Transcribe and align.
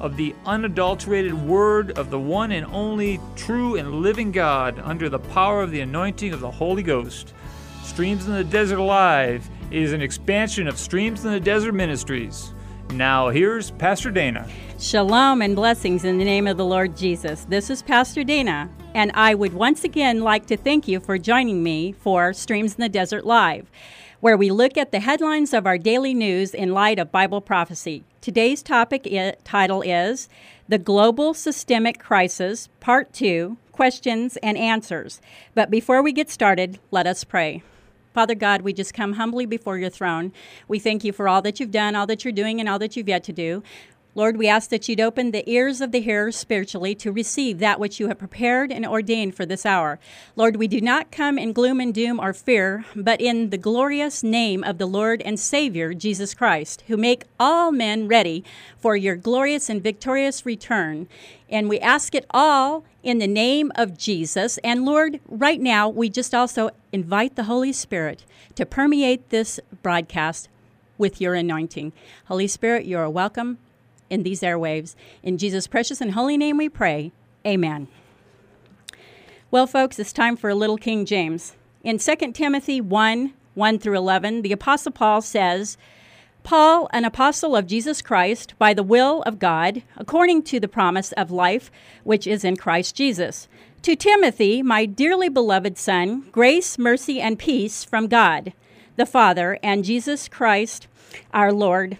of 0.00 0.16
the 0.16 0.34
unadulterated 0.44 1.34
word 1.34 1.96
of 1.98 2.10
the 2.10 2.18
one 2.18 2.52
and 2.52 2.66
only 2.66 3.20
true 3.34 3.76
and 3.76 4.00
living 4.00 4.32
God 4.32 4.80
under 4.84 5.08
the 5.08 5.18
power 5.18 5.62
of 5.62 5.70
the 5.70 5.80
anointing 5.80 6.32
of 6.32 6.40
the 6.40 6.50
Holy 6.50 6.82
Ghost. 6.82 7.32
Streams 7.82 8.26
in 8.26 8.34
the 8.34 8.44
Desert 8.44 8.78
Alive 8.78 9.48
is 9.70 9.92
an 9.92 10.02
expansion 10.02 10.68
of 10.68 10.78
Streams 10.78 11.24
in 11.24 11.32
the 11.32 11.40
Desert 11.40 11.72
Ministries. 11.72 12.52
Now, 12.90 13.30
here's 13.30 13.70
Pastor 13.72 14.10
Dana. 14.10 14.48
Shalom 14.78 15.42
and 15.42 15.56
blessings 15.56 16.04
in 16.04 16.18
the 16.18 16.24
name 16.24 16.46
of 16.46 16.56
the 16.56 16.64
Lord 16.64 16.96
Jesus. 16.96 17.44
This 17.46 17.70
is 17.70 17.82
Pastor 17.82 18.22
Dana, 18.22 18.70
and 18.94 19.10
I 19.14 19.34
would 19.34 19.54
once 19.54 19.82
again 19.82 20.20
like 20.20 20.46
to 20.46 20.56
thank 20.56 20.86
you 20.86 21.00
for 21.00 21.18
joining 21.18 21.62
me 21.62 21.92
for 21.92 22.32
Streams 22.32 22.74
in 22.74 22.80
the 22.82 22.88
Desert 22.88 23.24
Live 23.24 23.70
where 24.20 24.36
we 24.36 24.50
look 24.50 24.76
at 24.76 24.92
the 24.92 25.00
headlines 25.00 25.52
of 25.52 25.66
our 25.66 25.78
daily 25.78 26.14
news 26.14 26.54
in 26.54 26.72
light 26.72 26.98
of 26.98 27.12
Bible 27.12 27.40
prophecy. 27.40 28.02
Today's 28.26 28.60
topic 28.60 29.06
I- 29.06 29.36
title 29.44 29.82
is 29.82 30.28
The 30.68 30.78
Global 30.78 31.32
Systemic 31.32 32.00
Crisis, 32.00 32.68
Part 32.80 33.12
2 33.12 33.56
Questions 33.70 34.36
and 34.38 34.58
Answers. 34.58 35.20
But 35.54 35.70
before 35.70 36.02
we 36.02 36.10
get 36.10 36.28
started, 36.28 36.80
let 36.90 37.06
us 37.06 37.22
pray. 37.22 37.62
Father 38.12 38.34
God, 38.34 38.62
we 38.62 38.72
just 38.72 38.92
come 38.92 39.12
humbly 39.12 39.46
before 39.46 39.78
your 39.78 39.90
throne. 39.90 40.32
We 40.66 40.80
thank 40.80 41.04
you 41.04 41.12
for 41.12 41.28
all 41.28 41.40
that 41.42 41.60
you've 41.60 41.70
done, 41.70 41.94
all 41.94 42.08
that 42.08 42.24
you're 42.24 42.32
doing, 42.32 42.58
and 42.58 42.68
all 42.68 42.80
that 42.80 42.96
you've 42.96 43.08
yet 43.08 43.22
to 43.22 43.32
do. 43.32 43.62
Lord, 44.16 44.38
we 44.38 44.48
ask 44.48 44.70
that 44.70 44.88
you'd 44.88 44.98
open 44.98 45.30
the 45.30 45.48
ears 45.48 45.82
of 45.82 45.92
the 45.92 46.00
hearers 46.00 46.36
spiritually 46.36 46.94
to 46.94 47.12
receive 47.12 47.58
that 47.58 47.78
which 47.78 48.00
you 48.00 48.08
have 48.08 48.18
prepared 48.18 48.72
and 48.72 48.86
ordained 48.86 49.34
for 49.34 49.44
this 49.44 49.66
hour. 49.66 49.98
Lord, 50.36 50.56
we 50.56 50.66
do 50.66 50.80
not 50.80 51.10
come 51.10 51.38
in 51.38 51.52
gloom 51.52 51.80
and 51.80 51.92
doom 51.92 52.18
or 52.18 52.32
fear, 52.32 52.86
but 52.96 53.20
in 53.20 53.50
the 53.50 53.58
glorious 53.58 54.22
name 54.22 54.64
of 54.64 54.78
the 54.78 54.86
Lord 54.86 55.20
and 55.20 55.38
Savior, 55.38 55.92
Jesus 55.92 56.32
Christ, 56.32 56.82
who 56.86 56.96
make 56.96 57.24
all 57.38 57.70
men 57.70 58.08
ready 58.08 58.42
for 58.78 58.96
your 58.96 59.16
glorious 59.16 59.68
and 59.68 59.82
victorious 59.82 60.46
return. 60.46 61.08
And 61.50 61.68
we 61.68 61.78
ask 61.78 62.14
it 62.14 62.24
all 62.30 62.84
in 63.02 63.18
the 63.18 63.26
name 63.26 63.70
of 63.74 63.98
Jesus. 63.98 64.56
And 64.64 64.86
Lord, 64.86 65.20
right 65.28 65.60
now, 65.60 65.90
we 65.90 66.08
just 66.08 66.34
also 66.34 66.70
invite 66.90 67.36
the 67.36 67.44
Holy 67.44 67.70
Spirit 67.70 68.24
to 68.54 68.64
permeate 68.64 69.28
this 69.28 69.60
broadcast 69.82 70.48
with 70.96 71.20
your 71.20 71.34
anointing. 71.34 71.92
Holy 72.28 72.46
Spirit, 72.46 72.86
you 72.86 72.96
are 72.96 73.10
welcome 73.10 73.58
in 74.10 74.22
these 74.22 74.40
airwaves. 74.40 74.94
In 75.22 75.38
Jesus' 75.38 75.66
precious 75.66 76.00
and 76.00 76.12
holy 76.12 76.36
name 76.36 76.56
we 76.56 76.68
pray. 76.68 77.12
Amen. 77.46 77.88
Well, 79.50 79.66
folks, 79.66 79.98
it's 79.98 80.12
time 80.12 80.36
for 80.36 80.50
a 80.50 80.54
little 80.54 80.76
King 80.76 81.04
James. 81.04 81.54
In 81.82 81.98
2 81.98 82.32
Timothy 82.32 82.80
1 82.80 83.32
1 83.54 83.78
through 83.78 83.96
11, 83.96 84.42
the 84.42 84.52
Apostle 84.52 84.92
Paul 84.92 85.22
says, 85.22 85.78
Paul, 86.42 86.88
an 86.92 87.04
apostle 87.04 87.56
of 87.56 87.66
Jesus 87.66 88.02
Christ, 88.02 88.54
by 88.58 88.74
the 88.74 88.82
will 88.82 89.22
of 89.22 89.38
God, 89.38 89.82
according 89.96 90.42
to 90.44 90.60
the 90.60 90.68
promise 90.68 91.12
of 91.12 91.30
life 91.30 91.72
which 92.04 92.26
is 92.26 92.44
in 92.44 92.56
Christ 92.56 92.94
Jesus. 92.94 93.48
To 93.82 93.96
Timothy, 93.96 94.62
my 94.62 94.84
dearly 94.84 95.28
beloved 95.28 95.78
son, 95.78 96.26
grace, 96.30 96.78
mercy, 96.78 97.20
and 97.20 97.38
peace 97.38 97.82
from 97.82 98.08
God, 98.08 98.52
the 98.96 99.06
Father, 99.06 99.58
and 99.62 99.84
Jesus 99.84 100.28
Christ, 100.28 100.86
our 101.32 101.52
Lord. 101.52 101.98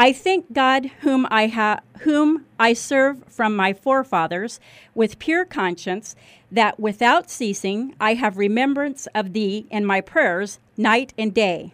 I 0.00 0.12
thank 0.12 0.52
God 0.52 0.92
whom 1.00 1.26
I 1.28 1.80
whom 2.02 2.46
I 2.56 2.72
serve 2.72 3.24
from 3.26 3.56
my 3.56 3.72
forefathers 3.72 4.60
with 4.94 5.18
pure 5.18 5.44
conscience 5.44 6.14
that 6.52 6.78
without 6.78 7.28
ceasing 7.28 7.96
I 8.00 8.14
have 8.14 8.36
remembrance 8.36 9.08
of 9.12 9.32
thee 9.32 9.66
in 9.72 9.84
my 9.84 10.00
prayers 10.00 10.60
night 10.76 11.14
and 11.18 11.34
day. 11.34 11.72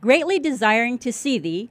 Greatly 0.00 0.38
desiring 0.38 0.98
to 0.98 1.12
see 1.12 1.36
thee 1.36 1.68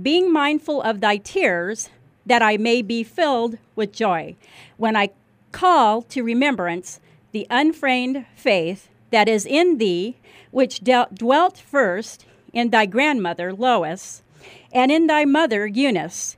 being 0.00 0.30
mindful 0.30 0.82
of 0.82 1.00
thy 1.00 1.16
tears 1.16 1.88
that 2.26 2.42
I 2.42 2.58
may 2.58 2.82
be 2.82 3.02
filled 3.02 3.56
with 3.74 3.92
joy 3.92 4.36
when 4.76 4.96
I 4.96 5.08
call 5.50 6.02
to 6.02 6.22
remembrance 6.22 7.00
the 7.32 7.46
unfeigned 7.48 8.26
faith 8.34 8.90
that 9.10 9.30
is 9.30 9.46
in 9.46 9.78
thee 9.78 10.18
which 10.50 10.82
dwelt 10.84 11.56
first 11.56 12.26
in 12.52 12.68
thy 12.68 12.84
grandmother 12.84 13.54
Lois 13.54 14.22
and 14.72 14.90
in 14.90 15.06
thy 15.06 15.24
mother 15.24 15.66
Eunice, 15.66 16.36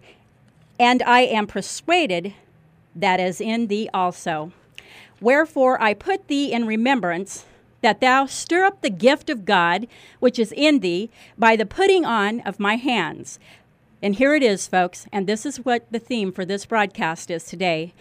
and 0.79 1.03
I 1.03 1.21
am 1.21 1.47
persuaded 1.47 2.35
that 2.95 3.21
is 3.21 3.41
in 3.41 3.67
thee 3.67 3.89
also. 3.93 4.53
Wherefore 5.21 5.81
I 5.83 5.95
put 5.95 6.29
thee 6.29 6.53
in 6.53 6.67
remembrance 6.67 7.45
that 7.81 8.01
thou 8.01 8.27
stir 8.27 8.65
up 8.65 8.81
the 8.81 8.91
gift 8.91 9.31
of 9.31 9.45
God 9.45 9.87
which 10.19 10.39
is 10.39 10.53
in 10.53 10.81
thee 10.81 11.11
by 11.37 11.57
the 11.57 11.67
putting 11.67 12.05
on 12.05 12.41
of 12.41 12.61
my 12.61 12.77
hands. 12.77 13.39
And 14.03 14.15
here 14.15 14.35
it 14.35 14.43
is, 14.43 14.69
folks, 14.69 15.07
and 15.13 15.27
this 15.27 15.45
is 15.45 15.65
what 15.65 15.91
the 15.91 15.99
theme 15.99 16.33
for 16.33 16.45
this 16.45 16.67
broadcast 16.67 17.31
is 17.31 17.45
today. 17.45 17.95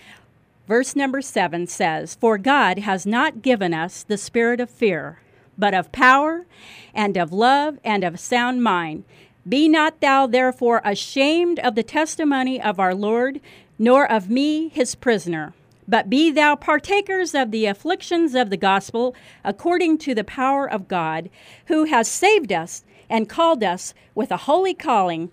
Verse 0.68 0.96
number 0.96 1.22
seven 1.22 1.66
says, 1.66 2.16
For 2.16 2.38
God 2.38 2.80
has 2.80 3.06
not 3.06 3.42
given 3.42 3.74
us 3.74 4.04
the 4.04 4.18
spirit 4.18 4.60
of 4.60 4.70
fear, 4.70 5.22
but 5.58 5.74
of 5.74 5.92
power 5.92 6.46
and 6.94 7.18
of 7.18 7.34
love 7.34 7.80
and 7.84 8.04
of 8.04 8.20
sound 8.20 8.62
mind. 8.62 9.06
Be 9.48 9.70
not 9.70 10.02
thou 10.02 10.28
therefore 10.28 10.82
ashamed 10.84 11.60
of 11.60 11.76
the 11.76 11.84
testimony 11.84 12.62
of 12.62 12.80
our 12.80 12.94
Lord, 12.94 13.40
nor 13.80 14.10
of 14.10 14.30
me 14.30 14.70
his 14.70 14.96
prisoner. 14.96 15.54
But 15.88 16.10
be 16.10 16.32
thou 16.32 16.56
partakers 16.56 17.34
of 17.34 17.52
the 17.52 17.66
afflictions 17.66 18.36
of 18.36 18.50
the 18.50 18.58
gospel, 18.58 19.16
according 19.46 20.00
to 20.00 20.14
the 20.14 20.26
power 20.26 20.70
of 20.70 20.90
God, 20.90 21.30
who 21.68 21.86
has 21.86 22.10
saved 22.10 22.52
us 22.52 22.84
and 23.10 23.30
called 23.30 23.64
us 23.64 23.94
with 24.14 24.32
a 24.32 24.38
holy 24.38 24.74
calling, 24.74 25.32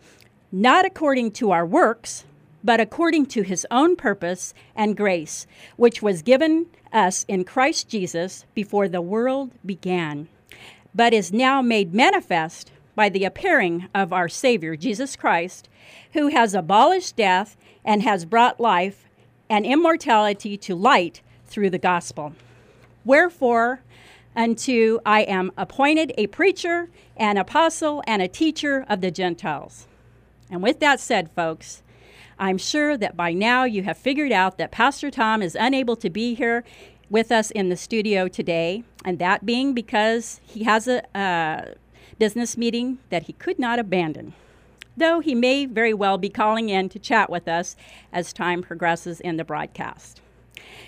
not 0.53 0.85
according 0.85 1.33
to 1.33 1.51
our 1.51 1.67
works, 1.67 2.25
but 2.63 2.79
according 2.79 3.27
to 3.27 3.43
his 3.43 3.67
own 3.71 3.97
purpose 3.97 4.55
and 4.77 4.97
grace, 4.97 5.47
which 5.77 6.03
was 6.03 6.23
given 6.23 6.67
us 6.93 7.25
in 7.27 7.43
Christ 7.43 7.89
Jesus 7.89 8.45
before 8.55 8.87
the 8.87 9.03
world 9.03 9.51
began, 9.67 10.29
but 10.95 11.13
is 11.13 11.33
now 11.33 11.61
made 11.61 11.93
manifest 11.93 12.71
by 12.95 13.09
the 13.09 13.25
appearing 13.25 13.89
of 13.95 14.13
our 14.13 14.29
Savior, 14.29 14.77
Jesus 14.77 15.17
Christ, 15.17 15.69
who 16.13 16.29
has 16.29 16.55
abolished 16.55 17.17
death 17.17 17.57
and 17.85 18.03
has 18.03 18.25
brought 18.25 18.61
life 18.61 19.09
and 19.49 19.67
immortality 19.67 20.57
to 20.57 20.75
light 20.75 21.21
through 21.47 21.71
the 21.71 21.79
gospel. 21.79 22.35
Wherefore, 23.05 23.81
unto 24.35 24.99
I 25.05 25.23
am 25.23 25.53
appointed 25.57 26.13
a 26.17 26.27
preacher, 26.29 26.89
an 27.17 27.37
apostle, 27.37 28.03
and 28.07 28.23
a 28.23 28.29
teacher 28.29 28.85
of 28.89 29.01
the 29.01 29.11
Gentiles. 29.11 29.87
And 30.51 30.63
with 30.63 30.81
that 30.81 31.01
said, 31.01 31.31
folks, 31.33 31.83
I'm 32.39 32.59
sure 32.59 32.97
that 32.97 33.17
by 33.17 33.33
now 33.33 33.65
you 33.65 33.85
have 33.85 33.97
figured 33.97 34.33
out 34.33 34.59
that 34.59 34.73
Pastor 34.73 35.11
Tom 35.11 35.43
is 35.43 35.57
unable 35.59 35.97
to 35.97 36.11
be 36.11 36.35
here 36.35 36.65
with 37.11 37.31
us 37.31 37.51
in 37.51 37.69
the 37.69 37.77
studio 37.77 38.29
today, 38.29 38.83
and 39.05 39.19
that 39.19 39.47
being 39.47 39.73
because 39.73 40.41
he 40.45 40.65
has 40.65 40.89
a, 40.89 41.05
uh, 41.17 41.75
business 42.19 42.57
meeting 42.57 42.99
that 43.11 43.25
he 43.25 43.33
could 43.35 43.59
not 43.59 43.79
abandon, 43.79 44.35
though 44.97 45.21
he 45.21 45.35
may 45.35 45.67
very 45.67 45.95
well 45.95 46.19
be 46.19 46.29
calling 46.29 46.69
in 46.69 46.89
to 46.89 46.99
chat 46.99 47.31
with 47.31 47.49
us 47.49 47.77
as 48.13 48.33
time 48.33 48.63
progresses 48.63 49.21
in 49.21 49.37
the 49.37 49.45
broadcast. 49.45 50.21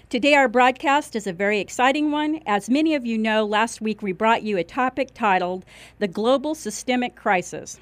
Today, 0.09 0.35
our 0.35 0.49
broadcast 0.49 1.17
is 1.17 1.27
a 1.27 1.33
very 1.33 1.59
exciting 1.59 2.13
one. 2.13 2.41
As 2.47 2.71
many 2.71 2.95
of 2.95 3.05
you 3.05 3.19
know, 3.19 3.45
last 3.45 3.81
week 3.81 4.03
we 4.03 4.13
brought 4.13 4.45
you 4.45 4.57
a 4.57 4.65
topic 4.65 5.11
titled 5.13 5.65
The 5.99 6.09
Global 6.09 6.55
Systemic 6.55 7.17
Crisis. 7.17 7.81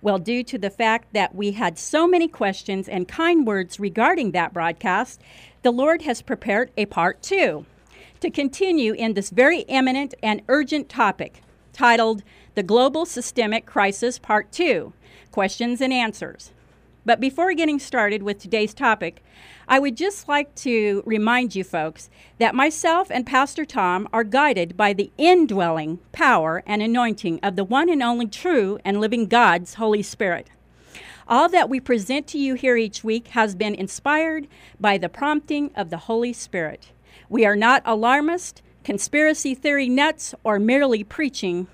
Well, 0.00 0.18
due 0.18 0.44
to 0.44 0.58
the 0.58 0.70
fact 0.70 1.12
that 1.12 1.34
we 1.34 1.52
had 1.52 1.78
so 1.78 2.06
many 2.06 2.28
questions 2.28 2.88
and 2.88 3.08
kind 3.08 3.46
words 3.46 3.80
regarding 3.80 4.30
that 4.32 4.52
broadcast, 4.52 5.20
the 5.62 5.72
Lord 5.72 6.02
has 6.02 6.22
prepared 6.22 6.70
a 6.76 6.86
part 6.86 7.22
two 7.22 7.66
to 8.20 8.30
continue 8.30 8.92
in 8.92 9.14
this 9.14 9.30
very 9.30 9.68
eminent 9.68 10.14
and 10.22 10.42
urgent 10.48 10.88
topic 10.88 11.42
titled 11.72 12.22
The 12.54 12.62
Global 12.62 13.06
Systemic 13.06 13.64
Crisis 13.64 14.18
Part 14.18 14.52
2 14.52 14.92
Questions 15.30 15.80
and 15.80 15.90
Answers. 15.90 16.50
But 17.02 17.18
before 17.18 17.54
getting 17.54 17.78
started 17.78 18.22
with 18.22 18.38
today's 18.38 18.74
topic, 18.74 19.24
I 19.66 19.78
would 19.78 19.96
just 19.96 20.28
like 20.28 20.54
to 20.56 21.02
remind 21.06 21.54
you 21.54 21.64
folks 21.64 22.10
that 22.36 22.54
myself 22.54 23.10
and 23.10 23.24
Pastor 23.24 23.64
Tom 23.64 24.06
are 24.12 24.22
guided 24.22 24.76
by 24.76 24.92
the 24.92 25.10
indwelling 25.16 26.00
power 26.12 26.62
and 26.66 26.82
anointing 26.82 27.40
of 27.42 27.56
the 27.56 27.64
one 27.64 27.88
and 27.88 28.02
only 28.02 28.26
true 28.26 28.78
and 28.84 29.00
living 29.00 29.28
God's 29.28 29.74
Holy 29.74 30.02
Spirit. 30.02 30.48
All 31.26 31.48
that 31.48 31.70
we 31.70 31.80
present 31.80 32.26
to 32.28 32.38
you 32.38 32.52
here 32.52 32.76
each 32.76 33.02
week 33.02 33.28
has 33.28 33.54
been 33.54 33.74
inspired 33.74 34.46
by 34.78 34.98
the 34.98 35.08
prompting 35.08 35.70
of 35.74 35.88
the 35.88 35.96
Holy 35.96 36.34
Spirit. 36.34 36.92
We 37.30 37.46
are 37.46 37.56
not 37.56 37.82
alarmist, 37.86 38.60
conspiracy 38.84 39.54
theory 39.54 39.88
nuts, 39.88 40.34
or 40.44 40.58
merely 40.58 41.02
preaching 41.02 41.66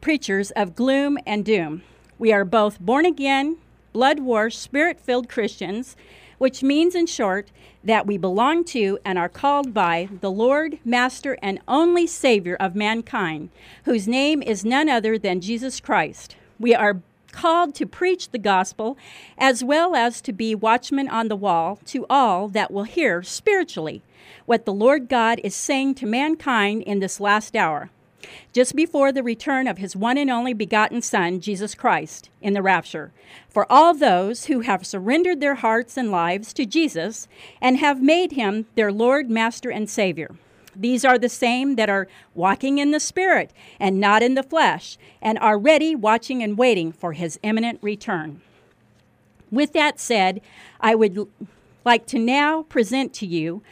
preachers 0.00 0.50
of 0.52 0.76
gloom 0.76 1.18
and 1.26 1.44
doom. 1.44 1.82
We 2.18 2.32
are 2.32 2.44
both 2.44 2.80
born 2.80 3.06
again, 3.06 3.56
blood 3.92 4.20
washed, 4.20 4.60
spirit 4.60 5.00
filled 5.00 5.28
Christians, 5.28 5.96
which 6.38 6.62
means, 6.62 6.94
in 6.94 7.06
short, 7.06 7.50
that 7.82 8.06
we 8.06 8.16
belong 8.16 8.64
to 8.64 8.98
and 9.04 9.18
are 9.18 9.28
called 9.28 9.74
by 9.74 10.08
the 10.20 10.30
Lord, 10.30 10.78
Master, 10.84 11.36
and 11.42 11.60
only 11.66 12.06
Savior 12.06 12.56
of 12.60 12.74
mankind, 12.74 13.50
whose 13.84 14.06
name 14.06 14.42
is 14.42 14.64
none 14.64 14.88
other 14.88 15.18
than 15.18 15.40
Jesus 15.40 15.80
Christ. 15.80 16.36
We 16.60 16.74
are 16.74 17.02
called 17.32 17.74
to 17.76 17.86
preach 17.86 18.30
the 18.30 18.38
gospel 18.38 18.96
as 19.36 19.62
well 19.62 19.94
as 19.94 20.20
to 20.22 20.32
be 20.32 20.54
watchmen 20.54 21.08
on 21.08 21.28
the 21.28 21.36
wall 21.36 21.78
to 21.86 22.06
all 22.08 22.48
that 22.48 22.70
will 22.70 22.84
hear 22.84 23.22
spiritually 23.22 24.02
what 24.46 24.64
the 24.64 24.72
Lord 24.72 25.08
God 25.08 25.40
is 25.44 25.54
saying 25.54 25.96
to 25.96 26.06
mankind 26.06 26.82
in 26.82 27.00
this 27.00 27.20
last 27.20 27.54
hour 27.54 27.90
just 28.52 28.74
before 28.74 29.12
the 29.12 29.22
return 29.22 29.66
of 29.66 29.78
his 29.78 29.94
one 29.94 30.18
and 30.18 30.30
only 30.30 30.52
begotten 30.52 31.02
Son, 31.02 31.40
Jesus 31.40 31.74
Christ, 31.74 32.30
in 32.40 32.54
the 32.54 32.62
rapture, 32.62 33.12
for 33.48 33.70
all 33.70 33.94
those 33.94 34.46
who 34.46 34.60
have 34.60 34.86
surrendered 34.86 35.40
their 35.40 35.56
hearts 35.56 35.96
and 35.96 36.10
lives 36.10 36.52
to 36.54 36.66
Jesus 36.66 37.28
and 37.60 37.78
have 37.78 38.02
made 38.02 38.32
him 38.32 38.66
their 38.74 38.92
Lord, 38.92 39.30
Master, 39.30 39.70
and 39.70 39.88
Savior. 39.88 40.34
These 40.74 41.04
are 41.04 41.18
the 41.18 41.28
same 41.28 41.74
that 41.74 41.90
are 41.90 42.06
walking 42.34 42.78
in 42.78 42.92
the 42.92 43.00
Spirit 43.00 43.52
and 43.80 43.98
not 43.98 44.22
in 44.22 44.34
the 44.34 44.42
flesh, 44.42 44.96
and 45.20 45.38
are 45.40 45.58
ready, 45.58 45.96
watching, 45.96 46.42
and 46.42 46.56
waiting 46.56 46.92
for 46.92 47.14
his 47.14 47.40
imminent 47.42 47.80
return. 47.82 48.40
With 49.50 49.72
that 49.72 49.98
said, 49.98 50.40
I 50.80 50.94
would 50.94 51.28
like 51.84 52.06
to 52.06 52.18
now 52.18 52.62
present 52.64 53.12
to 53.14 53.26
you, 53.26 53.62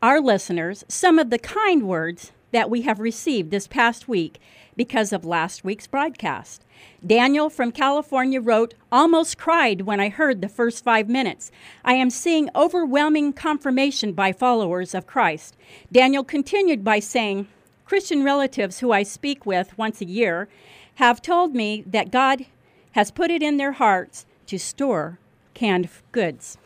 our 0.00 0.20
listeners, 0.20 0.84
some 0.86 1.18
of 1.18 1.30
the 1.30 1.38
kind 1.38 1.88
words 1.88 2.30
that 2.52 2.70
we 2.70 2.82
have 2.82 3.00
received 3.00 3.50
this 3.50 3.66
past 3.66 4.08
week 4.08 4.40
because 4.76 5.12
of 5.12 5.24
last 5.24 5.64
week's 5.64 5.86
broadcast. 5.86 6.64
Daniel 7.04 7.50
from 7.50 7.72
California 7.72 8.40
wrote, 8.40 8.74
Almost 8.92 9.36
cried 9.36 9.82
when 9.82 10.00
I 10.00 10.08
heard 10.08 10.40
the 10.40 10.48
first 10.48 10.84
five 10.84 11.08
minutes. 11.08 11.50
I 11.84 11.94
am 11.94 12.10
seeing 12.10 12.48
overwhelming 12.54 13.32
confirmation 13.32 14.12
by 14.12 14.32
followers 14.32 14.94
of 14.94 15.06
Christ. 15.06 15.56
Daniel 15.90 16.24
continued 16.24 16.84
by 16.84 17.00
saying, 17.00 17.48
Christian 17.84 18.22
relatives 18.22 18.80
who 18.80 18.92
I 18.92 19.02
speak 19.02 19.46
with 19.46 19.76
once 19.76 20.00
a 20.00 20.06
year 20.06 20.48
have 20.96 21.22
told 21.22 21.54
me 21.54 21.82
that 21.86 22.10
God 22.10 22.46
has 22.92 23.10
put 23.10 23.30
it 23.30 23.42
in 23.42 23.56
their 23.56 23.72
hearts 23.72 24.26
to 24.46 24.58
store 24.58 25.18
canned 25.54 25.88
goods. 26.12 26.58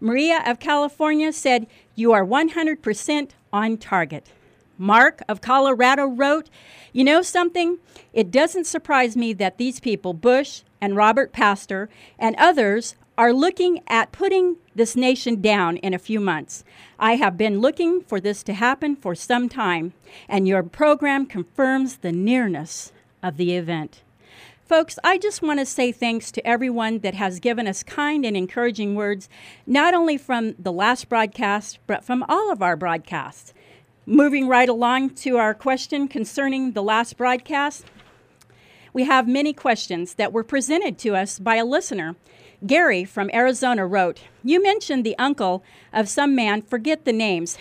Maria 0.00 0.42
of 0.46 0.58
California 0.58 1.32
said, 1.32 1.66
You 1.94 2.12
are 2.12 2.24
100% 2.24 3.30
on 3.52 3.76
target. 3.76 4.30
Mark 4.82 5.22
of 5.28 5.40
Colorado 5.40 6.06
wrote, 6.06 6.50
You 6.92 7.04
know 7.04 7.22
something? 7.22 7.78
It 8.12 8.32
doesn't 8.32 8.66
surprise 8.66 9.16
me 9.16 9.32
that 9.34 9.56
these 9.56 9.78
people, 9.78 10.12
Bush 10.12 10.62
and 10.80 10.96
Robert 10.96 11.32
Pastor 11.32 11.88
and 12.18 12.34
others, 12.36 12.96
are 13.16 13.32
looking 13.32 13.80
at 13.86 14.10
putting 14.10 14.56
this 14.74 14.96
nation 14.96 15.40
down 15.40 15.76
in 15.76 15.94
a 15.94 16.00
few 16.00 16.18
months. 16.18 16.64
I 16.98 17.14
have 17.14 17.38
been 17.38 17.60
looking 17.60 18.00
for 18.00 18.18
this 18.18 18.42
to 18.42 18.54
happen 18.54 18.96
for 18.96 19.14
some 19.14 19.48
time, 19.48 19.92
and 20.28 20.48
your 20.48 20.64
program 20.64 21.26
confirms 21.26 21.98
the 21.98 22.10
nearness 22.10 22.90
of 23.22 23.36
the 23.36 23.54
event. 23.54 24.02
Folks, 24.64 24.98
I 25.04 25.16
just 25.16 25.42
want 25.42 25.60
to 25.60 25.66
say 25.66 25.92
thanks 25.92 26.32
to 26.32 26.44
everyone 26.44 27.00
that 27.00 27.14
has 27.14 27.38
given 27.38 27.68
us 27.68 27.84
kind 27.84 28.24
and 28.24 28.36
encouraging 28.36 28.96
words, 28.96 29.28
not 29.64 29.94
only 29.94 30.16
from 30.16 30.56
the 30.58 30.72
last 30.72 31.08
broadcast, 31.08 31.78
but 31.86 32.04
from 32.04 32.24
all 32.28 32.50
of 32.50 32.62
our 32.62 32.74
broadcasts. 32.74 33.54
Moving 34.06 34.48
right 34.48 34.68
along 34.68 35.10
to 35.10 35.36
our 35.36 35.54
question 35.54 36.08
concerning 36.08 36.72
the 36.72 36.82
last 36.82 37.16
broadcast, 37.16 37.84
we 38.92 39.04
have 39.04 39.28
many 39.28 39.52
questions 39.52 40.14
that 40.14 40.32
were 40.32 40.42
presented 40.42 40.98
to 40.98 41.14
us 41.14 41.38
by 41.38 41.54
a 41.54 41.64
listener. 41.64 42.16
Gary 42.66 43.04
from 43.04 43.30
Arizona 43.32 43.86
wrote, 43.86 44.22
You 44.42 44.60
mentioned 44.60 45.06
the 45.06 45.16
uncle 45.18 45.62
of 45.92 46.08
some 46.08 46.34
man, 46.34 46.62
forget 46.62 47.04
the 47.04 47.12
names, 47.12 47.56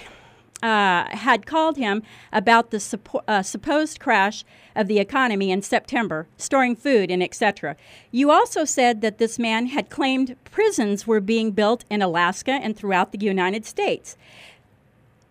uh, 0.63 1.15
had 1.15 1.45
called 1.45 1.77
him 1.77 2.01
about 2.33 2.71
the 2.71 2.77
suppo- 2.77 3.23
uh, 3.27 3.43
supposed 3.43 3.99
crash 3.99 4.43
of 4.75 4.87
the 4.87 4.99
economy 4.99 5.51
in 5.51 5.61
September, 5.61 6.27
storing 6.37 6.75
food 6.75 7.11
and 7.11 7.21
etc. 7.21 7.75
You 8.11 8.31
also 8.31 8.65
said 8.65 9.01
that 9.01 9.19
this 9.19 9.37
man 9.37 9.67
had 9.67 9.89
claimed 9.89 10.35
prisons 10.45 11.05
were 11.05 11.21
being 11.21 11.51
built 11.51 11.85
in 11.89 12.01
Alaska 12.01 12.51
and 12.51 12.75
throughout 12.75 13.11
the 13.11 13.23
United 13.23 13.65
States. 13.65 14.17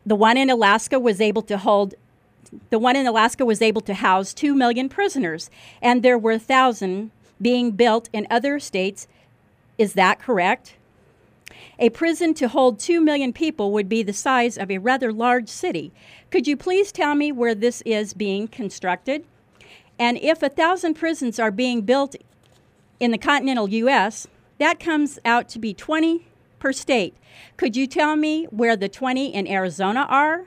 The 0.05 0.17
one 0.17 0.37
in 0.37 0.50
Alaska 0.50 0.99
was 0.99 1.20
able 1.20 1.43
to 1.43 1.58
hold 1.58 1.94
the 2.70 2.79
one 2.79 2.97
in 2.97 3.06
Alaska 3.06 3.44
was 3.44 3.62
able 3.62 3.81
to 3.82 3.94
house 3.94 4.35
2 4.35 4.55
million 4.55 4.88
prisoners 4.88 5.50
and 5.81 6.02
there 6.02 6.19
were 6.19 6.32
1000 6.32 7.11
being 7.41 7.70
built 7.73 8.08
in 8.12 8.26
other 8.31 8.58
states. 8.58 9.06
Is 9.79 9.93
that 9.94 10.19
correct? 10.19 10.75
A 11.79 11.91
prison 11.91 12.35
to 12.35 12.49
hold 12.49 12.79
2 12.79 13.00
million 13.00 13.32
people 13.32 13.73
would 13.73 13.88
be 13.88 14.02
the 14.02 14.12
size 14.12 14.58
of 14.58 14.70
a 14.70 14.79
rather 14.79 15.12
large 15.12 15.49
city. 15.49 15.93
Could 16.31 16.47
you 16.47 16.56
please 16.56 16.93
tell 16.93 17.14
me 17.14 17.32
where 17.32 17.55
this 17.55 17.82
is 17.87 18.14
being 18.14 18.49
constructed? 18.49 19.25
And 19.99 20.19
if 20.19 20.43
a 20.43 20.49
thousand 20.49 20.94
prisons 20.94 21.38
are 21.38 21.50
being 21.50 21.82
built 21.82 22.17
in 22.99 23.11
the 23.11 23.19
continental 23.19 23.69
U.S., 23.69 24.26
that 24.58 24.79
comes 24.79 25.19
out 25.25 25.49
to 25.50 25.58
be 25.58 25.73
20 25.73 26.26
per 26.60 26.72
state. 26.72 27.16
Could 27.56 27.74
you 27.74 27.88
tell 27.88 28.14
me 28.14 28.44
where 28.44 28.76
the 28.76 28.88
20 28.88 29.34
in 29.34 29.48
Arizona 29.48 30.06
are? 30.08 30.44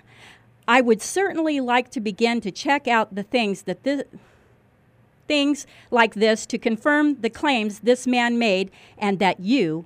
I 0.67 0.79
would 0.79 1.01
certainly 1.01 1.59
like 1.59 1.89
to 1.91 1.99
begin 1.99 2.39
to 2.41 2.51
check 2.51 2.87
out 2.87 3.15
the 3.15 3.23
things 3.23 3.63
that 3.63 3.83
this, 3.83 4.03
things 5.27 5.67
like 5.91 6.13
this 6.13 6.45
to 6.45 6.57
confirm 6.57 7.19
the 7.19 7.29
claims 7.29 7.79
this 7.79 8.07
man 8.07 8.39
made 8.39 8.71
and 8.97 9.19
that 9.19 9.41
you 9.41 9.85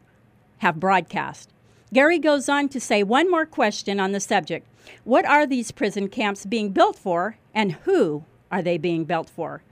have 0.60 0.80
broadcast. 0.80 1.50
Gary 1.94 2.20
goes 2.20 2.50
on 2.50 2.70
to 2.70 2.80
say 2.80 3.02
one 3.02 3.32
more 3.32 3.46
question 3.46 4.00
on 4.00 4.12
the 4.12 4.20
subject. 4.20 4.68
What 5.04 5.26
are 5.26 5.48
these 5.48 5.72
prison 5.72 6.10
camps 6.10 6.46
being 6.46 6.72
built 6.72 6.98
for 6.98 7.38
and 7.54 7.74
who 7.74 8.24
are 8.52 8.62
they 8.62 8.78
being 8.78 9.06
built 9.06 9.30
for? 9.30 9.64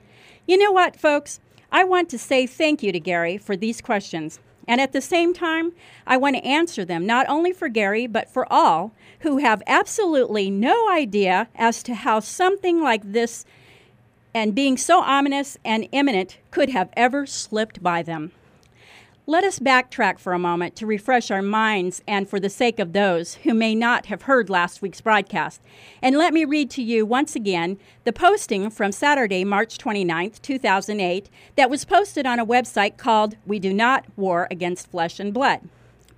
You 0.48 0.58
know 0.58 0.72
what, 0.72 0.96
folks? 0.96 1.40
I 1.72 1.84
want 1.84 2.10
to 2.10 2.18
say 2.18 2.48
thank 2.48 2.82
you 2.84 2.92
to 2.92 3.00
Gary 3.00 3.38
for 3.38 3.58
these 3.58 3.82
questions. 3.82 4.40
And 4.68 4.82
at 4.82 4.94
the 4.94 5.02
same 5.02 5.34
time, 5.34 5.74
I 6.08 6.18
want 6.18 6.36
to 6.36 6.46
answer 6.46 6.84
them 6.86 7.06
not 7.06 7.28
only 7.30 7.52
for 7.52 7.70
Gary, 7.70 8.08
but 8.08 8.30
for 8.30 8.52
all 8.52 8.94
who 9.20 9.38
have 9.38 9.62
absolutely 9.68 10.50
no 10.50 10.90
idea 10.90 11.48
as 11.56 11.84
to 11.84 11.94
how 11.94 12.20
something 12.20 12.82
like 12.82 13.02
this 13.04 13.46
and 14.34 14.54
being 14.54 14.78
so 14.78 15.00
ominous 15.00 15.58
and 15.64 15.88
imminent 15.92 16.38
could 16.52 16.70
have 16.70 16.90
ever 16.94 17.26
slipped 17.26 17.82
by 17.82 18.02
them. 18.04 18.32
Let 19.28 19.44
us 19.44 19.58
backtrack 19.58 20.20
for 20.20 20.34
a 20.34 20.40
moment 20.40 20.76
to 20.76 20.86
refresh 20.86 21.32
our 21.32 21.42
minds 21.42 22.04
and 22.08 22.30
for 22.30 22.40
the 22.40 22.48
sake 22.48 22.78
of 22.78 22.94
those 22.94 23.36
who 23.36 23.56
may 23.56 23.74
not 23.74 24.06
have 24.06 24.24
heard 24.24 24.52
last 24.52 24.84
week's 24.84 25.02
broadcast. 25.02 25.64
And 26.00 26.16
let 26.16 26.32
me 26.32 26.46
read 26.46 26.70
to 26.72 26.84
you 26.84 27.08
once 27.08 27.36
again 27.36 27.80
the 28.04 28.14
posting 28.14 28.70
from 28.70 28.92
Saturday, 28.92 29.44
March 29.44 29.80
29th, 29.80 30.44
2008, 30.44 31.28
that 31.56 31.72
was 31.72 31.86
posted 31.86 32.28
on 32.28 32.38
a 32.38 32.46
website 32.46 32.98
called 32.98 33.36
We 33.48 33.58
Do 33.58 33.74
Not 33.74 34.06
War 34.16 34.48
Against 34.52 34.92
Flesh 34.92 35.20
and 35.20 35.34
Blood 35.34 35.62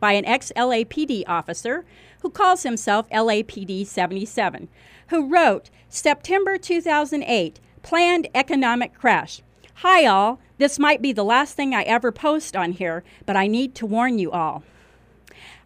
by 0.02 0.12
an 0.12 0.26
ex 0.26 0.52
LAPD 0.58 1.24
officer 1.28 1.86
who 2.24 2.30
calls 2.30 2.64
himself 2.64 3.10
LAPD 3.10 3.88
77, 3.88 4.68
who 5.08 5.30
wrote 5.30 5.70
September 5.88 6.58
2008 6.58 7.62
Planned 7.84 8.28
Economic 8.36 8.94
Crash. 8.94 9.42
Hi, 9.76 10.06
all. 10.06 10.42
This 10.58 10.80
might 10.80 11.02
be 11.02 11.14
the 11.14 11.24
last 11.24 11.56
thing 11.56 11.76
I 11.76 11.84
ever 11.84 12.12
post 12.12 12.56
on 12.56 12.72
here, 12.72 13.04
but 13.26 13.36
I 13.36 13.46
need 13.46 13.76
to 13.76 13.86
warn 13.86 14.18
you 14.18 14.32
all. 14.32 14.64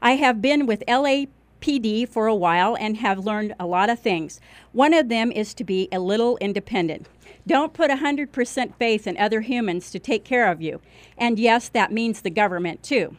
I 0.02 0.18
have 0.18 0.42
been 0.42 0.66
with 0.66 0.84
LAPD 0.86 2.10
for 2.10 2.28
a 2.28 2.36
while 2.36 2.76
and 2.76 2.98
have 2.98 3.26
learned 3.26 3.56
a 3.58 3.66
lot 3.66 3.90
of 3.90 4.00
things. 4.00 4.42
One 4.74 4.94
of 4.94 5.08
them 5.08 5.32
is 5.32 5.54
to 5.54 5.64
be 5.64 5.88
a 5.94 6.00
little 6.00 6.38
independent. 6.38 7.08
Don't 7.48 7.74
put 7.74 7.90
100% 7.90 8.76
faith 8.76 9.08
in 9.08 9.18
other 9.18 9.42
humans 9.42 9.92
to 9.92 10.00
take 10.00 10.26
care 10.26 10.52
of 10.52 10.62
you. 10.62 10.82
And 11.18 11.40
yes, 11.40 11.70
that 11.70 11.94
means 11.94 12.22
the 12.22 12.30
government 12.30 12.84
too. 12.84 13.16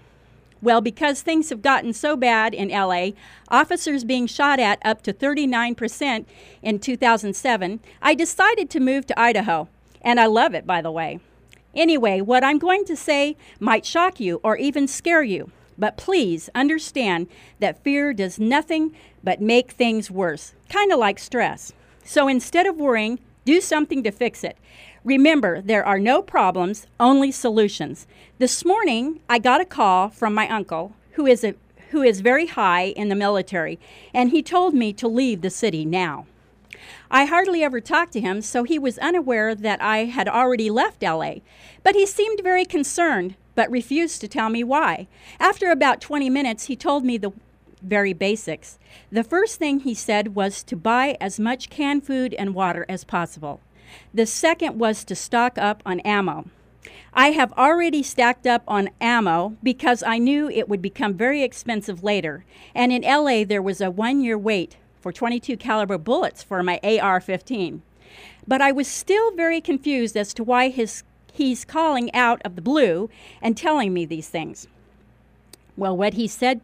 Well, 0.60 0.80
because 0.80 1.22
things 1.22 1.48
have 1.48 1.62
gotten 1.62 1.92
so 1.92 2.16
bad 2.16 2.54
in 2.54 2.68
LA, 2.68 3.10
officers 3.48 4.04
being 4.04 4.26
shot 4.26 4.60
at 4.60 4.78
up 4.84 5.02
to 5.02 5.12
39% 5.12 6.26
in 6.62 6.78
2007, 6.78 7.80
I 8.00 8.14
decided 8.14 8.70
to 8.70 8.78
move 8.78 9.06
to 9.06 9.18
Idaho. 9.18 9.68
And 10.02 10.20
I 10.20 10.26
love 10.26 10.54
it, 10.54 10.66
by 10.66 10.82
the 10.82 10.92
way. 10.92 11.18
Anyway, 11.74 12.20
what 12.20 12.44
I'm 12.44 12.58
going 12.58 12.84
to 12.84 12.96
say 12.96 13.36
might 13.58 13.86
shock 13.86 14.20
you 14.20 14.40
or 14.42 14.56
even 14.56 14.86
scare 14.86 15.22
you, 15.22 15.50
but 15.78 15.96
please 15.96 16.50
understand 16.54 17.28
that 17.60 17.82
fear 17.82 18.12
does 18.12 18.38
nothing 18.38 18.94
but 19.24 19.40
make 19.40 19.72
things 19.72 20.10
worse, 20.10 20.54
kind 20.68 20.92
of 20.92 20.98
like 20.98 21.18
stress. 21.18 21.72
So 22.04 22.28
instead 22.28 22.66
of 22.66 22.76
worrying, 22.76 23.20
do 23.44 23.60
something 23.60 24.02
to 24.02 24.10
fix 24.10 24.44
it. 24.44 24.56
Remember, 25.04 25.60
there 25.60 25.84
are 25.84 25.98
no 25.98 26.22
problems, 26.22 26.86
only 27.00 27.32
solutions. 27.32 28.06
This 28.38 28.64
morning, 28.64 29.20
I 29.28 29.38
got 29.38 29.60
a 29.60 29.64
call 29.64 30.10
from 30.10 30.34
my 30.34 30.48
uncle, 30.48 30.92
who 31.12 31.26
is, 31.26 31.42
a, 31.42 31.54
who 31.90 32.02
is 32.02 32.20
very 32.20 32.46
high 32.46 32.84
in 32.84 33.08
the 33.08 33.16
military, 33.16 33.80
and 34.14 34.30
he 34.30 34.42
told 34.42 34.74
me 34.74 34.92
to 34.92 35.08
leave 35.08 35.40
the 35.40 35.50
city 35.50 35.84
now. 35.84 36.26
I 37.10 37.24
hardly 37.24 37.62
ever 37.62 37.80
talked 37.80 38.12
to 38.14 38.20
him, 38.20 38.42
so 38.42 38.64
he 38.64 38.78
was 38.78 38.98
unaware 38.98 39.54
that 39.54 39.82
I 39.82 40.04
had 40.04 40.28
already 40.28 40.70
left 40.70 41.02
LA. 41.02 41.36
But 41.82 41.94
he 41.94 42.06
seemed 42.06 42.40
very 42.42 42.64
concerned, 42.64 43.36
but 43.54 43.70
refused 43.70 44.20
to 44.20 44.28
tell 44.28 44.48
me 44.48 44.64
why. 44.64 45.08
After 45.38 45.70
about 45.70 46.00
20 46.00 46.30
minutes, 46.30 46.66
he 46.66 46.76
told 46.76 47.04
me 47.04 47.18
the 47.18 47.32
very 47.82 48.12
basics. 48.12 48.78
The 49.10 49.24
first 49.24 49.58
thing 49.58 49.80
he 49.80 49.94
said 49.94 50.34
was 50.34 50.62
to 50.64 50.76
buy 50.76 51.16
as 51.20 51.40
much 51.40 51.70
canned 51.70 52.06
food 52.06 52.34
and 52.34 52.54
water 52.54 52.86
as 52.88 53.04
possible. 53.04 53.60
The 54.14 54.26
second 54.26 54.78
was 54.78 55.04
to 55.04 55.14
stock 55.14 55.58
up 55.58 55.82
on 55.84 56.00
ammo. 56.00 56.46
I 57.14 57.32
have 57.32 57.52
already 57.52 58.02
stacked 58.02 58.46
up 58.46 58.62
on 58.66 58.90
ammo 59.00 59.56
because 59.62 60.02
I 60.02 60.18
knew 60.18 60.48
it 60.48 60.68
would 60.68 60.80
become 60.80 61.14
very 61.14 61.42
expensive 61.42 62.02
later. 62.02 62.44
And 62.74 62.90
in 62.90 63.02
LA, 63.02 63.44
there 63.44 63.60
was 63.60 63.80
a 63.80 63.90
one 63.90 64.22
year 64.22 64.38
wait 64.38 64.76
for 65.02 65.12
22 65.12 65.56
caliber 65.56 65.98
bullets 65.98 66.42
for 66.42 66.62
my 66.62 66.80
AR-15. 66.82 67.80
But 68.46 68.62
I 68.62 68.72
was 68.72 68.88
still 68.88 69.32
very 69.32 69.60
confused 69.60 70.16
as 70.16 70.32
to 70.34 70.44
why 70.44 70.68
his, 70.68 71.02
he's 71.32 71.64
calling 71.64 72.12
out 72.14 72.40
of 72.44 72.56
the 72.56 72.62
blue 72.62 73.10
and 73.40 73.56
telling 73.56 73.92
me 73.92 74.04
these 74.06 74.28
things. 74.28 74.68
Well, 75.76 75.96
what 75.96 76.14
he 76.14 76.28
said 76.28 76.60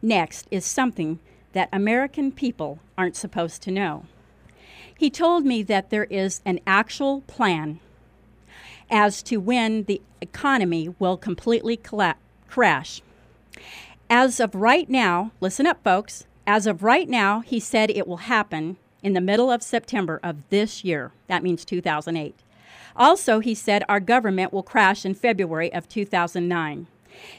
next 0.00 0.46
is 0.50 0.64
something 0.64 1.18
that 1.52 1.68
American 1.72 2.32
people 2.32 2.78
aren't 2.96 3.16
supposed 3.16 3.62
to 3.62 3.70
know. 3.70 4.06
He 4.96 5.10
told 5.10 5.44
me 5.44 5.62
that 5.64 5.90
there 5.90 6.04
is 6.04 6.40
an 6.44 6.60
actual 6.66 7.22
plan 7.22 7.80
as 8.90 9.22
to 9.24 9.38
when 9.38 9.84
the 9.84 10.00
economy 10.20 10.94
will 10.98 11.16
completely 11.16 11.76
colla- 11.76 12.16
crash. 12.48 13.02
As 14.10 14.38
of 14.38 14.54
right 14.54 14.88
now, 14.88 15.32
listen 15.40 15.66
up, 15.66 15.82
folks, 15.82 16.26
as 16.46 16.66
of 16.66 16.82
right 16.82 17.08
now, 17.08 17.40
he 17.40 17.58
said 17.58 17.90
it 17.90 18.06
will 18.06 18.18
happen 18.18 18.76
in 19.02 19.12
the 19.12 19.20
middle 19.20 19.50
of 19.50 19.62
September 19.62 20.20
of 20.22 20.36
this 20.50 20.84
year. 20.84 21.12
That 21.26 21.42
means 21.42 21.64
2008. 21.64 22.34
Also, 22.96 23.40
he 23.40 23.54
said 23.54 23.84
our 23.88 24.00
government 24.00 24.52
will 24.52 24.62
crash 24.62 25.04
in 25.04 25.14
February 25.14 25.72
of 25.72 25.88
2009. 25.88 26.86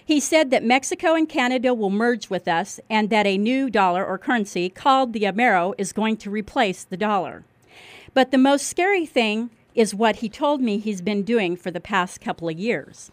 He 0.03 0.19
said 0.19 0.51
that 0.51 0.63
Mexico 0.63 1.15
and 1.15 1.27
Canada 1.27 1.73
will 1.73 1.89
merge 1.89 2.29
with 2.29 2.47
us 2.47 2.79
and 2.89 3.09
that 3.09 3.27
a 3.27 3.37
new 3.37 3.69
dollar 3.69 4.05
or 4.05 4.17
currency 4.17 4.69
called 4.69 5.13
the 5.13 5.23
Amero 5.23 5.73
is 5.77 5.93
going 5.93 6.17
to 6.17 6.29
replace 6.29 6.83
the 6.83 6.97
dollar. 6.97 7.43
But 8.13 8.31
the 8.31 8.37
most 8.37 8.67
scary 8.67 9.05
thing 9.05 9.49
is 9.73 9.93
what 9.93 10.17
he 10.17 10.29
told 10.29 10.61
me 10.61 10.77
he's 10.77 11.01
been 11.01 11.23
doing 11.23 11.57
for 11.57 11.71
the 11.71 11.81
past 11.81 12.21
couple 12.21 12.47
of 12.47 12.57
years. 12.57 13.11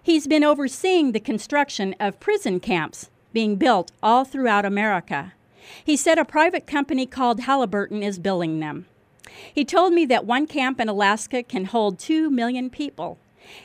He's 0.00 0.26
been 0.26 0.44
overseeing 0.44 1.12
the 1.12 1.20
construction 1.20 1.94
of 1.98 2.20
prison 2.20 2.60
camps 2.60 3.08
being 3.34 3.56
built 3.56 3.92
all 4.02 4.24
throughout 4.24 4.64
America. 4.64 5.34
He 5.84 5.96
said 5.96 6.18
a 6.18 6.24
private 6.24 6.66
company 6.66 7.04
called 7.04 7.40
Halliburton 7.40 8.02
is 8.02 8.18
building 8.18 8.60
them. 8.60 8.86
He 9.52 9.64
told 9.64 9.92
me 9.92 10.06
that 10.06 10.24
one 10.24 10.46
camp 10.46 10.80
in 10.80 10.88
Alaska 10.88 11.42
can 11.42 11.66
hold 11.66 11.98
2 11.98 12.30
million 12.30 12.70
people, 12.70 13.18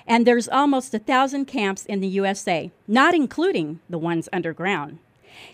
and 0.05 0.25
there's 0.25 0.49
almost 0.49 0.93
a 0.93 0.99
thousand 0.99 1.45
camps 1.45 1.85
in 1.85 2.01
the 2.01 2.07
USA, 2.07 2.71
not 2.87 3.13
including 3.13 3.79
the 3.89 3.97
ones 3.97 4.27
underground. 4.33 4.99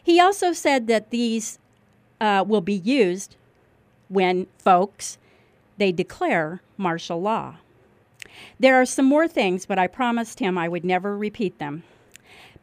He 0.01 0.19
also 0.19 0.53
said 0.53 0.88
that 0.88 1.12
these 1.12 1.60
uh, 2.19 2.43
will 2.48 2.62
be 2.62 2.74
used 2.74 3.36
when 4.07 4.48
folks 4.57 5.17
they 5.77 5.91
declare 5.91 6.62
martial 6.77 7.22
law. 7.22 7.55
There 8.60 8.75
are 8.75 8.86
some 8.86 9.05
more 9.05 9.27
things, 9.27 9.65
but 9.65 9.77
I 9.77 9.88
promised 9.88 10.39
him 10.39 10.57
I 10.57 10.69
would 10.69 10.86
never 10.86 11.17
repeat 11.17 11.60
them. 11.60 11.84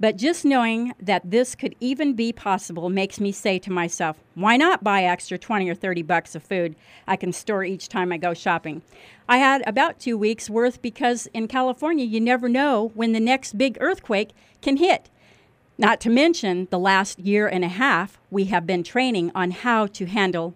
But 0.02 0.16
just 0.16 0.44
knowing 0.44 0.94
that 1.00 1.30
this 1.30 1.54
could 1.54 1.76
even 1.78 2.14
be 2.14 2.32
possible 2.32 2.88
makes 2.88 3.20
me 3.20 3.30
say 3.30 3.60
to 3.60 3.70
myself, 3.70 4.18
why 4.34 4.56
not 4.56 4.82
buy 4.82 5.04
extra 5.04 5.38
20 5.38 5.70
or 5.70 5.76
30 5.76 6.02
bucks 6.02 6.34
of 6.34 6.42
food 6.42 6.74
I 7.06 7.14
can 7.14 7.32
store 7.32 7.62
each 7.62 7.88
time 7.88 8.10
I 8.10 8.16
go 8.16 8.34
shopping? 8.34 8.82
I 9.28 9.36
had 9.36 9.62
about 9.64 10.00
two 10.00 10.18
weeks 10.18 10.50
worth 10.50 10.82
because 10.82 11.28
in 11.28 11.46
California, 11.46 12.04
you 12.04 12.20
never 12.20 12.48
know 12.48 12.90
when 12.96 13.12
the 13.12 13.20
next 13.20 13.56
big 13.56 13.78
earthquake 13.80 14.30
can 14.60 14.78
hit. 14.78 15.08
Not 15.78 16.00
to 16.00 16.10
mention, 16.10 16.66
the 16.72 16.80
last 16.80 17.20
year 17.20 17.46
and 17.46 17.64
a 17.64 17.68
half, 17.68 18.18
we 18.28 18.46
have 18.46 18.66
been 18.66 18.82
training 18.82 19.30
on 19.36 19.52
how 19.52 19.86
to 19.86 20.06
handle, 20.06 20.54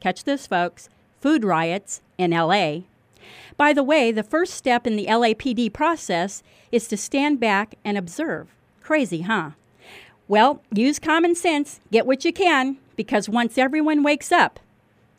catch 0.00 0.24
this, 0.24 0.46
folks, 0.46 0.90
food 1.18 1.44
riots 1.44 2.02
in 2.18 2.32
LA. 2.32 2.80
By 3.56 3.72
the 3.72 3.82
way, 3.82 4.12
the 4.12 4.22
first 4.22 4.52
step 4.52 4.86
in 4.86 4.96
the 4.96 5.06
LAPD 5.06 5.72
process 5.72 6.42
is 6.70 6.88
to 6.88 6.98
stand 6.98 7.40
back 7.40 7.76
and 7.86 7.96
observe. 7.96 8.48
Crazy, 8.82 9.22
huh? 9.22 9.50
Well, 10.28 10.62
use 10.72 10.98
common 10.98 11.34
sense, 11.34 11.80
get 11.90 12.06
what 12.06 12.24
you 12.24 12.32
can, 12.32 12.78
because 12.96 13.28
once 13.28 13.58
everyone 13.58 14.02
wakes 14.02 14.32
up, 14.32 14.58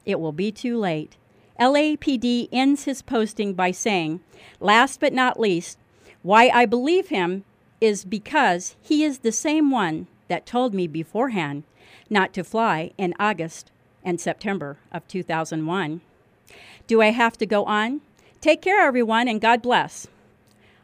it 0.06 0.20
will 0.20 0.32
be 0.32 0.52
too 0.52 0.78
late. 0.78 1.16
LAPD 1.60 2.50
ends 2.52 2.86
his 2.86 3.02
posting 3.02 3.54
by 3.54 3.72
saying, 3.72 4.22
last 4.60 5.00
but 5.00 5.14
not 5.14 5.40
least, 5.40 5.78
why 6.24 6.50
I 6.50 6.66
believe 6.66 7.10
him 7.10 7.44
is 7.80 8.06
because 8.06 8.76
he 8.82 9.04
is 9.04 9.20
the 9.20 9.32
same 9.32 9.70
one 9.72 10.08
that 10.30 10.46
told 10.46 10.74
me 10.74 10.88
beforehand 10.88 11.64
not 12.10 12.34
to 12.34 12.44
fly 12.44 12.92
in 12.98 13.14
August 13.20 13.72
and 14.04 14.20
September 14.20 14.78
of 14.92 15.08
2001. 15.08 16.02
Do 16.88 17.02
I 17.02 17.12
have 17.12 17.38
to 17.38 17.46
go 17.46 17.66
on? 17.66 18.02
Take 18.42 18.62
care, 18.62 18.86
everyone, 18.86 19.28
and 19.28 19.40
God 19.40 19.62
bless. 19.62 20.08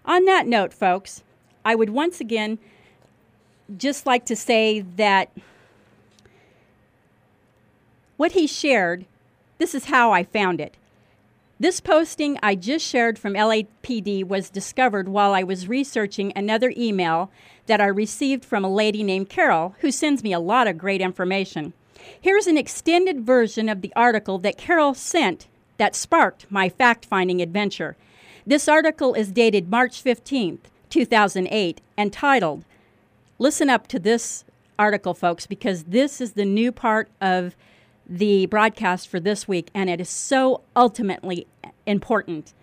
On 0.06 0.26
that 0.26 0.48
note, 0.48 0.74
folks, 0.74 1.24
I 1.64 1.76
would 1.76 1.90
once 1.90 2.20
again 2.20 2.60
just 3.78 4.06
like 4.06 4.26
to 4.26 4.36
say 4.36 4.82
that 4.82 5.32
what 8.18 8.34
he 8.34 8.48
shared, 8.48 9.06
this 9.60 9.76
is 9.76 9.86
how 9.86 10.12
I 10.12 10.24
found 10.24 10.60
it. 10.60 10.76
This 11.60 11.82
posting 11.82 12.40
I 12.42 12.56
just 12.56 12.86
shared 12.86 13.20
from 13.20 13.34
LAPD 13.34 14.26
was 14.26 14.50
discovered 14.50 15.10
while 15.10 15.34
I 15.34 15.44
was 15.44 15.68
researching 15.68 16.32
another 16.36 16.74
email 16.78 17.32
that 17.66 17.82
I 17.82 17.88
received 17.88 18.46
from 18.46 18.64
a 18.64 18.74
lady 18.74 19.04
named 19.04 19.30
Carol 19.30 19.76
who 19.82 19.92
sends 19.92 20.24
me 20.24 20.32
a 20.32 20.40
lot 20.40 20.68
of 20.68 20.78
great 20.78 21.02
information. 21.02 21.74
Here's 22.20 22.48
an 22.48 22.58
extended 22.58 23.22
version 23.26 23.68
of 23.68 23.82
the 23.82 23.94
article 23.96 24.38
that 24.40 24.58
Carol 24.58 24.94
sent 24.94 25.48
that 25.78 25.96
sparked 25.96 26.50
my 26.50 26.70
fact 26.70 27.06
finding 27.06 27.42
adventure. 27.42 27.98
This 28.48 28.68
article 28.68 29.14
is 29.14 29.32
dated 29.32 29.70
March 29.70 30.04
15th, 30.04 30.60
2008, 30.90 31.82
and 31.98 32.14
titled, 32.14 32.66
Listen 33.38 33.70
up 33.70 33.88
to 33.88 34.00
this 34.00 34.44
article, 34.78 35.14
folks, 35.14 35.48
because 35.48 35.84
this 35.86 36.20
is 36.20 36.34
the 36.34 36.46
new 36.46 36.72
part 36.72 37.10
of 37.22 37.56
the 38.08 38.48
broadcast 38.48 39.08
for 39.08 39.20
this 39.20 39.48
week, 39.48 39.70
and 39.74 39.90
it 39.90 40.02
is 40.02 40.10
so 40.10 40.62
ultimately 40.76 41.48
important. 41.86 42.54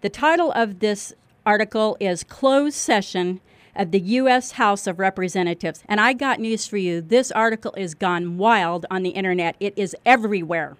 The 0.00 0.10
title 0.10 0.52
of 0.52 0.80
this 0.80 1.14
article 1.44 1.96
is 2.00 2.24
Closed 2.24 2.76
Session 2.76 3.40
of 3.74 3.92
the 3.92 4.00
U.S. 4.00 4.52
House 4.52 4.86
of 4.86 4.98
Representatives. 4.98 5.82
And 5.86 6.00
I 6.00 6.12
got 6.12 6.40
news 6.40 6.66
for 6.66 6.76
you 6.76 7.00
this 7.00 7.30
article 7.30 7.72
is 7.76 7.94
gone 7.94 8.38
wild 8.38 8.86
on 8.90 9.02
the 9.02 9.10
internet, 9.10 9.56
it 9.60 9.74
is 9.76 9.94
everywhere. 10.04 10.76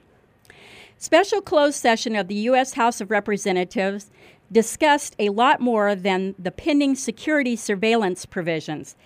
Special 0.99 1.43
closed 1.43 1.77
session 1.77 2.17
of 2.17 2.27
the 2.27 2.35
U.S. 2.35 2.75
House 2.75 3.03
of 3.03 3.11
Representatives 3.11 4.11
discussed 4.51 5.17
a 5.19 5.31
lot 5.31 5.61
more 5.61 5.95
than 5.95 6.35
the 6.39 6.51
pending 6.51 6.95
security 6.95 7.57
surveillance 7.57 8.27
provisions. 8.27 8.97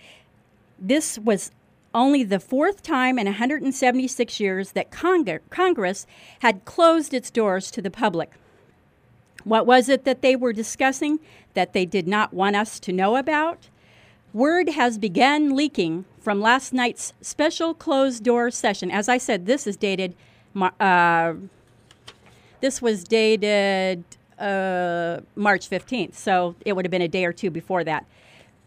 This 0.78 1.18
was 1.18 1.50
only 1.94 2.22
the 2.22 2.40
fourth 2.40 2.82
time 2.82 3.18
in 3.18 3.26
176 3.26 4.40
years 4.40 4.72
that 4.72 4.90
Cong- 4.90 5.40
Congress 5.50 6.06
had 6.40 6.64
closed 6.64 7.12
its 7.12 7.30
doors 7.30 7.70
to 7.72 7.82
the 7.82 7.90
public. 7.90 8.32
What 9.44 9.66
was 9.66 9.88
it 9.88 10.04
that 10.04 10.22
they 10.22 10.36
were 10.36 10.52
discussing 10.52 11.18
that 11.54 11.72
they 11.72 11.86
did 11.86 12.06
not 12.06 12.32
want 12.32 12.56
us 12.56 12.78
to 12.80 12.92
know 12.92 13.16
about? 13.16 13.68
Word 14.32 14.70
has 14.70 14.98
begun 14.98 15.56
leaking 15.56 16.04
from 16.20 16.40
last 16.40 16.72
night's 16.72 17.12
special 17.20 17.74
closed 17.74 18.22
door 18.22 18.50
session. 18.50 18.90
As 18.90 19.08
I 19.08 19.18
said, 19.18 19.46
this 19.46 19.66
is 19.66 19.76
dated 19.76 20.14
uh, 20.54 21.34
this 22.60 22.82
was 22.82 23.04
dated 23.04 24.04
uh, 24.40 25.20
March 25.36 25.68
15th, 25.68 26.14
so 26.14 26.54
it 26.64 26.74
would 26.74 26.84
have 26.84 26.90
been 26.90 27.02
a 27.02 27.08
day 27.08 27.24
or 27.24 27.32
two 27.32 27.50
before 27.50 27.84
that. 27.84 28.06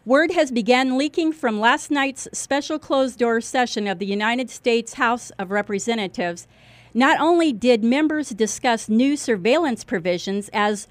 Word 0.06 0.32
has 0.32 0.50
begun 0.50 0.98
leaking 0.98 1.32
from 1.32 1.58
last 1.58 1.90
night's 1.90 2.28
special 2.32 2.78
closed 2.78 3.18
door 3.18 3.40
session 3.40 3.86
of 3.86 3.98
the 3.98 4.06
United 4.06 4.50
States 4.50 4.94
House 4.94 5.30
of 5.38 5.50
Representatives. 5.50 6.46
Not 6.92 7.18
only 7.20 7.52
did 7.52 7.82
members 7.82 8.28
discuss 8.30 8.88
new 8.88 9.16
surveillance 9.16 9.82
provisions, 9.82 10.50
as 10.52 10.86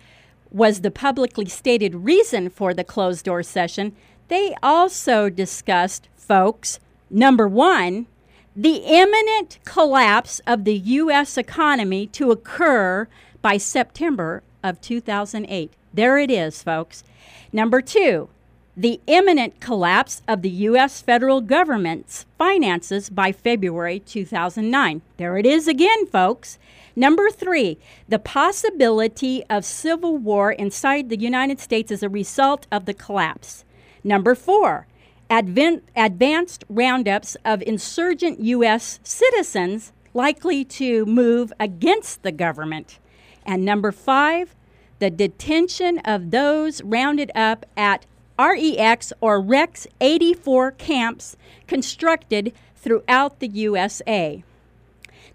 was 0.52 0.82
the 0.82 0.92
publicly 0.92 1.46
stated 1.46 1.96
reason 1.96 2.50
for 2.50 2.74
the 2.74 2.84
closed 2.84 3.26
door 3.26 3.44
session, 3.44 3.96
they 4.28 4.56
also 4.64 5.30
discussed, 5.30 6.10
folks, 6.16 6.80
number 7.10 7.48
one, 7.48 8.08
the 8.56 8.84
imminent 8.86 9.60
collapse 9.64 10.42
of 10.46 10.64
the 10.64 10.76
U.S. 10.76 11.38
economy 11.38 12.08
to 12.08 12.32
occur 12.32 13.08
by 13.42 13.58
September 13.58 14.44
of 14.64 14.82
2008. 14.82 15.72
There 15.94 16.18
it 16.18 16.32
is, 16.32 16.64
folks. 16.64 17.04
Number 17.52 17.82
two, 17.82 18.30
the 18.76 19.00
imminent 19.06 19.60
collapse 19.60 20.24
of 20.28 20.42
the 20.42 20.50
U.S. 20.50 21.00
federal 21.02 21.42
government's 21.42 22.26
finances 22.40 23.10
by 23.10 23.32
February 23.32 24.00
2009. 24.00 25.02
There 25.18 25.38
it 25.38 25.46
is 25.46 25.68
again, 25.68 26.08
folks. 26.08 26.58
Number 26.96 27.30
three, 27.30 27.78
the 28.10 28.20
possibility 28.20 29.44
of 29.50 29.66
civil 29.66 30.18
war 30.18 30.52
inside 30.52 31.10
the 31.10 31.20
United 31.20 31.60
States 31.60 31.92
as 31.92 32.02
a 32.02 32.10
result 32.10 32.66
of 32.72 32.86
the 32.86 32.94
collapse. 32.94 33.64
Number 34.04 34.34
four, 34.34 34.88
advent, 35.30 35.84
advanced 35.96 36.64
roundups 36.68 37.38
of 37.46 37.62
insurgent 37.64 38.40
U.S. 38.40 39.00
citizens 39.04 39.92
likely 40.14 40.66
to 40.66 41.06
move 41.06 41.54
against 41.60 42.24
the 42.24 42.32
government. 42.32 43.00
And 43.46 43.66
number 43.66 43.92
five, 43.92 44.56
the 45.00 45.10
detention 45.10 46.00
of 46.00 46.32
those 46.32 46.82
rounded 46.84 47.32
up 47.36 47.66
at 47.76 48.06
REX 48.40 49.14
or 49.22 49.42
REX 49.42 49.88
84 50.02 50.72
camps 50.72 51.38
constructed 51.68 52.54
throughout 52.76 53.40
the 53.40 53.48
USA. 53.48 54.44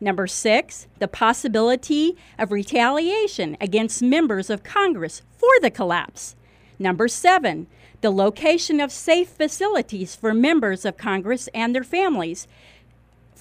Number 0.00 0.26
six, 0.26 0.86
the 0.98 1.08
possibility 1.08 2.16
of 2.38 2.52
retaliation 2.52 3.56
against 3.60 4.02
members 4.02 4.48
of 4.48 4.62
Congress 4.62 5.22
for 5.36 5.50
the 5.60 5.70
collapse. 5.70 6.36
Number 6.78 7.08
seven, 7.08 7.66
the 8.00 8.10
location 8.10 8.80
of 8.80 8.92
safe 8.92 9.28
facilities 9.28 10.14
for 10.14 10.32
members 10.32 10.84
of 10.84 10.96
Congress 10.96 11.48
and 11.52 11.74
their 11.74 11.82
families 11.82 12.46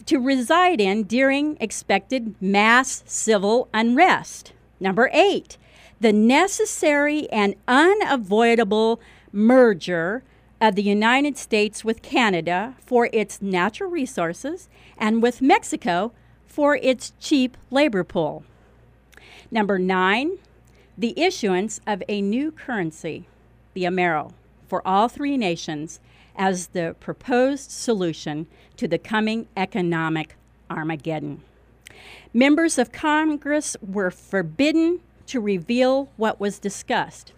to 0.06 0.18
reside 0.18 0.82
in 0.82 1.04
during 1.04 1.58
expected 1.60 2.36
mass 2.42 3.04
civil 3.06 3.68
unrest. 3.74 4.54
Number 4.80 5.10
eight, 5.14 5.58
the 6.00 6.14
necessary 6.14 7.30
and 7.32 7.56
unavoidable 7.68 9.00
merger 9.32 10.24
of 10.62 10.76
the 10.76 10.84
United 10.84 11.38
States 11.38 11.84
with 11.84 12.02
Canada 12.02 12.76
for 12.86 13.10
its 13.14 13.42
natural 13.42 13.90
resources 13.90 14.70
and 14.98 15.22
with 15.22 15.42
Mexico 15.42 16.12
for 16.46 16.76
its 16.76 17.14
cheap 17.20 17.58
labor 17.70 18.04
pool. 18.04 18.44
Number 19.52 19.78
nine, 19.78 20.38
the 20.98 21.14
issuance 21.20 21.80
of 21.86 22.02
a 22.10 22.22
new 22.22 22.52
currency, 22.52 23.28
the 23.74 23.84
Amero, 23.84 24.34
for 24.68 24.86
all 24.88 25.08
three 25.08 25.38
nations 25.38 26.00
as 26.36 26.68
the 26.68 26.96
proposed 27.00 27.72
solution 27.72 28.48
to 28.78 28.88
the 28.88 28.98
coming 28.98 29.48
economic 29.56 30.36
Armageddon. 30.70 31.42
Members 32.34 32.78
of 32.78 32.92
Congress 32.92 33.76
were 33.82 34.12
forbidden 34.12 35.00
to 35.28 35.40
reveal 35.40 36.10
what 36.18 36.40
was 36.40 36.60
discussed. 36.60 37.34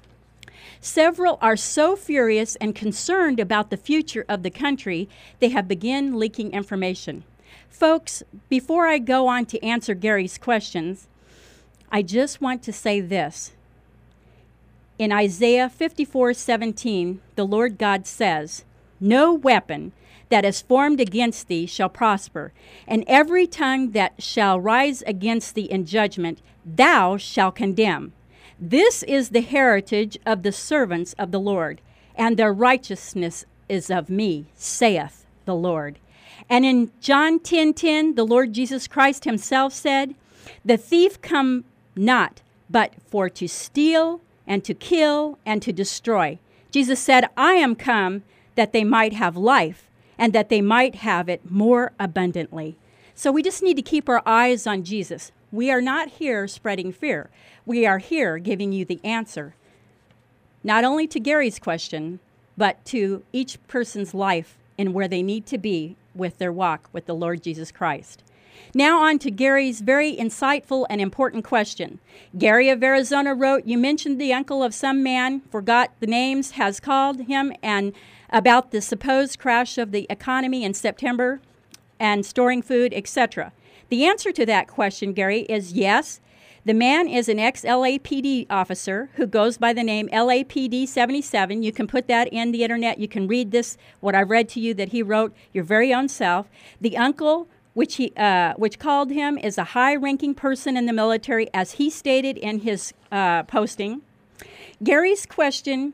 Several 0.82 1.38
are 1.42 1.58
so 1.58 1.96
furious 1.96 2.56
and 2.58 2.74
concerned 2.75 3.39
about 3.39 3.70
the 3.70 3.78
future 3.78 4.25
of 4.30 4.44
the 4.44 4.50
country, 4.50 5.10
they 5.39 5.50
have 5.50 5.68
begun 5.68 6.18
leaking 6.18 6.51
information. 6.51 7.24
Folks, 7.70 8.24
before 8.48 8.88
I 8.88 8.98
go 8.98 9.28
on 9.28 9.46
to 9.48 9.63
answer 9.63 9.94
Gary's 9.94 10.38
questions, 10.38 11.08
I 11.92 12.01
just 12.01 12.42
want 12.42 12.63
to 12.63 12.74
say 12.74 13.01
this. 13.01 13.51
In 14.98 15.12
Isaiah 15.12 15.70
54:17, 15.70 17.20
the 17.36 17.46
Lord 17.46 17.78
God 17.78 18.06
says, 18.06 18.63
"No 19.00 19.34
weapon 19.34 19.92
that 20.29 20.45
is 20.45 20.62
formed 20.62 21.00
against 21.00 21.48
thee 21.48 21.65
shall 21.65 21.89
prosper, 21.89 22.53
and 22.88 23.03
every 23.07 23.48
tongue 23.48 23.91
that 23.91 24.13
shall 24.21 24.59
rise 24.59 25.01
against 25.03 25.55
thee 25.55 25.63
in 25.63 25.86
judgment 25.86 26.41
thou 26.65 27.17
shalt 27.17 27.55
condemn." 27.55 28.13
This 28.59 29.03
is 29.03 29.29
the 29.29 29.41
heritage 29.41 30.17
of 30.25 30.43
the 30.43 30.51
servants 30.51 31.13
of 31.13 31.31
the 31.31 31.39
Lord, 31.39 31.81
and 32.15 32.38
their 32.38 32.53
righteousness 32.53 33.45
is 33.67 33.89
of 33.89 34.09
me, 34.09 34.45
saith 34.55 35.25
the 35.45 35.55
Lord. 35.55 35.98
And 36.50 36.65
in 36.65 36.91
John 37.00 37.39
10:10, 37.39 37.74
10, 37.74 37.74
10, 37.74 38.15
the 38.15 38.25
Lord 38.25 38.53
Jesus 38.53 38.88
Christ 38.88 39.25
himself 39.25 39.74
said, 39.74 40.15
"The 40.65 40.77
thief 40.77 41.21
come 41.21 41.65
not 41.95 42.41
but 42.69 42.93
for 43.08 43.30
to 43.30 43.47
steal 43.47 44.21
and 44.47 44.63
to 44.63 44.73
kill 44.73 45.38
and 45.45 45.62
to 45.62 45.71
destroy." 45.71 46.39
Jesus 46.71 46.99
said, 46.99 47.30
"I 47.38 47.54
am 47.54 47.75
come 47.75 48.23
that 48.56 48.73
they 48.73 48.84
might 48.84 49.13
have 49.13 49.38
life 49.38 49.88
and 50.19 50.34
that 50.34 50.49
they 50.49 50.62
might 50.62 50.95
have 50.95 51.27
it 51.27 51.49
more 51.49 51.93
abundantly." 51.99 52.75
So 53.15 53.32
we 53.32 53.41
just 53.41 53.63
need 53.63 53.75
to 53.75 53.82
keep 53.82 54.08
our 54.08 54.21
eyes 54.25 54.67
on 54.67 54.84
Jesus. 54.84 55.32
We 55.51 55.71
are 55.71 55.82
not 55.82 56.10
here 56.10 56.47
spreading 56.47 56.91
fear. 56.91 57.29
We 57.65 57.86
are 57.86 57.97
here 57.97 58.38
giving 58.38 58.71
you 58.71 58.86
the 58.86 58.99
answer, 59.03 59.55
not 60.63 60.84
only 60.84 61.08
to 61.08 61.19
Gary's 61.19 61.60
question, 61.60 62.19
but 62.58 62.84
to 62.86 63.23
each 63.34 63.58
person's 63.67 64.13
life 64.13 64.58
and 64.77 64.93
where 64.93 65.08
they 65.08 65.23
need 65.23 65.45
to 65.47 65.58
be 65.58 65.95
with 66.13 66.38
their 66.38 66.51
walk 66.51 66.89
with 66.93 67.05
the 67.05 67.15
Lord 67.15 67.41
Jesus 67.41 67.71
Christ. 67.71 68.23
Now, 68.73 68.99
on 69.01 69.19
to 69.19 69.32
Gary's 69.32 69.82
very 69.82 70.15
insightful 70.15 70.86
and 70.89 71.01
important 71.01 71.43
question. 71.43 71.99
Gary 72.38 72.69
of 72.69 72.84
Arizona 72.84 73.34
wrote, 73.34 73.65
You 73.65 73.77
mentioned 73.77 74.19
the 74.19 74.34
uncle 74.34 74.63
of 74.63 74.73
some 74.73 75.01
man, 75.01 75.41
forgot 75.49 75.91
the 75.99 76.08
names, 76.08 76.51
has 76.51 76.79
called 76.79 77.21
him, 77.21 77.53
and 77.63 77.93
about 78.30 78.72
the 78.72 78.82
supposed 78.82 79.39
crash 79.39 79.78
of 79.78 79.92
the 79.92 80.06
economy 80.10 80.63
in 80.63 80.74
September 80.74 81.42
and 82.00 82.26
storing 82.26 82.62
food, 82.62 82.94
etc. 82.94 83.52
The 83.89 84.06
answer 84.06 84.32
to 84.32 84.46
that 84.46 84.68
question, 84.68 85.13
Gary, 85.13 85.42
is 85.42 85.74
yes. 85.74 86.22
The 86.65 86.74
man 86.74 87.08
is 87.08 87.30
an 87.30 87.39
ex 87.39 87.63
LAPD 87.63 88.46
officer 88.50 89.10
who 89.15 89.26
goes 89.26 89.58
by 89.58 89.74
the 89.74 89.84
name 89.84 90.08
LAPD 90.10 90.88
77. 90.88 91.63
You 91.63 91.72
can 91.72 91.88
put 91.88 92.08
that 92.08 92.28
in 92.28 92.52
the 92.52 92.63
internet. 92.63 93.00
You 93.00 93.08
can 93.08 93.28
read 93.28 93.52
this, 93.52 93.78
what 94.02 94.13
I 94.13 94.22
read 94.22 94.50
to 94.50 94.60
you 94.60 94.74
that 94.76 94.89
he 94.89 95.02
wrote, 95.02 95.34
your 95.54 95.63
very 95.63 95.94
own 95.94 96.08
self. 96.10 96.48
The 96.80 96.98
uncle, 96.98 97.48
which, 97.74 97.96
he, 97.96 98.13
uh, 98.15 98.54
which 98.56 98.78
called 98.78 99.10
him, 99.10 99.38
is 99.38 99.58
a 99.58 99.63
high 99.63 99.96
ranking 99.96 100.36
person 100.36 100.78
in 100.78 100.86
the 100.86 100.94
military, 100.94 101.48
as 101.54 101.74
he 101.74 101.89
stated 101.89 102.38
in 102.38 102.60
his 102.60 102.94
uh, 103.12 103.44
posting. 103.44 104.02
Gary's 104.84 105.26
question 105.26 105.94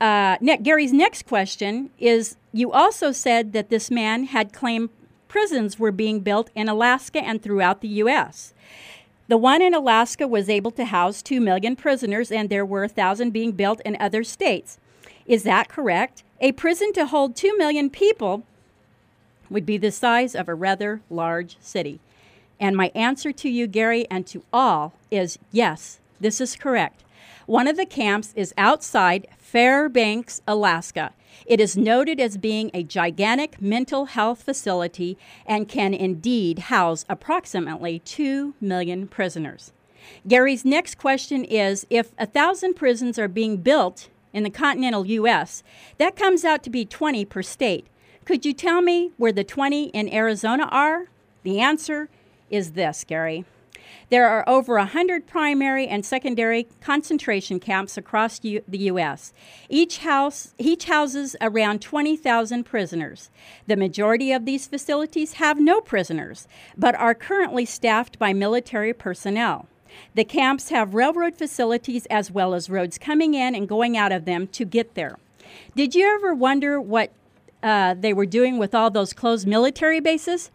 uh, 0.00 0.36
Gary's 0.62 0.92
next 0.92 1.26
question 1.26 1.90
is 1.98 2.36
You 2.52 2.72
also 2.72 3.12
said 3.12 3.52
that 3.52 3.70
this 3.70 3.90
man 3.90 4.24
had 4.24 4.52
claimed 4.52 4.90
prisons 5.28 5.78
were 5.78 5.92
being 5.92 6.20
built 6.20 6.50
in 6.54 6.68
Alaska 6.68 7.18
and 7.18 7.42
throughout 7.42 7.80
the 7.80 7.88
U.S. 7.88 8.52
The 9.28 9.36
one 9.36 9.60
in 9.60 9.74
Alaska 9.74 10.28
was 10.28 10.48
able 10.48 10.70
to 10.72 10.84
house 10.84 11.20
2 11.20 11.40
million 11.40 11.74
prisoners, 11.74 12.30
and 12.30 12.48
there 12.48 12.64
were 12.64 12.82
1,000 12.82 13.32
being 13.32 13.52
built 13.52 13.80
in 13.84 13.96
other 13.98 14.22
states. 14.22 14.78
Is 15.26 15.42
that 15.42 15.68
correct? 15.68 16.22
A 16.40 16.52
prison 16.52 16.92
to 16.92 17.06
hold 17.06 17.34
2 17.34 17.56
million 17.56 17.90
people 17.90 18.44
would 19.50 19.66
be 19.66 19.78
the 19.78 19.90
size 19.90 20.34
of 20.34 20.48
a 20.48 20.54
rather 20.54 21.00
large 21.10 21.56
city. 21.60 22.00
And 22.60 22.76
my 22.76 22.90
answer 22.94 23.32
to 23.32 23.48
you, 23.48 23.66
Gary, 23.66 24.06
and 24.10 24.26
to 24.28 24.42
all 24.52 24.94
is 25.10 25.38
yes, 25.50 25.98
this 26.20 26.40
is 26.40 26.56
correct. 26.56 27.02
One 27.46 27.68
of 27.68 27.76
the 27.76 27.86
camps 27.86 28.32
is 28.34 28.52
outside 28.58 29.28
Fairbanks, 29.38 30.42
Alaska. 30.48 31.12
It 31.46 31.60
is 31.60 31.76
noted 31.76 32.18
as 32.18 32.36
being 32.38 32.72
a 32.74 32.82
gigantic 32.82 33.62
mental 33.62 34.06
health 34.06 34.42
facility 34.42 35.16
and 35.46 35.68
can 35.68 35.94
indeed 35.94 36.58
house 36.58 37.04
approximately 37.08 38.00
2 38.00 38.54
million 38.60 39.06
prisoners. 39.06 39.72
Gary's 40.26 40.64
next 40.64 40.98
question 40.98 41.44
is 41.44 41.86
If 41.88 42.10
a 42.18 42.26
thousand 42.26 42.74
prisons 42.74 43.16
are 43.16 43.28
being 43.28 43.58
built 43.58 44.08
in 44.32 44.42
the 44.42 44.50
continental 44.50 45.06
U.S., 45.06 45.62
that 45.98 46.16
comes 46.16 46.44
out 46.44 46.64
to 46.64 46.70
be 46.70 46.84
20 46.84 47.24
per 47.26 47.42
state. 47.42 47.86
Could 48.24 48.44
you 48.44 48.54
tell 48.54 48.82
me 48.82 49.12
where 49.18 49.30
the 49.30 49.44
20 49.44 49.84
in 49.90 50.12
Arizona 50.12 50.64
are? 50.72 51.06
The 51.44 51.60
answer 51.60 52.08
is 52.50 52.72
this, 52.72 53.04
Gary. 53.04 53.44
There 54.08 54.28
are 54.28 54.48
over 54.48 54.76
100 54.76 55.26
primary 55.26 55.88
and 55.88 56.06
secondary 56.06 56.68
concentration 56.80 57.58
camps 57.58 57.96
across 57.96 58.42
U- 58.44 58.62
the 58.68 58.78
U.S. 58.78 59.32
Each, 59.68 59.98
house, 59.98 60.54
each 60.58 60.84
houses 60.84 61.34
around 61.40 61.82
20,000 61.82 62.64
prisoners. 62.64 63.30
The 63.66 63.76
majority 63.76 64.30
of 64.30 64.44
these 64.44 64.68
facilities 64.68 65.34
have 65.34 65.58
no 65.58 65.80
prisoners, 65.80 66.46
but 66.76 66.94
are 66.94 67.14
currently 67.14 67.64
staffed 67.64 68.16
by 68.16 68.32
military 68.32 68.92
personnel. 68.92 69.66
The 70.14 70.24
camps 70.24 70.68
have 70.68 70.94
railroad 70.94 71.34
facilities 71.34 72.06
as 72.06 72.30
well 72.30 72.54
as 72.54 72.70
roads 72.70 72.98
coming 72.98 73.34
in 73.34 73.56
and 73.56 73.68
going 73.68 73.96
out 73.96 74.12
of 74.12 74.24
them 74.24 74.46
to 74.48 74.64
get 74.64 74.94
there. 74.94 75.16
Did 75.74 75.96
you 75.96 76.06
ever 76.14 76.32
wonder 76.32 76.80
what 76.80 77.12
uh, 77.62 77.94
they 77.94 78.12
were 78.12 78.26
doing 78.26 78.58
with 78.58 78.74
all 78.74 78.90
those 78.90 79.12
closed 79.12 79.48
military 79.48 79.98
bases? 79.98 80.50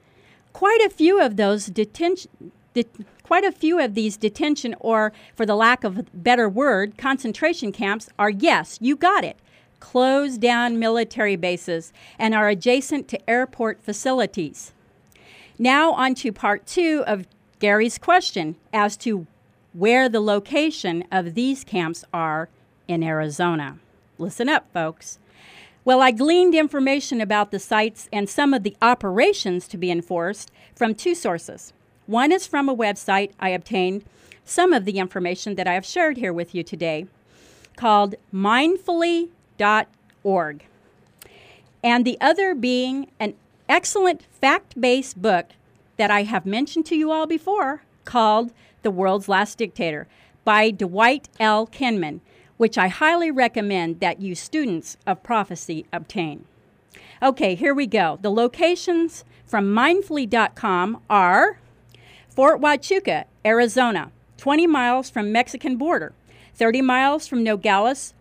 Quite 0.53 0.81
a 0.81 0.89
few 0.89 1.19
of 1.19 1.35
those 1.35 1.65
detention. 1.65 2.29
Det- 2.73 3.05
quite 3.23 3.43
a 3.43 3.51
few 3.51 3.79
of 3.79 3.93
these 3.95 4.17
detention, 4.17 4.75
or 4.79 5.13
for 5.35 5.45
the 5.45 5.55
lack 5.55 5.83
of 5.83 5.97
a 5.97 6.05
better 6.13 6.49
word, 6.49 6.97
concentration 6.97 7.71
camps 7.71 8.09
are 8.19 8.29
yes, 8.29 8.77
you 8.81 8.95
got 8.95 9.23
it, 9.23 9.37
closed 9.79 10.39
down 10.41 10.79
military 10.79 11.35
bases 11.35 11.91
and 12.19 12.35
are 12.35 12.49
adjacent 12.49 13.07
to 13.07 13.29
airport 13.29 13.81
facilities. 13.81 14.73
Now, 15.57 15.93
on 15.93 16.15
to 16.15 16.31
part 16.31 16.65
two 16.65 17.03
of 17.05 17.27
Gary's 17.59 17.97
question 17.97 18.55
as 18.73 18.97
to 18.97 19.27
where 19.73 20.09
the 20.09 20.19
location 20.19 21.03
of 21.11 21.35
these 21.35 21.63
camps 21.63 22.03
are 22.13 22.49
in 22.87 23.03
Arizona. 23.03 23.77
Listen 24.17 24.49
up, 24.49 24.65
folks. 24.73 25.19
Well, 25.83 26.01
I 26.01 26.11
gleaned 26.11 26.53
information 26.53 27.21
about 27.21 27.51
the 27.51 27.59
sites 27.59 28.07
and 28.13 28.29
some 28.29 28.53
of 28.53 28.63
the 28.63 28.75
operations 28.81 29.67
to 29.69 29.77
be 29.77 29.89
enforced 29.89 30.51
from 30.75 30.93
two 30.93 31.15
sources. 31.15 31.73
One 32.07 32.31
is 32.31 32.47
from 32.47 32.69
a 32.69 32.75
website 32.75 33.31
I 33.39 33.49
obtained 33.49 34.05
some 34.45 34.73
of 34.73 34.85
the 34.85 34.97
information 34.99 35.55
that 35.55 35.67
I 35.67 35.73
have 35.73 35.85
shared 35.85 36.17
here 36.17 36.33
with 36.33 36.55
you 36.55 36.63
today 36.63 37.07
called 37.75 38.15
mindfully.org. 38.33 40.65
And 41.83 42.05
the 42.05 42.21
other 42.21 42.53
being 42.53 43.09
an 43.19 43.33
excellent 43.67 44.23
fact 44.39 44.79
based 44.79 45.19
book 45.21 45.47
that 45.97 46.11
I 46.11 46.23
have 46.23 46.45
mentioned 46.45 46.85
to 46.87 46.95
you 46.95 47.11
all 47.11 47.27
before 47.27 47.83
called 48.05 48.53
The 48.81 48.91
World's 48.91 49.29
Last 49.29 49.57
Dictator 49.57 50.07
by 50.43 50.71
Dwight 50.71 51.29
L. 51.39 51.67
Kinman 51.67 52.19
which 52.61 52.77
I 52.77 52.89
highly 52.89 53.31
recommend 53.31 54.01
that 54.01 54.21
you 54.21 54.35
students 54.35 54.95
of 55.07 55.23
prophecy 55.23 55.87
obtain. 55.91 56.45
Okay, 57.19 57.55
here 57.55 57.73
we 57.73 57.87
go. 57.87 58.19
The 58.21 58.29
locations 58.29 59.25
from 59.47 59.73
mindfully.com 59.73 61.01
are 61.09 61.57
Fort 62.41 62.59
Huachuca, 62.59 63.25
Arizona, 63.45 64.11
20 64.37 64.65
miles 64.65 65.11
from 65.11 65.31
Mexican 65.31 65.77
border, 65.77 66.11
30 66.55 66.81
miles 66.81 67.27
from 67.27 67.43
Nogales 67.43 68.15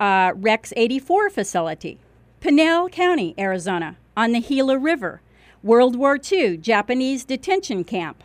uh, 0.00 0.32
Rex 0.34 0.72
84 0.76 1.30
facility, 1.30 2.00
Pinal 2.40 2.88
County, 2.88 3.32
Arizona, 3.38 3.96
on 4.16 4.32
the 4.32 4.40
Gila 4.40 4.76
River, 4.76 5.20
World 5.62 5.94
War 5.94 6.18
II 6.18 6.56
Japanese 6.56 7.24
detention 7.24 7.84
camp, 7.84 8.24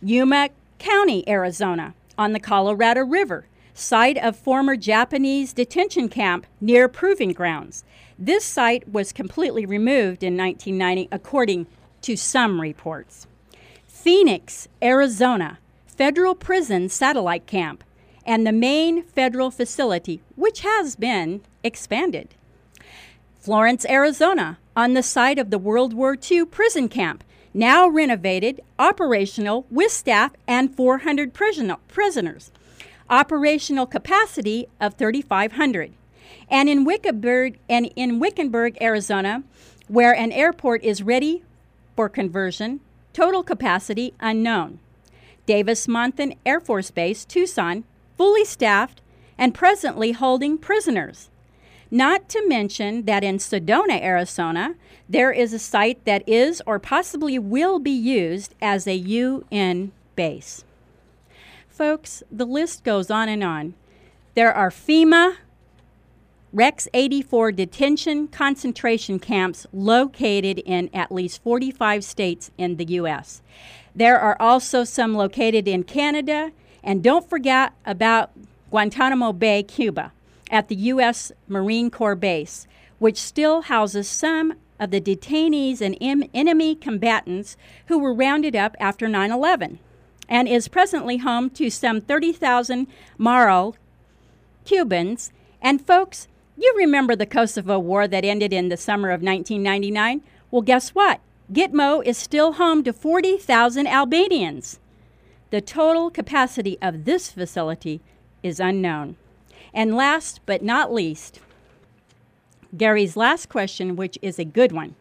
Yuma 0.00 0.48
County, 0.78 1.28
Arizona, 1.28 1.92
on 2.16 2.32
the 2.32 2.40
Colorado 2.40 3.04
River, 3.04 3.44
site 3.74 4.16
of 4.16 4.34
former 4.34 4.76
Japanese 4.76 5.52
detention 5.52 6.08
camp 6.08 6.46
near 6.58 6.88
Proving 6.88 7.34
Grounds. 7.34 7.84
This 8.18 8.46
site 8.46 8.88
was 8.88 9.12
completely 9.12 9.66
removed 9.66 10.22
in 10.22 10.38
1990, 10.38 11.08
according 11.12 11.66
to 12.00 12.16
some 12.16 12.62
reports. 12.62 13.27
Phoenix, 14.08 14.68
Arizona, 14.82 15.58
federal 15.86 16.34
prison 16.34 16.88
satellite 16.88 17.46
camp, 17.46 17.84
and 18.24 18.46
the 18.46 18.52
main 18.52 19.02
federal 19.02 19.50
facility, 19.50 20.22
which 20.34 20.60
has 20.60 20.96
been 20.96 21.42
expanded. 21.62 22.28
Florence, 23.38 23.84
Arizona, 23.84 24.56
on 24.74 24.94
the 24.94 25.02
site 25.02 25.38
of 25.38 25.50
the 25.50 25.58
World 25.58 25.92
War 25.92 26.16
II 26.18 26.46
prison 26.46 26.88
camp, 26.88 27.22
now 27.52 27.86
renovated, 27.86 28.62
operational 28.78 29.66
with 29.70 29.92
staff 29.92 30.32
and 30.46 30.74
400 30.74 31.34
prisoners 31.34 32.50
operational 33.10 33.84
capacity 33.84 34.68
of 34.80 34.94
3,500. 34.94 35.92
And 36.48 36.70
in 36.70 36.86
Wickenburg, 36.86 37.58
and 37.68 37.92
in 37.94 38.20
Wickenburg, 38.20 38.78
Arizona, 38.80 39.42
where 39.86 40.14
an 40.14 40.32
airport 40.32 40.82
is 40.82 41.02
ready 41.02 41.42
for 41.94 42.08
conversion, 42.08 42.80
total 43.18 43.42
capacity 43.42 44.14
unknown. 44.20 44.78
Davis 45.44 45.86
Monthan 45.86 46.36
Air 46.46 46.60
Force 46.60 46.90
Base, 46.92 47.24
Tucson, 47.24 47.84
fully 48.16 48.44
staffed 48.44 49.00
and 49.36 49.54
presently 49.54 50.12
holding 50.12 50.56
prisoners. 50.56 51.28
Not 51.90 52.28
to 52.28 52.46
mention 52.46 53.06
that 53.06 53.24
in 53.24 53.38
Sedona, 53.38 54.00
Arizona, 54.00 54.74
there 55.08 55.32
is 55.32 55.52
a 55.52 55.58
site 55.58 56.04
that 56.04 56.22
is 56.28 56.62
or 56.66 56.78
possibly 56.78 57.38
will 57.38 57.78
be 57.78 57.90
used 57.90 58.54
as 58.62 58.86
a 58.86 58.94
UN 58.94 59.90
base 60.14 60.64
folks, 61.78 62.24
the 62.28 62.44
list 62.44 62.82
goes 62.82 63.08
on 63.08 63.28
and 63.28 63.44
on. 63.44 63.72
There 64.34 64.52
are 64.52 64.68
FEMA 64.68 65.36
Rex 66.52 66.88
84 66.94 67.52
detention 67.52 68.26
concentration 68.28 69.18
camps 69.18 69.66
located 69.70 70.60
in 70.60 70.88
at 70.94 71.12
least 71.12 71.42
45 71.42 72.02
states 72.02 72.50
in 72.56 72.76
the 72.76 72.86
U.S. 72.86 73.42
There 73.94 74.18
are 74.18 74.36
also 74.40 74.84
some 74.84 75.14
located 75.14 75.68
in 75.68 75.82
Canada, 75.82 76.52
and 76.82 77.02
don't 77.02 77.28
forget 77.28 77.74
about 77.84 78.30
Guantanamo 78.70 79.34
Bay, 79.34 79.62
Cuba, 79.62 80.12
at 80.50 80.68
the 80.68 80.74
U.S. 80.76 81.32
Marine 81.48 81.90
Corps 81.90 82.14
base, 82.14 82.66
which 82.98 83.18
still 83.18 83.62
houses 83.62 84.08
some 84.08 84.54
of 84.80 84.90
the 84.90 85.02
detainees 85.02 85.82
and 85.82 85.98
enemy 86.32 86.74
combatants 86.74 87.58
who 87.86 87.98
were 87.98 88.14
rounded 88.14 88.56
up 88.56 88.74
after 88.80 89.06
9 89.06 89.30
11 89.30 89.80
and 90.30 90.48
is 90.48 90.68
presently 90.68 91.18
home 91.18 91.50
to 91.50 91.68
some 91.68 92.00
30,000 92.00 92.86
Maro 93.18 93.74
Cubans. 94.64 95.30
And 95.60 95.84
folks, 95.84 96.28
you 96.60 96.74
remember 96.76 97.14
the 97.14 97.26
Kosovo 97.26 97.78
War 97.78 98.08
that 98.08 98.24
ended 98.24 98.52
in 98.52 98.68
the 98.68 98.76
summer 98.76 99.10
of 99.10 99.22
1999? 99.22 100.22
Well, 100.50 100.62
guess 100.62 100.90
what? 100.90 101.20
Gitmo 101.52 102.04
is 102.04 102.18
still 102.18 102.54
home 102.54 102.84
to 102.84 102.92
40,000 102.92 103.86
Albanians. 103.86 104.80
The 105.50 105.60
total 105.60 106.10
capacity 106.10 106.76
of 106.82 107.04
this 107.04 107.30
facility 107.30 108.00
is 108.42 108.60
unknown. 108.60 109.16
And 109.72 109.96
last 109.96 110.40
but 110.46 110.62
not 110.62 110.92
least, 110.92 111.40
Gary's 112.76 113.16
last 113.16 113.48
question, 113.48 113.96
which 113.96 114.18
is 114.20 114.38
a 114.38 114.44
good 114.44 114.72
one. 114.72 114.94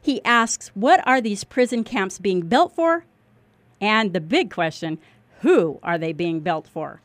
He 0.00 0.22
asks, 0.24 0.68
What 0.74 1.06
are 1.06 1.20
these 1.20 1.44
prison 1.44 1.82
camps 1.82 2.18
being 2.18 2.42
built 2.42 2.74
for 2.74 3.04
and 3.80 4.12
the 4.12 4.20
big 4.20 4.50
question 4.50 4.98
who 5.40 5.78
are 5.82 5.98
they 5.98 6.12
being 6.12 6.40
built 6.40 6.68
for? 6.68 7.00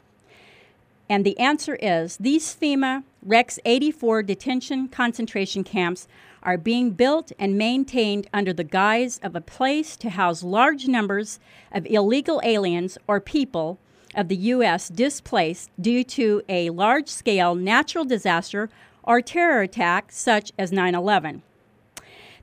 And 1.12 1.26
the 1.26 1.38
answer 1.38 1.76
is 1.76 2.16
these 2.22 2.56
FEMA 2.56 3.04
Rex 3.22 3.60
84 3.66 4.24
detention 4.24 4.88
concentration 4.88 5.62
camps 5.66 6.08
are 6.42 6.58
being 6.58 6.92
built 6.92 7.34
and 7.38 7.58
maintained 7.58 8.28
under 8.34 8.54
the 8.54 8.64
guise 8.64 9.20
of 9.22 9.36
a 9.36 9.42
place 9.42 9.98
to 9.98 10.12
house 10.12 10.42
large 10.42 10.88
numbers 10.88 11.38
of 11.74 11.86
illegal 11.86 12.40
aliens 12.46 12.98
or 13.10 13.20
people 13.20 13.78
of 14.16 14.30
the 14.30 14.38
U.S. 14.38 14.88
displaced 14.88 15.70
due 15.78 16.06
to 16.06 16.44
a 16.48 16.70
large 16.70 17.10
scale 17.10 17.56
natural 17.56 18.06
disaster 18.06 18.70
or 19.04 19.20
terror 19.20 19.64
attack 19.64 20.14
such 20.14 20.54
as 20.58 20.72
9 20.72 20.96
11. 20.96 21.42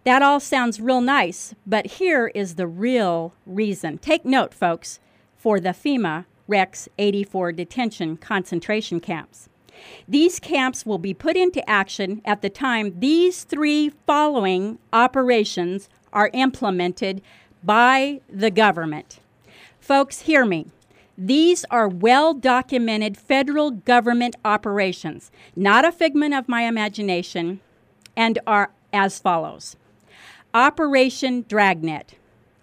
That 0.04 0.20
all 0.20 0.40
sounds 0.40 0.78
real 0.78 1.00
nice, 1.00 1.54
but 1.66 1.86
here 1.86 2.26
is 2.34 2.56
the 2.56 2.66
real 2.66 3.32
reason. 3.46 3.96
Take 3.96 4.26
note, 4.26 4.52
folks, 4.52 5.00
for 5.38 5.58
the 5.58 5.70
FEMA 5.70 6.26
Rex 6.48 6.88
84 6.98 7.52
detention 7.52 8.16
concentration 8.16 8.98
camps. 8.98 9.48
These 10.08 10.40
camps 10.40 10.84
will 10.84 10.98
be 10.98 11.14
put 11.14 11.36
into 11.36 11.68
action 11.70 12.20
at 12.24 12.42
the 12.42 12.50
time 12.50 12.98
these 12.98 13.44
three 13.44 13.90
following 14.06 14.78
operations 14.92 15.88
are 16.12 16.30
implemented 16.32 17.22
by 17.62 18.20
the 18.28 18.50
government. 18.50 19.20
Folks, 19.78 20.22
hear 20.22 20.44
me. 20.44 20.66
These 21.16 21.64
are 21.70 21.88
well 21.88 22.32
documented 22.32 23.16
federal 23.16 23.70
government 23.70 24.36
operations, 24.44 25.30
not 25.56 25.84
a 25.84 25.92
figment 25.92 26.34
of 26.34 26.48
my 26.48 26.62
imagination, 26.62 27.60
and 28.16 28.38
are 28.46 28.70
as 28.92 29.18
follows. 29.18 29.76
Operation 30.54 31.44
Dragnet, 31.48 32.14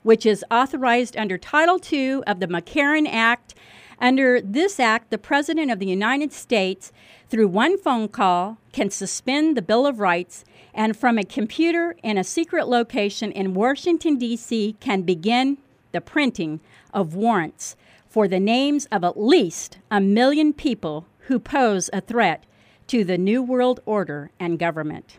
which 0.04 0.26
is 0.26 0.46
authorized 0.50 1.18
under 1.18 1.38
Title 1.38 1.80
II 1.92 2.24
of 2.24 2.40
the 2.40 2.48
McCarran 2.48 3.08
Act. 3.12 3.56
Under 4.00 4.42
this 4.42 4.80
act, 4.80 5.10
the 5.10 5.18
President 5.18 5.72
of 5.72 5.80
the 5.80 5.86
United 5.86 6.34
States, 6.34 6.92
through 7.30 7.48
one 7.48 7.78
phone 7.78 8.08
call, 8.08 8.58
can 8.72 8.90
suspend 8.90 9.56
the 9.56 9.62
Bill 9.62 9.88
of 9.88 10.00
Rights 10.00 10.44
and 10.74 10.98
from 10.98 11.18
a 11.18 11.24
computer 11.24 11.96
in 12.04 12.18
a 12.18 12.24
secret 12.24 12.68
location 12.68 13.32
in 13.32 13.54
Washington, 13.54 14.18
D.C., 14.18 14.76
can 14.80 15.04
begin 15.04 15.58
the 15.92 16.02
printing 16.02 16.60
of 16.94 17.16
warrants 17.16 17.76
for 18.08 18.28
the 18.28 18.40
names 18.40 18.86
of 18.92 19.04
at 19.04 19.20
least 19.20 19.78
a 19.90 20.02
million 20.02 20.54
people 20.54 21.06
who 21.28 21.40
pose 21.40 21.90
a 21.94 22.02
threat 22.02 22.46
to 22.88 23.04
the 23.04 23.18
New 23.18 23.42
World 23.42 23.80
Order 23.86 24.32
and 24.40 24.60
government. 24.60 25.18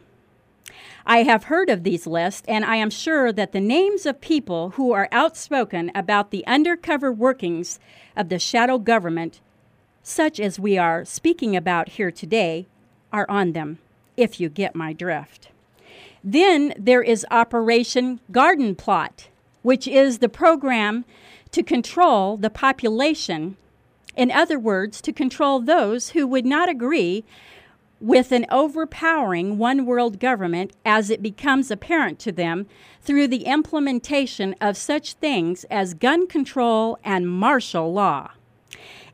I 1.09 1.23
have 1.23 1.45
heard 1.45 1.71
of 1.71 1.85
these 1.85 2.05
lists, 2.05 2.43
and 2.49 2.65
I 2.65 2.77
am 2.77 2.91
sure 2.91 3.33
that 3.33 3.53
the 3.53 3.61
names 3.61 4.07
of 4.07 4.21
people 4.21 4.71
who 4.71 4.91
are 4.91 5.09
outspoken 5.13 5.93
about 5.95 6.33
the 6.33 6.45
undercover 6.49 7.13
workings 7.13 7.79
of 8.17 8.29
the 8.29 8.41
shadow 8.41 8.79
government, 8.79 9.41
such 10.03 10.41
as 10.41 10.59
we 10.59 10.77
are 10.77 11.05
speaking 11.05 11.55
about 11.55 11.91
here 11.91 12.11
today, 12.11 12.67
are 13.13 13.27
on 13.29 13.53
them, 13.53 13.79
if 14.17 14.41
you 14.41 14.49
get 14.49 14.75
my 14.75 14.93
drift. 14.93 15.51
Then 16.25 16.75
there 16.77 17.03
is 17.03 17.25
Operation 17.31 18.19
Garden 18.33 18.75
Plot, 18.75 19.29
which 19.63 19.87
is 19.87 20.19
the 20.19 20.29
program 20.29 21.05
to 21.53 21.63
control 21.63 22.37
the 22.37 22.51
population. 22.51 23.57
In 24.17 24.33
other 24.33 24.59
words, 24.59 25.01
to 25.03 25.13
control 25.13 25.61
those 25.61 26.11
who 26.11 26.27
would 26.27 26.47
not 26.47 26.69
agree 26.69 27.25
with 28.01 28.31
an 28.33 28.47
overpowering 28.51 29.59
one 29.59 29.87
world 29.87 30.21
government 30.21 30.73
as 30.85 31.09
it 31.11 31.23
becomes 31.23 31.71
apparent 31.71 32.19
to 32.19 32.33
them 32.33 32.67
through 33.01 33.29
the 33.29 33.45
implementation 33.45 34.55
of 34.61 34.77
such 34.77 35.15
things 35.15 35.65
as 35.71 35.95
gun 35.95 36.27
control 36.27 36.99
and 37.03 37.29
martial 37.29 37.93
law. 37.93 38.31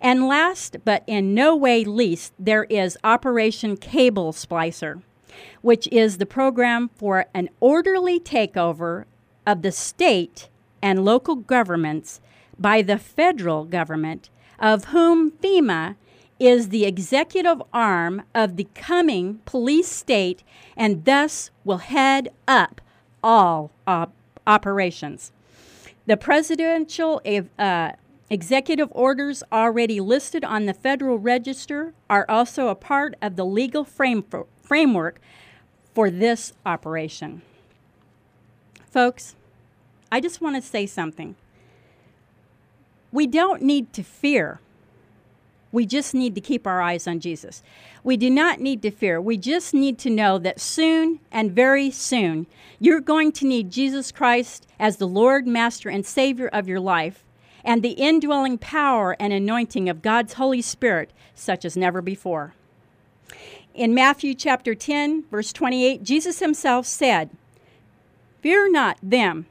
And 0.00 0.26
last 0.26 0.78
but 0.84 1.04
in 1.06 1.32
no 1.32 1.54
way 1.54 1.84
least, 1.84 2.32
there 2.38 2.64
is 2.64 2.98
Operation 3.04 3.76
Cable 3.76 4.32
Splicer, 4.32 5.02
which 5.60 5.86
is 5.92 6.18
the 6.18 6.26
program 6.26 6.90
for 6.96 7.26
an 7.32 7.48
orderly 7.60 8.18
takeover 8.18 9.04
of 9.46 9.62
the 9.62 9.70
state 9.70 10.48
and 10.82 11.04
local 11.04 11.36
governments 11.36 12.20
by 12.58 12.82
the 12.82 12.98
federal 12.98 13.64
government, 13.64 14.28
of 14.58 14.86
whom 14.86 15.30
FEMA 15.30 15.94
is 16.42 16.70
the 16.70 16.84
executive 16.84 17.62
arm 17.72 18.22
of 18.34 18.56
the 18.56 18.66
coming 18.74 19.40
police 19.44 19.86
state 19.86 20.42
and 20.76 21.04
thus 21.04 21.50
will 21.64 21.78
head 21.78 22.30
up 22.48 22.80
all 23.22 23.70
op- 23.86 24.12
operations. 24.44 25.30
The 26.06 26.16
presidential 26.16 27.22
uh, 27.58 27.92
executive 28.28 28.88
orders 28.90 29.44
already 29.52 30.00
listed 30.00 30.42
on 30.42 30.66
the 30.66 30.74
Federal 30.74 31.16
Register 31.16 31.94
are 32.10 32.26
also 32.28 32.66
a 32.66 32.74
part 32.74 33.14
of 33.22 33.36
the 33.36 33.46
legal 33.46 33.84
frame 33.84 34.24
for, 34.24 34.46
framework 34.60 35.20
for 35.94 36.10
this 36.10 36.54
operation. 36.66 37.42
Folks, 38.90 39.36
I 40.10 40.20
just 40.20 40.40
want 40.40 40.56
to 40.56 40.62
say 40.62 40.86
something. 40.86 41.36
We 43.12 43.28
don't 43.28 43.62
need 43.62 43.92
to 43.92 44.02
fear. 44.02 44.58
We 45.72 45.86
just 45.86 46.14
need 46.14 46.34
to 46.34 46.40
keep 46.40 46.66
our 46.66 46.82
eyes 46.82 47.08
on 47.08 47.18
Jesus. 47.18 47.62
We 48.04 48.16
do 48.16 48.28
not 48.28 48.60
need 48.60 48.82
to 48.82 48.90
fear. 48.90 49.20
We 49.20 49.38
just 49.38 49.72
need 49.72 49.98
to 50.00 50.10
know 50.10 50.38
that 50.38 50.60
soon 50.60 51.20
and 51.32 51.50
very 51.50 51.90
soon, 51.90 52.46
you're 52.78 53.00
going 53.00 53.32
to 53.32 53.46
need 53.46 53.70
Jesus 53.70 54.12
Christ 54.12 54.66
as 54.78 54.98
the 54.98 55.08
Lord, 55.08 55.46
Master, 55.46 55.88
and 55.88 56.04
Savior 56.04 56.48
of 56.48 56.68
your 56.68 56.80
life 56.80 57.24
and 57.64 57.82
the 57.82 57.90
indwelling 57.90 58.58
power 58.58 59.16
and 59.18 59.32
anointing 59.32 59.88
of 59.88 60.02
God's 60.02 60.34
Holy 60.34 60.62
Spirit, 60.62 61.10
such 61.34 61.64
as 61.64 61.76
never 61.76 62.02
before. 62.02 62.54
In 63.74 63.94
Matthew 63.94 64.34
chapter 64.34 64.74
10, 64.74 65.24
verse 65.30 65.52
28, 65.52 66.02
Jesus 66.02 66.40
himself 66.40 66.86
said, 66.86 67.30
Fear 68.40 68.72
not 68.72 68.98
them 69.02 69.46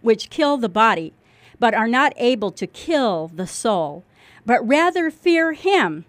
which 0.00 0.30
kill 0.30 0.56
the 0.56 0.68
body, 0.68 1.12
but 1.58 1.74
are 1.74 1.88
not 1.88 2.12
able 2.16 2.52
to 2.52 2.66
kill 2.66 3.30
the 3.34 3.46
soul, 3.46 4.04
but 4.48 4.66
rather 4.66 5.10
fear 5.10 5.52
him, 5.52 6.06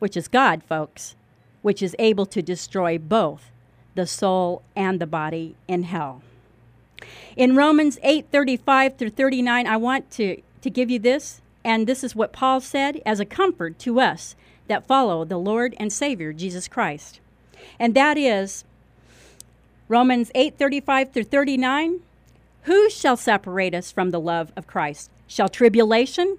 which 0.00 0.16
is 0.16 0.26
God, 0.26 0.64
folks, 0.64 1.14
which 1.62 1.80
is 1.80 1.94
able 2.00 2.26
to 2.26 2.42
destroy 2.42 2.98
both 2.98 3.52
the 3.94 4.08
soul 4.08 4.60
and 4.74 5.00
the 5.00 5.06
body 5.06 5.54
in 5.68 5.84
hell. 5.84 6.20
In 7.36 7.54
Romans 7.54 8.00
8 8.02 8.26
35 8.32 8.96
through 8.96 9.10
39, 9.10 9.68
I 9.68 9.76
want 9.76 10.10
to, 10.10 10.42
to 10.62 10.68
give 10.68 10.90
you 10.90 10.98
this, 10.98 11.40
and 11.64 11.86
this 11.86 12.02
is 12.02 12.16
what 12.16 12.32
Paul 12.32 12.60
said 12.60 13.00
as 13.06 13.20
a 13.20 13.24
comfort 13.24 13.78
to 13.78 14.00
us 14.00 14.34
that 14.66 14.88
follow 14.88 15.24
the 15.24 15.38
Lord 15.38 15.76
and 15.78 15.92
Savior 15.92 16.32
Jesus 16.32 16.66
Christ. 16.66 17.20
And 17.78 17.94
that 17.94 18.18
is 18.18 18.64
Romans 19.86 20.32
8 20.34 20.58
35 20.58 21.12
through 21.12 21.24
39. 21.24 22.00
Who 22.62 22.90
shall 22.90 23.16
separate 23.16 23.76
us 23.76 23.92
from 23.92 24.10
the 24.10 24.20
love 24.20 24.50
of 24.56 24.66
Christ? 24.66 25.08
Shall 25.28 25.48
tribulation, 25.48 26.38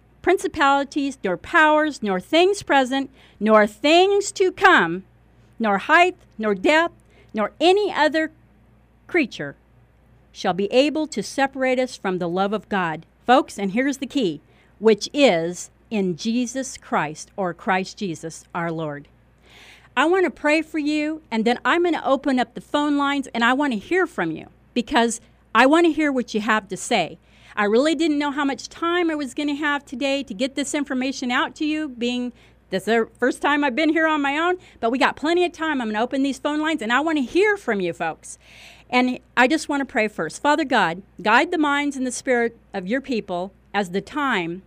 principalities, 0.21 1.17
nor 1.23 1.37
powers, 1.37 2.01
nor 2.03 2.19
things 2.19 2.63
present, 2.63 3.09
nor 3.39 3.65
things 3.65 4.31
to 4.33 4.51
come, 4.51 5.03
nor 5.59 5.77
height, 5.79 6.15
nor 6.37 6.55
depth, 6.55 6.95
nor 7.33 7.51
any 7.59 7.91
other 7.91 8.31
creature 9.07 9.55
shall 10.31 10.53
be 10.53 10.71
able 10.71 11.07
to 11.07 11.21
separate 11.21 11.79
us 11.79 11.95
from 11.95 12.17
the 12.17 12.29
love 12.29 12.53
of 12.53 12.69
God. 12.69 13.05
Folks, 13.25 13.59
and 13.59 13.71
here's 13.71 13.97
the 13.97 14.07
key, 14.07 14.41
which 14.79 15.09
is 15.13 15.69
in 15.89 16.15
Jesus 16.15 16.77
Christ 16.77 17.31
or 17.35 17.53
Christ 17.53 17.97
Jesus 17.97 18.45
our 18.55 18.71
Lord. 18.71 19.07
I 19.95 20.05
want 20.05 20.23
to 20.23 20.31
pray 20.31 20.61
for 20.61 20.79
you, 20.79 21.21
and 21.29 21.43
then 21.43 21.59
I'm 21.65 21.83
going 21.83 21.93
to 21.93 22.07
open 22.07 22.39
up 22.39 22.53
the 22.53 22.61
phone 22.61 22.97
lines 22.97 23.27
and 23.33 23.43
I 23.43 23.53
want 23.53 23.73
to 23.73 23.79
hear 23.79 24.07
from 24.07 24.31
you 24.31 24.47
because 24.73 25.19
I 25.53 25.65
want 25.65 25.85
to 25.85 25.91
hear 25.91 26.11
what 26.11 26.33
you 26.33 26.39
have 26.41 26.69
to 26.69 26.77
say. 26.77 27.17
I 27.55 27.65
really 27.65 27.95
didn't 27.95 28.19
know 28.19 28.31
how 28.31 28.45
much 28.45 28.69
time 28.69 29.09
I 29.11 29.15
was 29.15 29.33
going 29.33 29.49
to 29.49 29.55
have 29.55 29.85
today 29.85 30.23
to 30.23 30.33
get 30.33 30.55
this 30.55 30.73
information 30.73 31.31
out 31.31 31.55
to 31.55 31.65
you, 31.65 31.89
being 31.89 32.33
this 32.71 32.83
is 32.83 32.85
the 32.85 33.09
first 33.19 33.41
time 33.41 33.65
I've 33.65 33.75
been 33.75 33.89
here 33.89 34.07
on 34.07 34.21
my 34.21 34.37
own, 34.37 34.55
but 34.79 34.91
we 34.91 34.97
got 34.97 35.17
plenty 35.17 35.43
of 35.43 35.51
time. 35.51 35.81
I'm 35.81 35.87
going 35.87 35.95
to 35.95 36.01
open 36.01 36.23
these 36.23 36.39
phone 36.39 36.61
lines 36.61 36.81
and 36.81 36.91
I 36.91 37.01
want 37.01 37.17
to 37.17 37.23
hear 37.23 37.57
from 37.57 37.81
you 37.81 37.91
folks. 37.91 38.39
And 38.89 39.19
I 39.35 39.47
just 39.47 39.67
want 39.67 39.81
to 39.81 39.85
pray 39.85 40.07
first. 40.07 40.41
Father 40.41 40.63
God, 40.63 41.01
guide 41.21 41.51
the 41.51 41.57
minds 41.57 41.97
and 41.97 42.07
the 42.07 42.11
spirit 42.11 42.57
of 42.73 42.87
your 42.87 43.01
people 43.01 43.53
as 43.73 43.91
the 43.91 44.01
time 44.01 44.63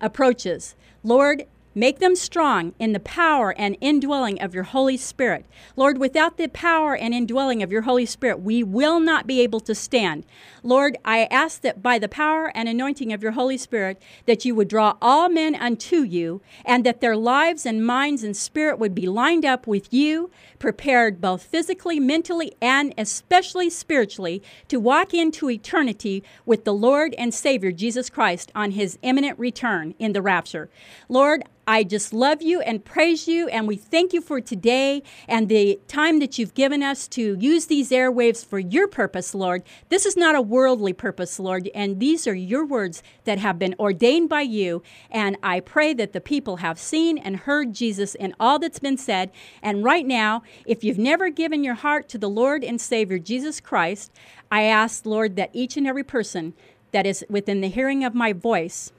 approaches. 0.00 0.76
Lord, 1.02 1.44
Make 1.78 1.98
them 1.98 2.16
strong 2.16 2.72
in 2.78 2.94
the 2.94 3.00
power 3.00 3.54
and 3.58 3.76
indwelling 3.82 4.40
of 4.40 4.54
your 4.54 4.64
Holy 4.64 4.96
Spirit. 4.96 5.44
Lord, 5.76 5.98
without 5.98 6.38
the 6.38 6.48
power 6.48 6.96
and 6.96 7.12
indwelling 7.12 7.62
of 7.62 7.70
your 7.70 7.82
Holy 7.82 8.06
Spirit, 8.06 8.40
we 8.40 8.62
will 8.62 8.98
not 8.98 9.26
be 9.26 9.42
able 9.42 9.60
to 9.60 9.74
stand. 9.74 10.24
Lord, 10.62 10.96
I 11.04 11.24
ask 11.24 11.60
that 11.60 11.82
by 11.82 11.98
the 11.98 12.08
power 12.08 12.50
and 12.54 12.66
anointing 12.66 13.12
of 13.12 13.22
your 13.22 13.32
Holy 13.32 13.58
Spirit, 13.58 14.00
that 14.24 14.46
you 14.46 14.54
would 14.54 14.68
draw 14.68 14.96
all 15.02 15.28
men 15.28 15.54
unto 15.54 15.96
you, 15.96 16.40
and 16.64 16.82
that 16.86 17.02
their 17.02 17.14
lives 17.14 17.66
and 17.66 17.84
minds 17.84 18.24
and 18.24 18.34
spirit 18.34 18.78
would 18.78 18.94
be 18.94 19.06
lined 19.06 19.44
up 19.44 19.66
with 19.66 19.92
you, 19.92 20.30
prepared 20.58 21.20
both 21.20 21.42
physically, 21.42 22.00
mentally, 22.00 22.54
and 22.62 22.94
especially 22.96 23.68
spiritually 23.68 24.42
to 24.68 24.80
walk 24.80 25.12
into 25.12 25.50
eternity 25.50 26.24
with 26.46 26.64
the 26.64 26.72
Lord 26.72 27.14
and 27.18 27.34
Savior 27.34 27.70
Jesus 27.70 28.08
Christ 28.08 28.50
on 28.54 28.70
his 28.70 28.98
imminent 29.02 29.38
return 29.38 29.94
in 29.98 30.14
the 30.14 30.22
rapture. 30.22 30.70
Lord, 31.10 31.44
I 31.68 31.82
just 31.82 32.12
love 32.12 32.42
you 32.42 32.60
and 32.60 32.84
praise 32.84 33.26
you, 33.26 33.48
and 33.48 33.66
we 33.66 33.74
thank 33.74 34.12
you 34.12 34.20
for 34.20 34.40
today 34.40 35.02
and 35.26 35.48
the 35.48 35.80
time 35.88 36.20
that 36.20 36.38
you've 36.38 36.54
given 36.54 36.80
us 36.80 37.08
to 37.08 37.36
use 37.40 37.66
these 37.66 37.90
airwaves 37.90 38.46
for 38.46 38.60
your 38.60 38.86
purpose, 38.86 39.34
Lord. 39.34 39.64
This 39.88 40.06
is 40.06 40.16
not 40.16 40.36
a 40.36 40.40
worldly 40.40 40.92
purpose, 40.92 41.40
Lord, 41.40 41.68
and 41.74 41.98
these 41.98 42.28
are 42.28 42.34
your 42.36 42.64
words 42.64 43.02
that 43.24 43.38
have 43.38 43.58
been 43.58 43.74
ordained 43.80 44.28
by 44.28 44.42
you. 44.42 44.84
And 45.10 45.36
I 45.42 45.58
pray 45.58 45.92
that 45.94 46.12
the 46.12 46.20
people 46.20 46.58
have 46.58 46.78
seen 46.78 47.18
and 47.18 47.36
heard 47.36 47.74
Jesus 47.74 48.14
in 48.14 48.32
all 48.38 48.60
that's 48.60 48.78
been 48.78 48.96
said. 48.96 49.32
And 49.60 49.82
right 49.82 50.06
now, 50.06 50.44
if 50.66 50.84
you've 50.84 50.98
never 50.98 51.30
given 51.30 51.64
your 51.64 51.74
heart 51.74 52.08
to 52.10 52.18
the 52.18 52.30
Lord 52.30 52.62
and 52.62 52.80
Savior 52.80 53.18
Jesus 53.18 53.58
Christ, 53.58 54.12
I 54.52 54.62
ask, 54.62 55.04
Lord, 55.04 55.34
that 55.34 55.50
each 55.52 55.76
and 55.76 55.86
every 55.88 56.04
person 56.04 56.54
that 56.92 57.06
is 57.06 57.24
within 57.28 57.60
the 57.60 57.68
hearing 57.68 58.04
of 58.04 58.14
my 58.14 58.32
voice, 58.32 58.92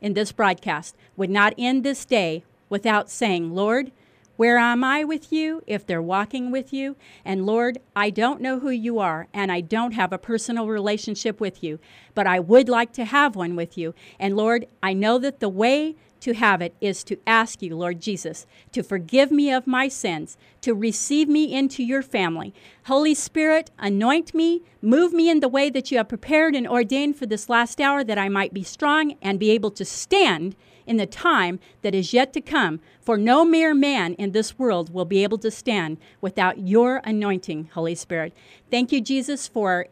in 0.00 0.14
this 0.14 0.32
broadcast 0.32 0.96
would 1.16 1.30
not 1.30 1.54
end 1.58 1.84
this 1.84 2.04
day 2.04 2.44
without 2.68 3.10
saying, 3.10 3.54
Lord, 3.54 3.90
where 4.36 4.58
am 4.58 4.84
I 4.84 5.02
with 5.02 5.32
you 5.32 5.64
if 5.66 5.84
they're 5.84 6.00
walking 6.00 6.52
with 6.52 6.72
you? 6.72 6.94
And 7.24 7.44
Lord, 7.44 7.78
I 7.96 8.10
don't 8.10 8.40
know 8.40 8.60
who 8.60 8.70
you 8.70 9.00
are, 9.00 9.26
and 9.34 9.50
I 9.50 9.60
don't 9.60 9.94
have 9.94 10.12
a 10.12 10.18
personal 10.18 10.68
relationship 10.68 11.40
with 11.40 11.64
you, 11.64 11.80
but 12.14 12.28
I 12.28 12.38
would 12.38 12.68
like 12.68 12.92
to 12.92 13.04
have 13.04 13.34
one 13.34 13.56
with 13.56 13.76
you. 13.76 13.94
And 14.16 14.36
Lord, 14.36 14.68
I 14.80 14.92
know 14.92 15.18
that 15.18 15.40
the 15.40 15.48
way 15.48 15.96
to 16.20 16.34
have 16.34 16.60
it 16.60 16.74
is 16.80 17.04
to 17.04 17.18
ask 17.26 17.62
you, 17.62 17.76
Lord 17.76 18.00
Jesus, 18.00 18.46
to 18.72 18.82
forgive 18.82 19.30
me 19.30 19.52
of 19.52 19.66
my 19.66 19.88
sins, 19.88 20.36
to 20.62 20.74
receive 20.74 21.28
me 21.28 21.52
into 21.54 21.82
your 21.82 22.02
family. 22.02 22.52
Holy 22.86 23.14
Spirit, 23.14 23.70
anoint 23.78 24.34
me, 24.34 24.62
move 24.82 25.12
me 25.12 25.30
in 25.30 25.40
the 25.40 25.48
way 25.48 25.70
that 25.70 25.90
you 25.90 25.98
have 25.98 26.08
prepared 26.08 26.54
and 26.54 26.66
ordained 26.66 27.16
for 27.16 27.26
this 27.26 27.48
last 27.48 27.80
hour, 27.80 28.02
that 28.04 28.18
I 28.18 28.28
might 28.28 28.52
be 28.52 28.62
strong 28.62 29.14
and 29.22 29.38
be 29.38 29.50
able 29.50 29.70
to 29.72 29.84
stand 29.84 30.56
in 30.86 30.96
the 30.96 31.06
time 31.06 31.60
that 31.82 31.94
is 31.94 32.12
yet 32.12 32.32
to 32.32 32.40
come. 32.40 32.80
For 33.00 33.16
no 33.18 33.44
mere 33.44 33.74
man 33.74 34.14
in 34.14 34.32
this 34.32 34.58
world 34.58 34.92
will 34.92 35.04
be 35.04 35.22
able 35.22 35.38
to 35.38 35.50
stand 35.50 35.98
without 36.20 36.66
your 36.66 37.02
anointing, 37.04 37.70
Holy 37.74 37.94
Spirit. 37.94 38.32
Thank 38.70 38.90
you, 38.90 39.00
Jesus, 39.00 39.46
for 39.46 39.86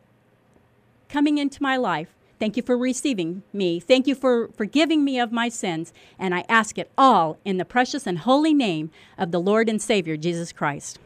coming 1.09 1.39
into 1.39 1.63
my 1.63 1.77
life 1.77 2.15
Thank 2.39 2.57
you 2.57 2.63
for 2.63 2.77
receiving 2.77 3.43
me. 3.53 3.81
Thank 3.81 4.07
you 4.07 4.15
for 4.15 4.49
forgiving 4.49 5.05
me 5.05 5.19
of 5.19 5.33
my 5.33 5.49
sins. 5.49 5.93
And 6.19 6.35
I 6.35 6.45
ask 6.49 6.79
it 6.79 6.91
all 6.99 7.39
in 7.45 7.57
the 7.57 7.65
precious 7.65 8.07
and 8.07 8.19
holy 8.19 8.53
name 8.53 8.91
of 9.17 9.31
the 9.31 9.41
Lord 9.41 9.69
and 9.69 9.81
Savior, 9.81 10.17
Jesus 10.17 10.53
Christ. 10.53 10.99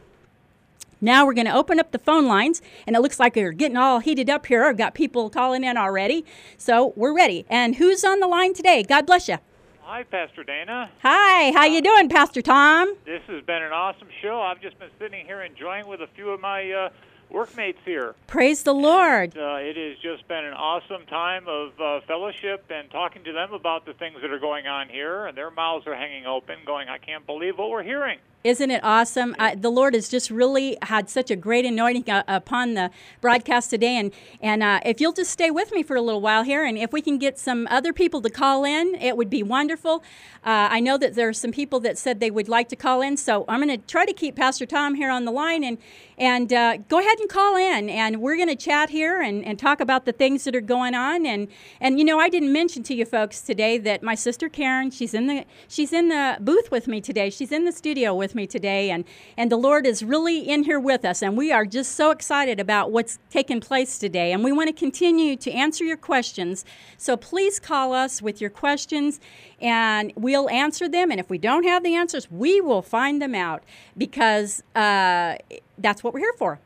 Now 1.03 1.25
we're 1.25 1.33
going 1.33 1.47
to 1.47 1.55
open 1.55 1.79
up 1.79 1.91
the 1.91 1.97
phone 1.97 2.27
lines, 2.27 2.61
and 2.85 2.95
it 2.95 3.01
looks 3.01 3.19
like 3.19 3.35
we're 3.35 3.53
getting 3.53 3.77
all 3.77 3.99
heated 3.99 4.29
up 4.29 4.45
here. 4.45 4.65
I've 4.65 4.77
got 4.77 4.93
people 4.93 5.31
calling 5.31 5.63
in 5.63 5.75
already. 5.75 6.25
So 6.57 6.93
we're 6.95 7.15
ready. 7.15 7.45
And 7.49 7.77
who's 7.77 8.03
on 8.03 8.19
the 8.19 8.27
line 8.27 8.53
today? 8.53 8.83
God 8.83 9.07
bless 9.07 9.27
you. 9.27 9.37
Hi, 9.81 10.03
Pastor 10.03 10.43
Dana. 10.43 10.91
Hi, 11.01 11.51
how 11.51 11.65
you 11.65 11.81
doing, 11.81 12.07
Pastor 12.07 12.41
Tom? 12.41 12.95
This 13.03 13.21
has 13.27 13.43
been 13.43 13.63
an 13.63 13.73
awesome 13.73 14.07
show. 14.21 14.39
I've 14.39 14.61
just 14.61 14.77
been 14.79 14.91
sitting 14.99 15.25
here 15.25 15.41
enjoying 15.41 15.87
with 15.87 16.01
a 16.01 16.07
few 16.15 16.29
of 16.29 16.39
my 16.39 16.71
uh, 16.71 16.89
workmates 17.31 17.79
here. 17.85 18.15
Praise 18.27 18.63
the 18.63 18.73
Lord. 18.73 19.37
Uh, 19.37 19.55
it 19.59 19.77
has 19.77 19.97
just 19.99 20.27
been 20.27 20.45
an 20.45 20.53
awesome 20.53 21.05
time 21.07 21.47
of 21.47 21.79
uh, 21.79 22.01
fellowship 22.07 22.65
and 22.69 22.89
talking 22.91 23.23
to 23.23 23.33
them 23.33 23.53
about 23.53 23.85
the 23.85 23.93
things 23.93 24.17
that 24.21 24.31
are 24.31 24.39
going 24.39 24.67
on 24.67 24.89
here, 24.89 25.25
and 25.25 25.37
their 25.37 25.51
mouths 25.51 25.87
are 25.87 25.95
hanging 25.95 26.25
open, 26.25 26.59
going, 26.65 26.89
"I 26.89 26.97
can't 26.97 27.25
believe 27.25 27.57
what 27.57 27.69
we're 27.69 27.83
hearing." 27.83 28.19
Isn't 28.43 28.71
it 28.71 28.83
awesome? 28.83 29.35
The 29.55 29.69
Lord 29.69 29.93
has 29.93 30.09
just 30.09 30.31
really 30.31 30.75
had 30.81 31.11
such 31.11 31.29
a 31.29 31.35
great 31.35 31.63
anointing 31.63 32.09
uh, 32.09 32.23
upon 32.27 32.73
the 32.73 32.89
broadcast 33.21 33.69
today. 33.69 33.97
And, 33.97 34.11
and 34.41 34.63
uh, 34.63 34.79
if 34.83 34.99
you'll 34.99 35.13
just 35.13 35.29
stay 35.29 35.51
with 35.51 35.71
me 35.71 35.83
for 35.83 35.95
a 35.95 36.01
little 36.01 36.21
while 36.21 36.41
here, 36.41 36.65
and 36.65 36.75
if 36.75 36.91
we 36.91 37.03
can 37.03 37.19
get 37.19 37.37
some 37.37 37.67
other 37.69 37.93
people 37.93 38.19
to 38.23 38.31
call 38.31 38.63
in, 38.65 38.95
it 38.95 39.15
would 39.15 39.29
be 39.29 39.43
wonderful. 39.43 40.03
Uh, 40.43 40.69
I 40.71 40.79
know 40.79 40.97
that 40.97 41.13
there 41.13 41.29
are 41.29 41.33
some 41.33 41.51
people 41.51 41.79
that 41.81 41.99
said 41.99 42.19
they 42.19 42.31
would 42.31 42.49
like 42.49 42.67
to 42.69 42.75
call 42.75 43.01
in, 43.03 43.15
so 43.15 43.45
I'm 43.47 43.61
going 43.61 43.79
to 43.79 43.85
try 43.85 44.05
to 44.05 44.13
keep 44.13 44.35
Pastor 44.35 44.65
Tom 44.65 44.95
here 44.95 45.11
on 45.11 45.25
the 45.25 45.31
line. 45.31 45.63
And, 45.63 45.77
and 46.17 46.51
uh, 46.51 46.77
go 46.77 46.97
ahead 46.97 47.19
and 47.19 47.29
call 47.29 47.55
in, 47.55 47.89
and 47.91 48.21
we're 48.21 48.37
going 48.37 48.47
to 48.47 48.55
chat 48.55 48.89
here 48.89 49.21
and, 49.21 49.45
and 49.45 49.59
talk 49.59 49.79
about 49.79 50.05
the 50.05 50.11
things 50.11 50.45
that 50.45 50.55
are 50.55 50.61
going 50.61 50.95
on. 50.95 51.27
And, 51.27 51.47
and, 51.79 51.99
you 51.99 52.05
know, 52.05 52.19
I 52.19 52.29
didn't 52.29 52.51
mention 52.51 52.81
to 52.83 52.95
you 52.95 53.05
folks 53.05 53.41
today 53.41 53.77
that 53.79 54.01
my 54.01 54.15
sister 54.15 54.49
Karen, 54.49 54.89
she's 54.89 55.13
in 55.13 55.27
the, 55.27 55.45
she's 55.67 55.93
in 55.93 56.09
the 56.09 56.37
booth 56.39 56.71
with 56.71 56.87
me 56.87 57.01
today. 57.01 57.29
She's 57.29 57.51
in 57.51 57.65
the 57.65 57.71
studio 57.71 58.15
with 58.15 58.30
with 58.31 58.35
me 58.35 58.47
today, 58.47 58.89
and, 58.89 59.03
and 59.35 59.51
the 59.51 59.57
Lord 59.57 59.85
is 59.85 60.03
really 60.03 60.39
in 60.39 60.63
here 60.63 60.79
with 60.79 61.03
us, 61.03 61.21
and 61.21 61.35
we 61.35 61.51
are 61.51 61.65
just 61.65 61.95
so 61.95 62.11
excited 62.11 62.61
about 62.61 62.89
what's 62.89 63.19
taking 63.29 63.59
place 63.59 63.99
today. 63.99 64.31
And 64.31 64.41
we 64.41 64.53
want 64.53 64.67
to 64.67 64.73
continue 64.73 65.35
to 65.35 65.51
answer 65.51 65.83
your 65.83 65.97
questions. 65.97 66.63
So 66.97 67.17
please 67.17 67.59
call 67.59 67.93
us 67.93 68.21
with 68.21 68.39
your 68.39 68.49
questions, 68.49 69.19
and 69.59 70.13
we'll 70.15 70.49
answer 70.49 70.87
them. 70.87 71.11
And 71.11 71.19
if 71.19 71.29
we 71.29 71.37
don't 71.37 71.65
have 71.65 71.83
the 71.83 71.93
answers, 71.93 72.31
we 72.31 72.61
will 72.61 72.81
find 72.81 73.21
them 73.21 73.35
out 73.35 73.63
because 73.97 74.63
uh, 74.75 75.35
that's 75.77 76.03
what 76.03 76.13
we're 76.13 76.21
here 76.21 76.33
for. 76.37 76.59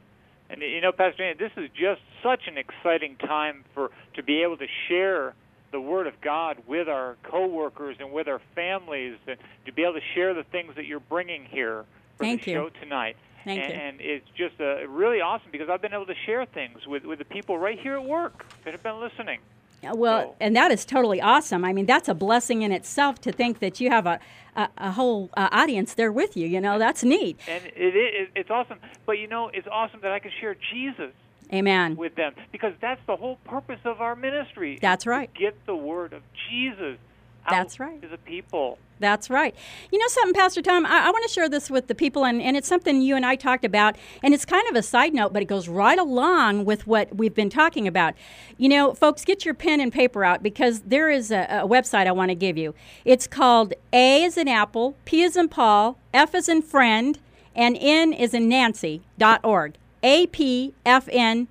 And 0.52 0.62
you 0.62 0.82
know, 0.82 0.92
Pastor 0.92 1.34
this 1.34 1.52
is 1.58 1.70
just 1.74 2.02
such 2.22 2.48
an 2.48 2.60
exciting 2.60 3.16
time 3.16 3.64
for 3.74 3.90
to 4.14 4.22
be 4.22 4.44
able 4.44 4.58
to 4.58 4.68
share 4.88 5.34
the 5.76 5.82
Word 5.82 6.08
of 6.08 6.22
God 6.22 6.64
with 6.68 6.88
our 6.88 7.18
coworkers 7.24 7.98
and 8.00 8.14
with 8.14 8.30
our 8.30 8.40
families, 8.56 9.18
and 9.28 9.38
to 9.66 9.74
be 9.74 9.84
able 9.84 9.96
to 9.96 10.06
share 10.14 10.34
the 10.34 10.44
things 10.44 10.74
that 10.78 10.86
you're 10.86 11.02
bringing 11.02 11.44
here 11.44 11.84
for 12.18 12.24
Thank 12.24 12.46
the 12.46 12.52
you. 12.52 12.58
show 12.58 12.70
tonight. 12.82 13.18
Thank 13.44 13.62
and, 13.62 13.74
you. 13.74 13.80
and 13.80 14.02
it's 14.02 14.30
just 14.38 14.56
uh, 14.62 14.88
really 14.88 15.20
awesome 15.20 15.50
because 15.52 15.68
I've 15.70 15.82
been 15.82 15.94
able 15.94 16.06
to 16.06 16.16
share 16.26 16.46
things 16.46 16.88
with, 16.88 17.04
with 17.04 17.20
the 17.20 17.26
people 17.26 17.58
right 17.58 17.78
here 17.78 17.96
at 17.96 18.06
work 18.06 18.46
that 18.64 18.72
have 18.72 18.84
been 18.84 19.02
listening. 19.02 19.40
Well, 19.84 20.30
So- 20.30 20.36
and 20.40 20.56
that 20.56 20.72
is 20.72 20.86
totally 20.86 21.20
awesome. 21.22 21.66
I 21.66 21.74
mean, 21.74 21.86
that's 21.86 22.08
a 22.08 22.14
blessing 22.16 22.62
in 22.62 22.72
itself 22.72 23.20
to 23.22 23.34
think 23.34 23.60
that 23.60 23.82
you 23.82 23.90
have 23.90 24.06
a, 24.08 24.20
a, 24.56 24.70
a 24.78 24.92
whole 24.94 25.30
uh, 25.36 25.50
audience 25.52 25.94
there 25.94 26.12
with 26.12 26.38
you. 26.38 26.48
You 26.48 26.62
know, 26.62 26.80
that's 26.80 27.04
neat. 27.04 27.38
And 27.50 27.66
it, 27.66 27.74
it, 27.76 28.30
it's 28.34 28.50
awesome. 28.50 28.80
But 29.06 29.20
you 29.20 29.28
know, 29.28 29.52
it's 29.54 29.68
awesome 29.70 30.00
that 30.04 30.14
I 30.14 30.20
can 30.20 30.32
share 30.40 30.56
Jesus 30.74 31.12
Amen. 31.54 31.96
with 31.96 32.16
them 32.16 32.34
because 32.52 32.74
that's 32.82 33.02
the 33.08 33.16
whole 33.16 33.38
purpose 33.46 33.80
of 33.86 34.02
our 34.02 34.16
ministry. 34.16 34.80
That's 34.82 35.06
right. 35.06 35.34
Get 35.34 35.56
the 35.66 35.76
word 35.76 36.14
of 36.14 36.22
Jesus 36.50 36.98
out 37.46 37.52
That's 37.52 37.80
right. 37.80 38.02
to 38.02 38.08
the 38.08 38.18
people. 38.18 38.78
That's 39.00 39.30
right. 39.30 39.54
You 39.92 40.00
know 40.00 40.08
something, 40.08 40.34
Pastor 40.34 40.62
Tom? 40.62 40.86
I, 40.86 41.08
I 41.08 41.10
want 41.12 41.24
to 41.28 41.30
share 41.32 41.50
this 41.50 41.70
with 41.70 41.88
the 41.88 41.96
people, 41.96 42.26
and, 42.26 42.42
and 42.42 42.56
it's 42.56 42.68
something 42.68 43.02
you 43.02 43.16
and 43.16 43.26
I 43.26 43.36
talked 43.36 43.66
about, 43.66 43.98
and 44.24 44.34
it's 44.34 44.46
kind 44.46 44.68
of 44.70 44.76
a 44.76 44.82
side 44.82 45.14
note, 45.14 45.34
but 45.34 45.42
it 45.42 45.46
goes 45.46 45.68
right 45.68 46.00
along 46.00 46.64
with 46.66 46.88
what 46.88 47.16
we've 47.16 47.36
been 47.36 47.50
talking 47.50 47.88
about. 47.88 48.14
You 48.58 48.70
know, 48.70 48.94
folks, 48.94 49.26
get 49.26 49.44
your 49.44 49.54
pen 49.54 49.82
and 49.82 49.92
paper 49.92 50.24
out 50.24 50.42
because 50.42 50.82
there 50.82 51.10
is 51.10 51.30
a, 51.30 51.46
a 51.50 51.68
website 51.68 52.08
I 52.08 52.14
want 52.14 52.30
to 52.30 52.36
give 52.36 52.58
you. 52.58 52.74
It's 53.04 53.28
called 53.28 53.74
A 53.92 54.24
is 54.24 54.38
in 54.38 54.48
Apple, 54.48 54.96
P 55.04 55.22
is 55.22 55.36
in 55.36 55.50
Paul, 55.50 55.98
F 56.14 56.34
is 56.34 56.48
in 56.48 56.62
Friend, 56.62 57.20
and 57.54 57.78
N 57.80 58.14
is 58.14 58.34
in 58.34 58.48
Nancy 58.48 59.02
dot 59.18 59.42
org. 59.44 59.76
apfn.org. 60.06 61.50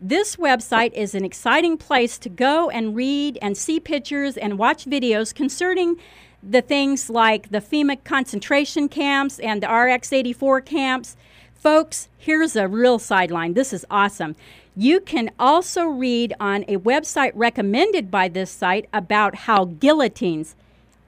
This 0.00 0.36
website 0.36 0.92
is 0.92 1.14
an 1.14 1.24
exciting 1.24 1.76
place 1.76 2.18
to 2.18 2.28
go 2.28 2.70
and 2.70 2.94
read 2.94 3.38
and 3.42 3.56
see 3.56 3.80
pictures 3.80 4.36
and 4.36 4.58
watch 4.58 4.84
videos 4.84 5.34
concerning 5.34 5.96
the 6.42 6.62
things 6.62 7.10
like 7.10 7.50
the 7.50 7.58
FEMA 7.58 8.04
concentration 8.04 8.88
camps 8.88 9.40
and 9.40 9.62
the 9.62 9.66
Rex 9.66 10.12
84 10.12 10.60
camps. 10.60 11.16
Folks, 11.54 12.08
here's 12.16 12.54
a 12.54 12.68
real 12.68 13.00
sideline. 13.00 13.54
This 13.54 13.72
is 13.72 13.84
awesome. 13.90 14.36
You 14.76 15.00
can 15.00 15.32
also 15.40 15.86
read 15.86 16.34
on 16.38 16.64
a 16.68 16.76
website 16.76 17.32
recommended 17.34 18.12
by 18.12 18.28
this 18.28 18.50
site 18.50 18.88
about 18.92 19.34
how 19.34 19.64
guillotines, 19.64 20.54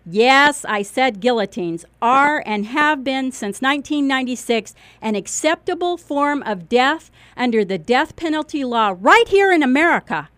Yes, 0.06 0.64
I 0.64 0.82
said 0.82 1.20
guillotines 1.20 1.84
are 2.00 2.42
and 2.46 2.66
have 2.66 3.04
been 3.04 3.32
since 3.32 3.60
1996 3.60 4.74
an 5.02 5.14
acceptable 5.14 5.98
form 5.98 6.42
of 6.44 6.68
death 6.68 7.10
under 7.36 7.64
the 7.64 7.78
death 7.78 8.16
penalty 8.16 8.64
law 8.64 8.96
right 8.98 9.28
here 9.28 9.52
in 9.52 9.62
America, 9.62 10.30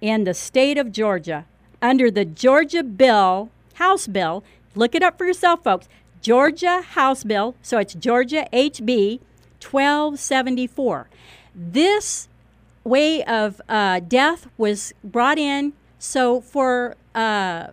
in 0.00 0.24
the 0.24 0.34
state 0.34 0.76
of 0.76 0.90
Georgia, 0.90 1.46
under 1.80 2.10
the 2.10 2.24
Georgia 2.24 2.82
bill, 2.82 3.50
House 3.74 4.06
bill. 4.06 4.42
Look 4.74 4.94
it 4.94 5.02
up 5.02 5.18
for 5.18 5.26
yourself, 5.26 5.62
folks. 5.62 5.88
Georgia 6.20 6.80
House 6.80 7.22
bill, 7.22 7.54
so 7.62 7.78
it's 7.78 7.94
Georgia 7.94 8.48
HB 8.52 9.20
1274. 9.60 11.08
This 11.54 12.28
way 12.82 13.22
of 13.24 13.60
uh, 13.68 14.00
death 14.00 14.48
was 14.58 14.92
brought 15.04 15.38
in 15.38 15.72
so 15.98 16.40
for 16.40 16.96
uh, 17.14 17.68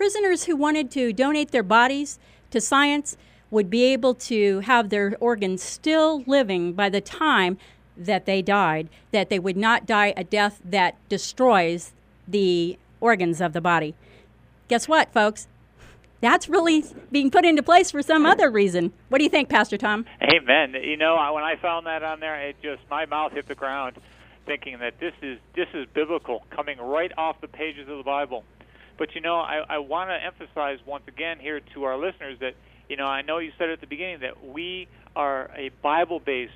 prisoners 0.00 0.44
who 0.44 0.56
wanted 0.56 0.90
to 0.90 1.12
donate 1.12 1.50
their 1.50 1.62
bodies 1.62 2.18
to 2.50 2.58
science 2.58 3.18
would 3.50 3.68
be 3.68 3.84
able 3.84 4.14
to 4.14 4.60
have 4.60 4.88
their 4.88 5.14
organs 5.20 5.62
still 5.62 6.24
living 6.26 6.72
by 6.72 6.88
the 6.88 7.02
time 7.02 7.58
that 7.98 8.24
they 8.24 8.40
died, 8.40 8.88
that 9.12 9.28
they 9.28 9.38
would 9.38 9.58
not 9.58 9.84
die 9.84 10.14
a 10.16 10.24
death 10.24 10.58
that 10.64 10.96
destroys 11.10 11.92
the 12.26 12.78
organs 12.98 13.42
of 13.42 13.52
the 13.52 13.60
body. 13.60 13.94
Guess 14.68 14.88
what, 14.88 15.12
folks? 15.12 15.48
That's 16.22 16.48
really 16.48 16.82
being 17.12 17.30
put 17.30 17.44
into 17.44 17.62
place 17.62 17.90
for 17.90 18.00
some 18.00 18.24
other 18.24 18.50
reason. 18.50 18.94
What 19.10 19.18
do 19.18 19.24
you 19.24 19.30
think, 19.30 19.50
Pastor 19.50 19.76
Tom? 19.76 20.06
Amen. 20.22 20.82
You 20.82 20.96
know, 20.96 21.16
when 21.34 21.44
I 21.44 21.56
found 21.56 21.84
that 21.84 22.02
on 22.02 22.20
there, 22.20 22.40
it 22.48 22.56
just 22.62 22.80
my 22.90 23.04
mouth 23.04 23.32
hit 23.32 23.48
the 23.48 23.54
ground, 23.54 23.98
thinking 24.46 24.78
that 24.78 24.98
this 24.98 25.12
is 25.20 25.38
this 25.54 25.68
is 25.74 25.86
biblical, 25.92 26.46
coming 26.48 26.78
right 26.78 27.12
off 27.18 27.38
the 27.42 27.48
pages 27.48 27.86
of 27.86 27.98
the 27.98 28.02
Bible. 28.02 28.44
But 29.00 29.14
you 29.14 29.22
know, 29.22 29.36
I, 29.36 29.64
I 29.66 29.78
want 29.78 30.10
to 30.10 30.22
emphasize 30.22 30.78
once 30.84 31.04
again 31.08 31.38
here 31.40 31.58
to 31.72 31.84
our 31.84 31.96
listeners 31.96 32.38
that 32.40 32.52
you 32.86 32.98
know 32.98 33.06
I 33.06 33.22
know 33.22 33.38
you 33.38 33.50
said 33.56 33.70
at 33.70 33.80
the 33.80 33.86
beginning 33.86 34.20
that 34.20 34.46
we 34.46 34.88
are 35.16 35.50
a 35.56 35.70
Bible-based 35.82 36.52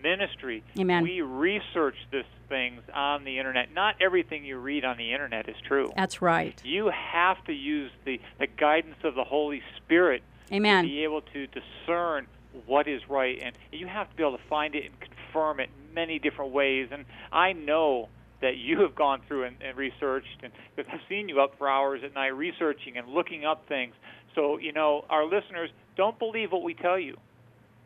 ministry. 0.00 0.62
Amen. 0.78 1.02
We 1.02 1.22
research 1.22 1.96
these 2.12 2.22
things 2.48 2.82
on 2.94 3.24
the 3.24 3.36
internet. 3.40 3.74
Not 3.74 3.96
everything 4.00 4.44
you 4.44 4.58
read 4.58 4.84
on 4.84 4.96
the 4.96 5.12
internet 5.12 5.48
is 5.48 5.56
true. 5.66 5.92
That's 5.96 6.22
right. 6.22 6.60
You 6.64 6.92
have 7.12 7.44
to 7.46 7.52
use 7.52 7.90
the, 8.04 8.20
the 8.38 8.46
guidance 8.46 8.98
of 9.02 9.16
the 9.16 9.24
Holy 9.24 9.60
Spirit 9.78 10.22
Amen. 10.52 10.84
to 10.84 10.88
be 10.88 11.02
able 11.02 11.22
to 11.32 11.48
discern 11.48 12.28
what 12.64 12.86
is 12.86 13.02
right, 13.08 13.40
and 13.42 13.58
you 13.72 13.88
have 13.88 14.08
to 14.08 14.16
be 14.16 14.22
able 14.22 14.38
to 14.38 14.44
find 14.48 14.76
it 14.76 14.84
and 14.84 14.94
confirm 15.00 15.58
it 15.58 15.68
in 15.88 15.94
many 15.94 16.20
different 16.20 16.52
ways. 16.52 16.90
And 16.92 17.06
I 17.32 17.52
know 17.54 18.08
that 18.42 18.56
you 18.58 18.80
have 18.82 18.94
gone 18.94 19.22
through 19.26 19.44
and, 19.44 19.56
and 19.62 19.76
researched, 19.76 20.42
and 20.42 20.52
because 20.76 20.90
I've 20.92 21.00
seen 21.08 21.28
you 21.28 21.40
up 21.40 21.56
for 21.58 21.68
hours 21.68 22.02
at 22.04 22.14
night 22.14 22.36
researching 22.36 22.98
and 22.98 23.08
looking 23.08 23.44
up 23.46 23.66
things. 23.68 23.94
So 24.34 24.58
you 24.58 24.72
know, 24.72 25.04
our 25.08 25.24
listeners 25.24 25.70
don't 25.96 26.18
believe 26.18 26.52
what 26.52 26.62
we 26.62 26.74
tell 26.74 26.98
you. 26.98 27.16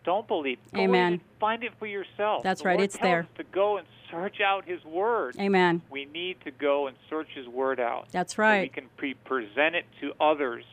Don't 0.05 0.29
believe. 0.29 0.59
Go 0.73 0.81
Amen. 0.83 1.21
find 1.41 1.65
it 1.65 1.73
for 1.79 1.87
yourself. 1.87 2.43
That's 2.45 2.63
The 2.63 2.69
right, 2.69 2.79
Lord 2.79 2.85
it's 2.85 2.99
there. 2.99 3.27
to 3.39 3.45
go 3.45 3.77
and 3.79 3.87
search 4.11 4.41
out 4.41 4.65
His 4.65 4.85
Word. 4.85 5.37
Amen. 5.39 5.83
We 5.91 6.05
need 6.05 6.37
to 6.45 6.53
go 6.53 6.87
and 6.87 6.97
search 7.11 7.27
His 7.35 7.49
Word 7.49 7.81
out. 7.81 8.07
That's 8.13 8.37
So 8.37 8.61
we 8.61 8.69
can 8.69 8.85
pre- 8.97 9.15
present 9.15 9.75
it 9.75 9.85
to 10.01 10.13
others 10.21 10.65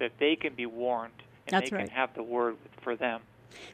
that 0.00 0.12
they 0.18 0.34
can 0.34 0.54
be 0.54 0.66
warned 0.66 1.12
and 1.46 1.54
That's 1.54 1.70
they 1.70 1.76
right. 1.76 1.86
can 1.88 1.94
have 1.96 2.14
the 2.14 2.22
Word 2.24 2.56
for 2.82 2.96
them. 2.96 3.20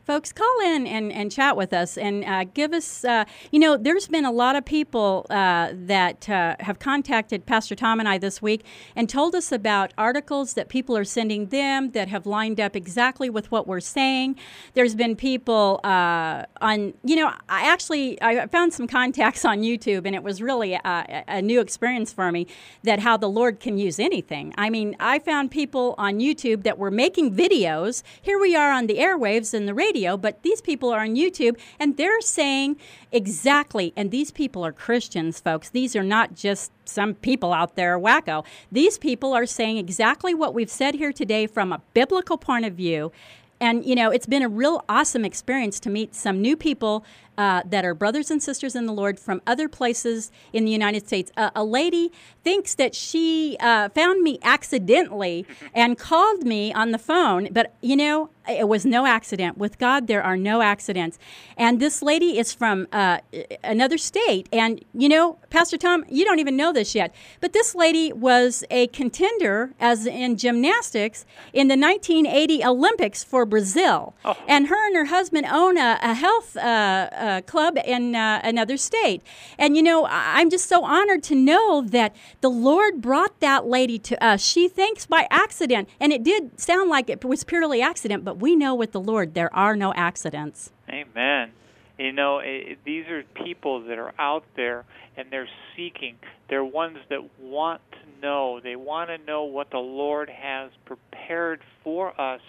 Folks, 0.05 0.33
call 0.33 0.61
in 0.65 0.87
and, 0.87 1.12
and 1.12 1.31
chat 1.33 1.57
with 1.57 1.72
us 1.72 1.99
and 1.99 2.24
uh, 2.24 2.45
give 2.45 2.72
us, 2.72 3.05
uh, 3.05 3.24
you 3.51 3.59
know, 3.59 3.77
there's 3.77 4.09
been 4.09 4.24
a 4.24 4.31
lot 4.31 4.57
of 4.57 4.64
people 4.64 5.27
uh, 5.31 5.70
that 5.72 6.29
uh, 6.29 6.57
have 6.61 6.79
contacted 6.79 7.47
Pastor 7.47 7.74
Tom 7.74 8.01
and 8.01 8.09
I 8.09 8.18
this 8.18 8.41
week 8.41 8.64
and 8.95 9.09
told 9.09 9.35
us 9.35 9.53
about 9.53 9.93
articles 9.99 10.55
that 10.55 10.68
people 10.68 10.97
are 10.97 11.05
sending 11.05 11.47
them 11.47 11.91
that 11.93 12.09
have 12.09 12.27
lined 12.27 12.61
up 12.61 12.77
exactly 12.77 13.29
with 13.31 13.51
what 13.51 13.66
we're 13.66 13.81
saying. 13.81 14.37
There's 14.74 14.95
been 14.95 15.16
people 15.16 15.81
uh, 15.85 16.45
on, 16.61 16.95
you 17.05 17.16
know, 17.16 17.33
I 17.49 17.68
actually 17.68 18.20
I 18.22 18.47
found 18.47 18.72
some 18.72 18.87
contacts 18.87 19.45
on 19.45 19.61
YouTube 19.61 20.07
and 20.07 20.14
it 20.14 20.22
was 20.22 20.41
really 20.41 20.74
a, 20.74 21.24
a 21.29 21.43
new 21.43 21.61
experience 21.61 22.12
for 22.12 22.31
me 22.33 22.47
that 22.83 23.01
how 23.01 23.16
the 23.16 23.29
Lord 23.29 23.61
can 23.61 23.79
use 23.79 23.99
anything. 23.99 24.55
I 24.57 24.70
mean, 24.70 24.97
I 25.01 25.18
found 25.18 25.51
people 25.51 25.95
on 25.99 26.18
YouTube 26.20 26.62
that 26.62 26.79
were 26.79 26.91
making 26.91 27.35
videos. 27.35 28.03
Here 28.20 28.39
we 28.39 28.55
are 28.55 28.72
on 28.72 28.87
the 28.87 28.99
airwaves 28.99 29.55
and 29.55 29.66
the 29.67 29.75
radio, 29.75 30.17
but 30.17 30.43
these 30.43 30.61
people 30.61 30.91
are 30.91 31.01
on 31.01 31.14
YouTube 31.14 31.59
and 31.79 31.97
they're 31.97 32.21
saying 32.21 32.77
exactly, 33.12 33.93
and 33.97 34.11
these 34.11 34.31
people 34.31 34.64
are 34.64 34.73
Christians, 34.73 35.41
folks. 35.41 35.69
These 35.69 35.95
are 35.95 36.03
not 36.03 36.35
just 36.35 36.73
some 36.85 37.14
people 37.14 37.53
out 37.53 37.77
there 37.77 37.99
wacko. 37.99 38.45
These 38.71 38.99
people 38.99 39.33
are 39.33 39.47
saying 39.47 39.79
exactly 39.79 40.35
what 40.35 40.55
we've 40.55 40.71
said 40.71 40.95
here 40.95 41.12
today 41.12 41.47
from 41.47 41.73
a 41.73 41.83
biblical 41.95 42.39
point 42.39 42.64
of 42.64 42.75
view. 42.75 43.12
And, 43.61 43.87
you 43.87 43.95
know, 43.95 44.11
it's 44.11 44.27
been 44.27 44.43
a 44.43 44.49
real 44.49 44.85
awesome 44.89 45.25
experience 45.25 45.81
to 45.81 45.91
meet 45.91 46.14
some 46.14 46.43
new 46.43 46.57
people 46.57 47.05
uh, 47.39 47.62
that 47.66 47.84
are 47.84 47.95
brothers 47.95 48.30
and 48.30 48.43
sisters 48.43 48.74
in 48.74 48.87
the 48.87 48.93
Lord 48.93 49.18
from 49.18 49.43
other 49.47 49.68
places 49.68 50.30
in 50.53 50.64
the 50.64 50.70
United 50.70 51.07
States. 51.07 51.32
Uh, 51.37 51.51
a 51.55 51.64
lady 51.64 52.12
thinks 52.45 52.74
that 52.74 52.95
she 52.95 53.57
uh, 53.61 53.89
found 53.91 54.22
me 54.22 54.39
accidentally 54.43 55.47
and 55.74 55.99
called 55.99 56.45
me 56.45 56.72
on 56.72 56.93
the 56.93 56.99
phone, 56.99 57.49
but, 57.51 57.74
you 57.80 57.97
know, 57.97 58.30
it 58.49 58.68
was 58.68 58.87
no 58.87 59.07
accident. 59.07 59.59
With 59.59 59.78
God, 59.78 60.07
there 60.07 60.22
are 60.22 60.37
no 60.37 60.62
accidents. 60.62 61.18
And 61.57 61.80
this 61.80 62.03
lady 62.03 62.39
is 62.39 62.53
from 62.53 62.87
uh, 62.93 63.18
another 63.64 63.99
state. 63.99 64.49
And, 64.53 64.84
you 64.95 65.09
know, 65.09 65.39
Pastor 65.51 65.76
Tom, 65.76 66.05
you 66.09 66.24
don't 66.24 66.39
even 66.39 66.57
know 66.57 66.72
this 66.72 66.95
yet, 66.95 67.14
but 67.41 67.53
this 67.53 67.74
lady 67.74 68.12
was 68.12 68.64
a 68.70 68.87
contender, 68.89 69.72
as 69.80 70.07
in 70.07 70.37
gymnastics, 70.37 71.24
in 71.53 71.68
the 71.68 71.76
1980 71.76 72.64
Olympics 72.64 73.24
for 73.24 73.45
Brazil. 73.45 74.14
Oh. 74.24 74.37
And 74.47 74.68
her 74.68 74.87
and 74.87 74.97
her 74.97 75.07
husband 75.07 75.47
own 75.51 75.76
a, 75.76 75.99
a 76.03 76.14
health 76.14 76.57
uh, 76.57 77.09
uh, 77.27 77.41
club 77.43 77.77
in 77.85 78.14
uh, 78.14 78.41
another 78.45 78.77
state. 78.77 79.22
And, 79.59 79.77
you 79.77 79.83
know, 79.83 80.07
I'm 80.09 80.49
just 80.49 80.66
so 80.66 80.85
honored 80.85 81.22
to 81.24 81.35
know 81.35 81.83
that 81.83 82.14
the 82.41 82.49
Lord 82.49 83.01
brought 83.01 83.41
that 83.41 83.66
lady 83.66 83.99
to 83.99 84.24
us. 84.24 84.43
She 84.43 84.68
thinks 84.68 85.05
by 85.07 85.27
accident. 85.31 85.89
And 86.01 86.12
it 86.12 86.22
did 86.22 86.61
sound 86.61 86.89
like 86.89 87.11
it 87.11 87.24
was 87.24 87.45
purely 87.45 87.83
accident, 87.83 88.24
but 88.24 88.39
we 88.39 88.57
know 88.57 88.74
with 88.74 88.93
the 88.93 89.01
Lord 89.01 89.35
there 89.35 89.55
are 89.55 89.77
no 89.77 89.93
accidents. 89.95 90.72
Amen. 90.89 91.53
You 91.99 92.12
know, 92.12 92.39
it, 92.39 92.79
these 92.85 93.07
are 93.09 93.24
people 93.45 93.83
that 93.89 93.99
are 93.99 94.12
out 94.18 94.45
there 94.55 94.85
and 95.16 95.29
they're 95.31 95.49
seeking. 95.74 96.16
They're 96.49 96.64
ones 96.64 96.99
that 97.09 97.22
want 97.41 97.81
to 97.93 98.20
know. 98.20 98.61
They 98.62 98.77
want 98.77 99.09
to 99.11 99.18
know 99.18 99.45
what 99.45 99.70
the 99.70 99.79
Lord 99.79 100.29
has 100.29 100.70
prepared 100.85 101.61
for 101.83 102.18
us. 102.20 102.43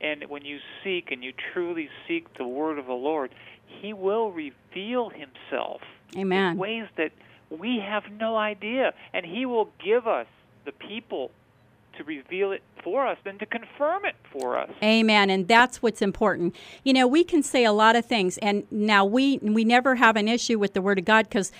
And 0.00 0.24
when 0.28 0.44
you 0.44 0.58
seek 0.82 1.10
and 1.10 1.22
you 1.22 1.32
truly 1.52 1.88
seek 2.08 2.36
the 2.38 2.46
word 2.46 2.78
of 2.78 2.86
the 2.86 2.92
Lord, 2.92 3.30
He 3.66 3.92
will 3.92 4.32
reveal 4.32 5.10
Himself 5.10 5.82
Amen. 6.16 6.52
in 6.52 6.58
ways 6.58 6.86
that 6.96 7.12
we 7.50 7.78
have 7.78 8.04
no 8.10 8.36
idea. 8.36 8.94
And 9.12 9.26
He 9.26 9.44
will 9.46 9.70
give 9.84 10.06
us 10.06 10.26
the 10.64 10.72
people 10.72 11.30
to 11.98 12.04
reveal 12.04 12.52
it 12.52 12.62
for 12.82 13.06
us 13.06 13.18
than 13.24 13.38
to 13.38 13.46
confirm 13.46 14.04
it 14.04 14.14
for 14.32 14.58
us. 14.58 14.70
Amen. 14.82 15.28
And 15.28 15.46
that's 15.46 15.82
what's 15.82 16.00
important. 16.00 16.56
You 16.82 16.92
know, 16.92 17.06
we 17.06 17.24
can 17.24 17.42
say 17.42 17.64
a 17.64 17.72
lot 17.72 17.96
of 17.96 18.06
things, 18.06 18.38
and 18.38 18.66
now 18.70 19.04
we 19.04 19.38
we 19.38 19.64
never 19.64 19.96
have 19.96 20.16
an 20.16 20.28
issue 20.28 20.58
with 20.58 20.72
the 20.72 20.80
Word 20.80 20.98
of 20.98 21.04
God 21.04 21.28
because 21.28 21.52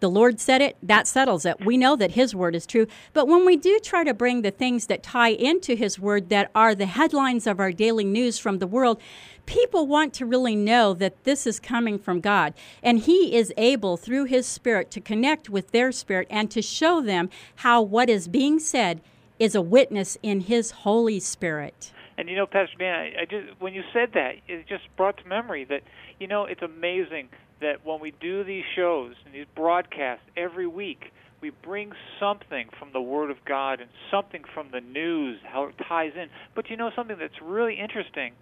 the 0.00 0.10
Lord 0.10 0.40
said 0.40 0.60
it, 0.60 0.76
that 0.82 1.06
settles 1.06 1.46
it. 1.46 1.64
We 1.64 1.76
know 1.76 1.96
that 1.96 2.12
His 2.12 2.34
word 2.34 2.54
is 2.54 2.66
true. 2.66 2.86
But 3.14 3.28
when 3.28 3.46
we 3.46 3.56
do 3.56 3.78
try 3.78 4.04
to 4.04 4.12
bring 4.12 4.42
the 4.42 4.50
things 4.50 4.86
that 4.86 5.02
tie 5.02 5.30
into 5.30 5.74
His 5.74 5.98
word 5.98 6.28
that 6.28 6.50
are 6.54 6.74
the 6.74 6.86
headlines 6.86 7.46
of 7.46 7.60
our 7.60 7.72
daily 7.72 8.04
news 8.04 8.38
from 8.38 8.58
the 8.58 8.66
world, 8.66 9.00
people 9.46 9.86
want 9.86 10.12
to 10.14 10.26
really 10.26 10.54
know 10.54 10.92
that 10.94 11.24
this 11.24 11.46
is 11.46 11.58
coming 11.58 11.98
from 11.98 12.20
God. 12.20 12.52
And 12.82 12.98
He 13.00 13.34
is 13.34 13.52
able, 13.56 13.96
through 13.96 14.24
His 14.24 14.46
Spirit, 14.46 14.90
to 14.90 15.00
connect 15.00 15.48
with 15.48 15.70
their 15.70 15.92
spirit 15.92 16.26
and 16.30 16.50
to 16.50 16.60
show 16.60 17.00
them 17.00 17.30
how 17.56 17.80
what 17.80 18.10
is 18.10 18.28
being 18.28 18.58
said 18.58 19.00
is 19.38 19.54
a 19.54 19.62
witness 19.62 20.18
in 20.22 20.40
His 20.42 20.72
Holy 20.72 21.20
Spirit. 21.20 21.92
And 22.18 22.28
you 22.28 22.36
know, 22.36 22.46
Pastor 22.46 22.76
Dan, 22.78 22.94
I, 22.94 23.22
I 23.22 23.24
just 23.24 23.60
when 23.60 23.74
you 23.74 23.82
said 23.92 24.10
that, 24.14 24.36
it 24.48 24.66
just 24.66 24.84
brought 24.96 25.18
to 25.18 25.28
memory 25.28 25.64
that 25.64 25.82
you 26.18 26.26
know 26.26 26.44
it's 26.44 26.62
amazing 26.62 27.28
that 27.60 27.84
when 27.84 28.00
we 28.00 28.12
do 28.20 28.44
these 28.44 28.64
shows 28.74 29.14
and 29.24 29.34
these 29.34 29.46
broadcasts 29.54 30.24
every 30.36 30.66
week, 30.66 31.12
we 31.40 31.50
bring 31.62 31.92
something 32.18 32.68
from 32.78 32.92
the 32.92 33.00
Word 33.00 33.30
of 33.30 33.36
God 33.44 33.80
and 33.80 33.90
something 34.10 34.42
from 34.54 34.68
the 34.72 34.80
news, 34.80 35.38
how 35.44 35.64
it 35.64 35.74
ties 35.88 36.12
in. 36.16 36.28
But 36.54 36.70
you 36.70 36.76
know, 36.76 36.90
something 36.94 37.16
that's 37.18 37.40
really 37.42 37.74
interesting 37.74 38.32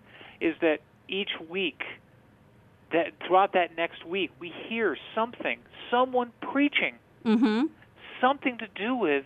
is 0.41 0.55
that 0.61 0.79
each 1.09 1.31
week, 1.49 1.83
that 2.93 3.12
throughout 3.27 3.53
that 3.55 3.77
next 3.77 4.05
week, 4.07 4.31
we 4.39 4.53
hear 4.69 4.97
something, 5.15 5.59
someone 5.91 6.33
preaching, 6.41 6.95
mm-hmm. 7.25 7.67
something 8.21 8.59
to 8.59 8.67
do 8.75 8.95
with 8.95 9.25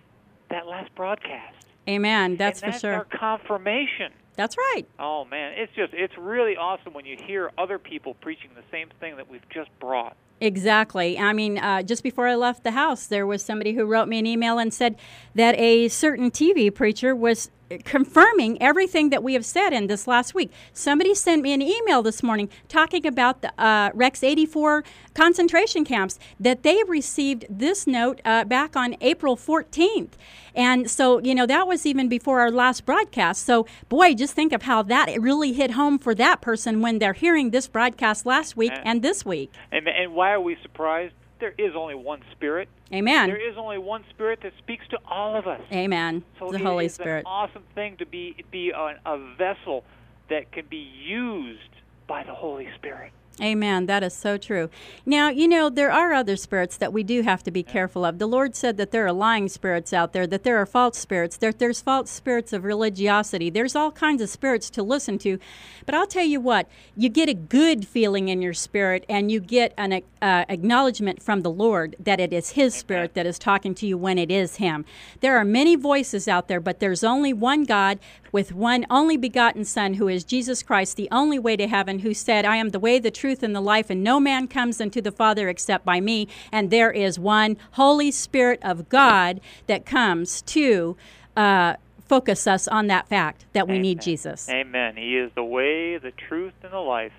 that 0.50 0.66
last 0.66 0.94
broadcast. 0.94 1.66
Amen. 1.88 2.36
That's, 2.36 2.60
that's 2.60 2.76
for 2.76 2.80
sure. 2.80 2.94
Our 2.94 3.04
confirmation. 3.04 4.12
That's 4.38 4.56
right. 4.56 4.86
Oh 5.00 5.24
man, 5.24 5.54
it's 5.56 5.72
just 5.74 5.92
it's 5.92 6.16
really 6.16 6.56
awesome 6.56 6.94
when 6.94 7.04
you 7.04 7.16
hear 7.26 7.50
other 7.58 7.76
people 7.76 8.14
preaching 8.14 8.50
the 8.54 8.62
same 8.70 8.88
thing 9.00 9.16
that 9.16 9.28
we've 9.28 9.46
just 9.52 9.68
brought. 9.80 10.16
Exactly. 10.40 11.18
I 11.18 11.32
mean, 11.32 11.58
uh, 11.58 11.82
just 11.82 12.02
before 12.02 12.28
I 12.28 12.36
left 12.36 12.62
the 12.62 12.70
house, 12.70 13.06
there 13.06 13.26
was 13.26 13.44
somebody 13.44 13.72
who 13.72 13.84
wrote 13.84 14.08
me 14.08 14.18
an 14.18 14.26
email 14.26 14.58
and 14.58 14.72
said 14.72 14.96
that 15.34 15.58
a 15.58 15.88
certain 15.88 16.30
TV 16.30 16.72
preacher 16.72 17.14
was 17.14 17.50
confirming 17.84 18.60
everything 18.62 19.10
that 19.10 19.22
we 19.22 19.34
have 19.34 19.44
said 19.44 19.72
in 19.72 19.86
this 19.86 20.06
last 20.06 20.34
week. 20.34 20.50
Somebody 20.72 21.14
sent 21.14 21.42
me 21.42 21.52
an 21.52 21.62
email 21.62 22.02
this 22.02 22.22
morning 22.22 22.48
talking 22.68 23.06
about 23.06 23.42
the 23.42 23.52
uh, 23.62 23.90
Rex 23.94 24.22
84 24.22 24.84
concentration 25.14 25.84
camps 25.84 26.18
that 26.38 26.62
they 26.62 26.82
received 26.86 27.46
this 27.50 27.86
note 27.86 28.20
uh, 28.24 28.44
back 28.44 28.76
on 28.76 28.96
April 29.00 29.36
14th. 29.36 30.12
And 30.54 30.90
so, 30.90 31.20
you 31.20 31.34
know, 31.34 31.46
that 31.46 31.68
was 31.68 31.86
even 31.86 32.08
before 32.08 32.40
our 32.40 32.50
last 32.50 32.84
broadcast. 32.84 33.44
So, 33.44 33.66
boy, 33.88 34.14
just 34.14 34.34
think 34.34 34.52
of 34.52 34.62
how 34.62 34.82
that 34.84 35.20
really 35.20 35.52
hit 35.52 35.72
home 35.72 35.98
for 35.98 36.14
that 36.16 36.40
person 36.40 36.80
when 36.80 36.98
they're 36.98 37.12
hearing 37.12 37.50
this 37.50 37.68
broadcast 37.68 38.26
last 38.26 38.56
week 38.56 38.72
and, 38.72 38.88
and 38.88 39.02
this 39.02 39.24
week. 39.24 39.52
And, 39.70 39.86
and 39.88 40.14
why 40.14 40.27
are 40.32 40.40
we 40.40 40.56
surprised? 40.62 41.14
There 41.40 41.54
is 41.56 41.74
only 41.76 41.94
one 41.94 42.22
Spirit. 42.32 42.68
Amen. 42.92 43.28
There 43.28 43.50
is 43.50 43.56
only 43.56 43.78
one 43.78 44.04
Spirit 44.10 44.40
that 44.42 44.52
speaks 44.58 44.86
to 44.88 44.98
all 45.06 45.36
of 45.36 45.46
us. 45.46 45.60
Amen. 45.72 46.24
So 46.38 46.50
the 46.50 46.58
Holy 46.58 46.88
Spirit. 46.88 47.20
an 47.20 47.26
awesome 47.26 47.62
thing 47.74 47.96
to 47.98 48.06
be 48.06 48.44
be 48.50 48.70
a, 48.70 48.98
a 49.06 49.34
vessel 49.36 49.84
that 50.30 50.50
can 50.52 50.66
be 50.66 50.78
used 51.04 51.60
by 52.06 52.24
the 52.24 52.34
Holy 52.34 52.68
Spirit. 52.76 53.12
Amen. 53.40 53.86
That 53.86 54.02
is 54.02 54.14
so 54.14 54.36
true. 54.36 54.68
Now, 55.06 55.30
you 55.30 55.46
know, 55.46 55.70
there 55.70 55.92
are 55.92 56.12
other 56.12 56.36
spirits 56.36 56.76
that 56.76 56.92
we 56.92 57.04
do 57.04 57.22
have 57.22 57.42
to 57.44 57.50
be 57.50 57.62
careful 57.62 58.04
of. 58.04 58.18
The 58.18 58.26
Lord 58.26 58.56
said 58.56 58.76
that 58.78 58.90
there 58.90 59.06
are 59.06 59.12
lying 59.12 59.48
spirits 59.48 59.92
out 59.92 60.12
there, 60.12 60.26
that 60.26 60.42
there 60.42 60.56
are 60.56 60.66
false 60.66 60.98
spirits, 60.98 61.36
there, 61.36 61.52
there's 61.52 61.80
false 61.80 62.10
spirits 62.10 62.52
of 62.52 62.64
religiosity. 62.64 63.48
There's 63.48 63.76
all 63.76 63.92
kinds 63.92 64.22
of 64.22 64.28
spirits 64.28 64.70
to 64.70 64.82
listen 64.82 65.18
to. 65.18 65.38
But 65.86 65.94
I'll 65.94 66.06
tell 66.06 66.24
you 66.24 66.40
what, 66.40 66.68
you 66.96 67.08
get 67.08 67.28
a 67.28 67.34
good 67.34 67.86
feeling 67.86 68.28
in 68.28 68.42
your 68.42 68.54
spirit 68.54 69.04
and 69.08 69.30
you 69.30 69.40
get 69.40 69.72
an 69.78 70.02
uh, 70.20 70.44
acknowledgement 70.48 71.22
from 71.22 71.42
the 71.42 71.50
Lord 71.50 71.94
that 72.00 72.20
it 72.20 72.32
is 72.32 72.50
His 72.50 72.74
Spirit 72.74 73.14
that 73.14 73.26
is 73.26 73.38
talking 73.38 73.74
to 73.76 73.86
you 73.86 73.96
when 73.96 74.18
it 74.18 74.30
is 74.30 74.56
Him. 74.56 74.84
There 75.20 75.36
are 75.36 75.44
many 75.44 75.76
voices 75.76 76.26
out 76.26 76.48
there, 76.48 76.60
but 76.60 76.80
there's 76.80 77.04
only 77.04 77.32
one 77.32 77.64
God 77.64 78.00
with 78.32 78.52
one 78.52 78.84
only 78.90 79.16
begotten 79.16 79.64
Son 79.64 79.94
who 79.94 80.08
is 80.08 80.24
Jesus 80.24 80.62
Christ, 80.62 80.96
the 80.96 81.08
only 81.10 81.38
way 81.38 81.56
to 81.56 81.66
heaven, 81.66 82.00
who 82.00 82.12
said, 82.12 82.44
I 82.44 82.56
am 82.56 82.70
the 82.70 82.78
way, 82.78 82.98
the 82.98 83.10
truth, 83.10 83.27
and 83.42 83.54
the 83.54 83.60
life, 83.60 83.90
and 83.90 84.02
no 84.02 84.20
man 84.20 84.48
comes 84.48 84.80
unto 84.80 85.00
the 85.00 85.12
Father 85.12 85.48
except 85.48 85.84
by 85.84 86.00
me. 86.00 86.28
And 86.52 86.70
there 86.70 86.90
is 86.90 87.18
one 87.18 87.56
Holy 87.72 88.10
Spirit 88.10 88.60
of 88.62 88.88
God 88.88 89.40
that 89.66 89.86
comes 89.86 90.42
to. 90.42 90.96
Uh, 91.36 91.76
focus 92.08 92.46
us 92.46 92.66
on 92.66 92.86
that 92.86 93.06
fact 93.06 93.44
that 93.52 93.68
we 93.68 93.74
Amen. 93.74 93.82
need 93.82 94.00
Jesus. 94.00 94.48
Amen. 94.48 94.96
He 94.96 95.18
is 95.18 95.30
the 95.34 95.44
way, 95.44 95.98
the 95.98 96.10
truth, 96.10 96.54
and 96.62 96.72
the 96.72 96.78
life, 96.78 97.12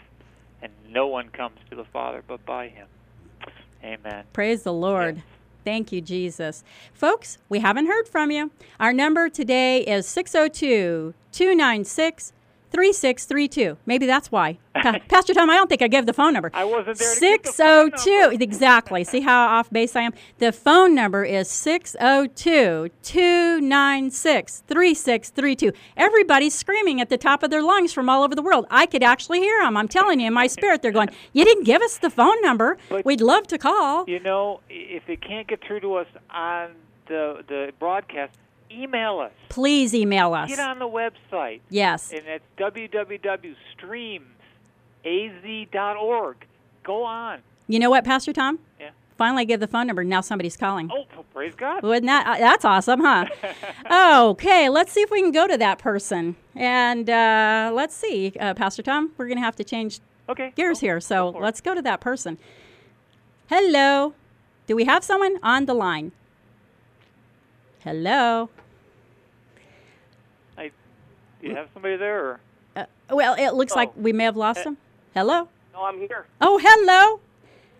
and 0.63 0.73
no 0.89 1.05
one 1.07 1.29
comes 1.29 1.57
to 1.69 1.75
the 1.75 1.85
Father 1.85 2.23
but 2.27 2.43
by 2.43 2.69
him. 2.69 2.87
Amen. 3.83 4.25
Praise 4.33 4.63
the 4.63 4.73
Lord. 4.73 5.17
Yes. 5.17 5.25
Thank 5.63 5.91
you, 5.91 6.01
Jesus. 6.01 6.63
Folks, 6.93 7.37
we 7.47 7.59
haven't 7.59 7.85
heard 7.85 8.07
from 8.07 8.31
you. 8.31 8.51
Our 8.79 8.93
number 8.93 9.29
today 9.29 9.81
is 9.81 10.07
602 10.07 11.13
296 11.31 12.33
3632. 12.71 13.77
Maybe 13.85 14.05
that's 14.05 14.31
why. 14.31 14.57
Pastor 15.09 15.33
Tom, 15.33 15.49
I 15.49 15.55
don't 15.55 15.67
think 15.67 15.81
I 15.81 15.87
gave 15.87 16.05
the 16.05 16.13
phone 16.13 16.33
number. 16.33 16.51
I 16.53 16.63
wasn't 16.65 16.97
there. 16.97 17.15
602. 17.15 18.37
Exactly. 18.49 19.03
See 19.03 19.21
how 19.21 19.47
off 19.47 19.69
base 19.69 19.95
I 19.95 20.01
am? 20.01 20.13
The 20.39 20.51
phone 20.51 20.95
number 20.95 21.23
is 21.23 21.49
602 21.49 22.89
296 23.03 24.63
3632. 24.67 25.71
Everybody's 25.97 26.53
screaming 26.53 27.01
at 27.01 27.09
the 27.09 27.17
top 27.17 27.43
of 27.43 27.49
their 27.49 27.61
lungs 27.61 27.93
from 27.93 28.09
all 28.09 28.23
over 28.23 28.35
the 28.35 28.41
world. 28.41 28.65
I 28.71 28.85
could 28.85 29.03
actually 29.03 29.39
hear 29.39 29.61
them. 29.61 29.77
I'm 29.77 29.87
telling 29.87 30.19
you, 30.19 30.27
in 30.27 30.33
my 30.33 30.47
spirit, 30.57 30.81
they're 30.81 30.91
going, 30.91 31.09
You 31.33 31.45
didn't 31.45 31.63
give 31.65 31.81
us 31.81 31.97
the 31.97 32.09
phone 32.09 32.41
number. 32.41 32.77
But, 32.89 33.05
We'd 33.05 33.21
love 33.21 33.47
to 33.47 33.57
call. 33.57 34.05
You 34.07 34.19
know, 34.19 34.61
if 34.69 35.05
they 35.05 35.15
can't 35.15 35.47
get 35.47 35.63
through 35.63 35.81
to 35.81 35.95
us 35.95 36.07
on 36.29 36.71
the, 37.07 37.43
the 37.47 37.71
broadcast, 37.79 38.33
email 38.71 39.19
us. 39.19 39.31
Please 39.49 39.93
email 39.93 40.33
us. 40.33 40.49
Get 40.49 40.59
on 40.59 40.79
the 40.79 40.87
website. 40.87 41.61
Yes. 41.69 42.11
And 42.11 42.23
it's 42.27 42.43
www.streamsaz.org. 45.03 46.35
Go 46.83 47.03
on. 47.03 47.39
You 47.67 47.79
know 47.79 47.89
what, 47.89 48.03
Pastor 48.03 48.33
Tom? 48.33 48.59
Yeah. 48.79 48.89
finally 49.17 49.45
give 49.45 49.59
the 49.59 49.67
phone 49.67 49.85
number. 49.87 50.03
Now 50.03 50.21
somebody's 50.21 50.55
calling. 50.57 50.89
Oh, 50.91 51.05
praise 51.33 51.53
God. 51.55 51.83
Wouldn't 51.83 52.05
that, 52.07 52.25
uh, 52.25 52.37
that's 52.39 52.63
awesome, 52.65 53.01
huh? 53.01 53.25
okay, 54.31 54.69
let's 54.69 54.91
see 54.91 55.01
if 55.01 55.11
we 55.11 55.21
can 55.21 55.31
go 55.31 55.45
to 55.47 55.57
that 55.57 55.77
person. 55.77 56.35
And 56.55 57.09
uh, 57.09 57.71
let's 57.73 57.95
see, 57.95 58.33
uh, 58.39 58.53
Pastor 58.53 58.81
Tom, 58.81 59.11
we're 59.17 59.27
going 59.27 59.37
to 59.37 59.43
have 59.43 59.55
to 59.57 59.63
change 59.63 59.99
Okay. 60.29 60.51
gears 60.55 60.79
go- 60.79 60.87
here. 60.87 60.99
So 61.01 61.31
go 61.33 61.39
let's 61.39 61.59
go 61.61 61.75
to 61.75 61.81
that 61.81 61.99
person. 62.01 62.37
Hello. 63.49 64.13
Do 64.67 64.75
we 64.75 64.85
have 64.85 65.03
someone 65.03 65.37
on 65.43 65.65
the 65.65 65.73
line? 65.73 66.11
Hello. 67.83 68.49
I, 70.57 70.71
do 71.41 71.47
you 71.47 71.55
have 71.55 71.67
somebody 71.73 71.95
there? 71.97 72.25
Or? 72.25 72.39
Uh, 72.75 72.85
well, 73.11 73.35
it 73.37 73.53
looks 73.53 73.75
like 73.75 73.89
Oh. 73.89 74.01
we 74.01 74.13
may 74.13 74.25
have 74.25 74.37
lost 74.37 74.59
Uh, 74.59 74.69
him. 74.71 74.77
Hello. 75.13 75.47
No, 75.73 75.85
I'm 75.85 75.97
here. 75.99 76.25
Oh, 76.41 76.57
hello. 76.61 77.19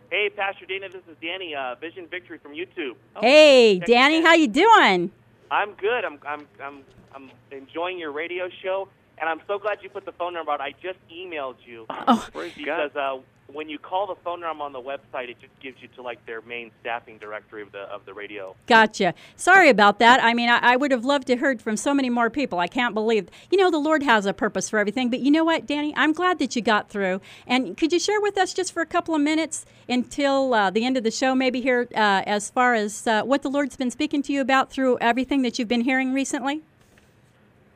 Hey, 0.10 0.30
Pastor 0.36 0.66
Dana, 0.66 0.90
this 0.90 1.04
is 1.10 1.16
Danny, 1.22 1.54
uh, 1.54 1.76
Vision 1.76 2.08
Victory 2.08 2.40
from 2.40 2.54
YouTube. 2.54 2.96
hey, 3.22 3.78
Danny, 3.80 4.22
how 4.22 4.34
you 4.34 4.48
doing? 4.48 5.12
I'm 5.52 5.74
good. 5.74 6.04
I'm, 6.06 6.20
I'm, 6.28 6.48
I'm, 6.64 6.82
I'm 7.14 7.32
enjoying 7.52 8.00
your 8.00 8.12
radio 8.12 8.50
show, 8.64 8.88
and 9.20 9.30
I'm 9.30 9.42
so 9.48 9.60
glad 9.60 9.80
you 9.84 9.90
put 9.90 10.06
the 10.06 10.12
phone 10.14 10.34
number 10.34 10.52
out. 10.52 10.62
I 10.62 10.72
just 10.82 10.98
emailed 11.14 11.56
you 11.66 11.86
Oh, 11.90 12.28
because 12.34 12.96
uh, 12.96 13.18
when 13.54 13.70
you 13.70 13.80
call 13.80 14.08
the 14.08 14.16
phone 14.24 14.42
number 14.42 14.64
on 14.64 14.74
the 14.74 14.82
website, 14.82 15.30
it 15.30 15.38
just 15.40 15.58
gives 15.60 15.82
you 15.82 15.88
to 15.96 16.02
like 16.02 16.24
their 16.26 16.42
main 16.42 16.72
staffing 16.82 17.18
directory 17.18 17.62
of 17.62 17.72
the 17.72 17.80
of 17.80 18.06
the 18.06 18.14
radio. 18.14 18.56
Gotcha. 18.68 19.14
Sorry 19.36 19.70
about 19.70 20.00
that. 20.00 20.24
I 20.24 20.34
mean, 20.34 20.50
I, 20.50 20.60
I 20.62 20.76
would 20.76 20.92
have 20.92 21.06
loved 21.06 21.28
to 21.28 21.38
heard 21.38 21.62
from 21.62 21.78
so 21.78 21.94
many 21.94 22.10
more 22.10 22.30
people. 22.30 22.60
I 22.60 22.68
can't 22.68 22.94
believe, 22.94 23.30
you 23.52 23.58
know, 23.58 23.72
the 23.72 23.80
Lord 23.80 24.04
has 24.04 24.26
a 24.26 24.34
purpose 24.34 24.70
for 24.70 24.80
everything. 24.80 25.10
But 25.10 25.20
you 25.22 25.32
know 25.32 25.44
what, 25.44 25.66
Danny? 25.66 25.94
I'm 25.96 26.14
glad 26.14 26.40
that 26.40 26.56
you 26.56 26.62
got 26.62 26.90
through. 26.90 27.22
And 27.48 27.76
could 27.78 27.92
you 27.92 28.00
share 28.00 28.22
with 28.22 28.38
us 28.38 28.54
just 28.54 28.72
for 28.72 28.82
a 28.82 28.86
couple 28.86 29.16
of 29.16 29.22
minutes 29.22 29.66
until 29.88 30.54
uh, 30.54 30.70
the 30.70 30.86
end 30.86 30.98
of 30.98 31.04
the 31.04 31.12
show, 31.12 31.34
maybe 31.34 31.62
here, 31.62 31.88
uh, 31.96 32.24
as 32.26 32.50
far 32.50 32.76
as 32.76 33.08
uh, 33.08 33.24
what 33.24 33.42
the 33.42 33.50
Lord's 33.50 33.76
been 33.76 33.92
speaking 33.92 34.22
to 34.24 34.34
you 34.34 34.42
about 34.42 34.70
through 34.70 34.98
everything 35.00 35.42
that 35.42 35.58
you've 35.58 35.68
been 35.68 35.82
hearing 35.82 36.14
recently? 36.14 36.62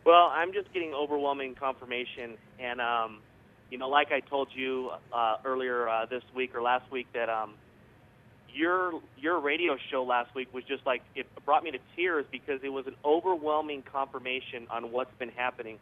Well, 0.06 0.30
I'm 0.34 0.52
just 0.52 0.72
getting 0.74 0.94
overwhelming 0.94 1.56
confirmation, 1.56 2.34
and 2.60 2.82
um, 2.82 3.20
you 3.74 3.80
know, 3.80 3.90
like 3.90 4.12
I 4.12 4.20
told 4.20 4.50
you 4.54 4.92
uh, 5.12 5.38
earlier 5.44 5.90
uh, 5.90 6.06
this 6.06 6.22
week 6.36 6.54
or 6.54 6.62
last 6.62 6.90
week, 6.92 7.08
that 7.16 7.28
um, 7.28 7.56
your 8.54 9.02
your 9.18 9.40
radio 9.40 9.78
show 9.90 10.04
last 10.04 10.36
week 10.36 10.54
was 10.54 10.64
just 10.64 10.86
like 10.86 11.02
it 11.16 11.26
brought 11.44 11.64
me 11.64 11.72
to 11.72 11.80
tears 11.96 12.24
because 12.32 12.60
it 12.64 12.70
was 12.70 12.86
an 12.86 12.94
overwhelming 13.04 13.82
confirmation 13.82 14.68
on 14.70 14.92
what's 14.92 15.14
been 15.18 15.30
happening. 15.30 15.80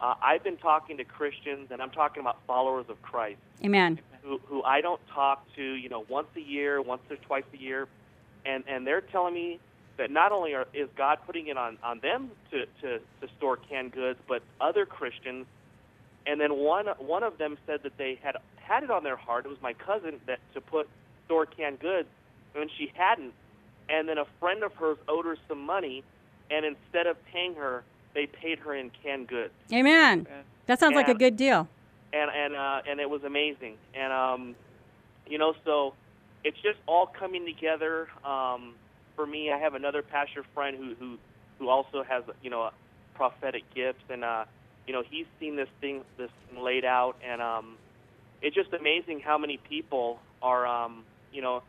Uh, 0.00 0.14
I've 0.22 0.42
been 0.42 0.56
talking 0.56 0.96
to 0.96 1.04
Christians, 1.04 1.68
and 1.70 1.82
I'm 1.82 1.90
talking 1.90 2.22
about 2.22 2.38
followers 2.46 2.86
of 2.88 3.02
Christ 3.02 3.38
Amen. 3.62 4.00
who, 4.22 4.40
who 4.46 4.62
I 4.62 4.80
don't 4.80 5.02
talk 5.14 5.44
to, 5.56 5.62
you 5.62 5.90
know, 5.90 6.06
once 6.08 6.28
a 6.38 6.40
year, 6.40 6.80
once 6.80 7.02
or 7.10 7.16
twice 7.16 7.44
a 7.52 7.58
year, 7.58 7.86
and 8.46 8.64
and 8.66 8.86
they're 8.86 9.02
telling 9.02 9.34
me 9.34 9.60
that 9.98 10.10
not 10.10 10.32
only 10.32 10.54
are, 10.54 10.66
is 10.72 10.88
God 10.96 11.18
putting 11.26 11.48
it 11.48 11.58
on 11.58 11.76
on 11.82 12.00
them 12.00 12.30
to, 12.50 12.64
to 12.80 12.98
to 12.98 13.34
store 13.36 13.58
canned 13.58 13.92
goods, 13.92 14.18
but 14.26 14.40
other 14.58 14.86
Christians. 14.86 15.44
And 16.30 16.40
then 16.40 16.54
one 16.54 16.86
one 16.98 17.24
of 17.24 17.38
them 17.38 17.58
said 17.66 17.80
that 17.82 17.98
they 17.98 18.16
had 18.22 18.36
had 18.54 18.84
it 18.84 18.90
on 18.90 19.02
their 19.02 19.16
heart. 19.16 19.46
It 19.46 19.48
was 19.48 19.58
my 19.60 19.72
cousin 19.72 20.20
that 20.26 20.38
to 20.54 20.60
put 20.60 20.88
store 21.26 21.44
canned 21.44 21.80
goods, 21.80 22.08
and 22.54 22.70
she 22.78 22.92
hadn't. 22.94 23.34
And 23.88 24.08
then 24.08 24.16
a 24.16 24.26
friend 24.38 24.62
of 24.62 24.72
hers 24.74 24.96
owed 25.08 25.24
her 25.24 25.36
some 25.48 25.60
money, 25.66 26.04
and 26.48 26.64
instead 26.64 27.08
of 27.08 27.16
paying 27.24 27.56
her, 27.56 27.82
they 28.14 28.26
paid 28.26 28.60
her 28.60 28.72
in 28.76 28.92
canned 29.02 29.26
goods 29.26 29.52
Amen. 29.72 30.28
That 30.66 30.78
sounds 30.78 30.94
like 30.94 31.08
a 31.08 31.14
good 31.14 31.34
deal. 31.36 31.68
and 32.12 32.30
and 32.30 32.54
uh, 32.54 32.82
and 32.88 33.00
it 33.00 33.10
was 33.10 33.24
amazing. 33.24 33.74
And 33.94 34.12
um, 34.12 34.54
you 35.26 35.38
know, 35.38 35.54
so 35.64 35.94
it's 36.44 36.60
just 36.62 36.78
all 36.86 37.06
coming 37.06 37.44
together. 37.44 38.06
Um, 38.24 38.74
for 39.16 39.26
me, 39.26 39.50
I 39.50 39.58
have 39.58 39.74
another 39.74 40.02
pastor 40.02 40.44
friend 40.54 40.76
who 40.76 40.94
who 40.94 41.18
who 41.58 41.68
also 41.68 42.04
has 42.04 42.22
you 42.40 42.50
know 42.50 42.70
prophetic 43.14 43.64
gifts, 43.74 44.04
and 44.08 44.22
uh, 44.24 44.44
you 44.90 44.96
know 44.96 45.04
he's 45.08 45.26
seen 45.38 45.54
this 45.54 45.68
thing 45.80 46.02
this 46.18 46.32
thing 46.48 46.64
laid 46.64 46.84
out, 46.84 47.14
and 47.24 47.40
um, 47.40 47.76
it's 48.42 48.56
just 48.56 48.72
amazing 48.72 49.20
how 49.20 49.38
many 49.38 49.56
people 49.56 50.18
are 50.42 50.66
um, 50.66 51.04
you 51.32 51.40
know 51.40 51.62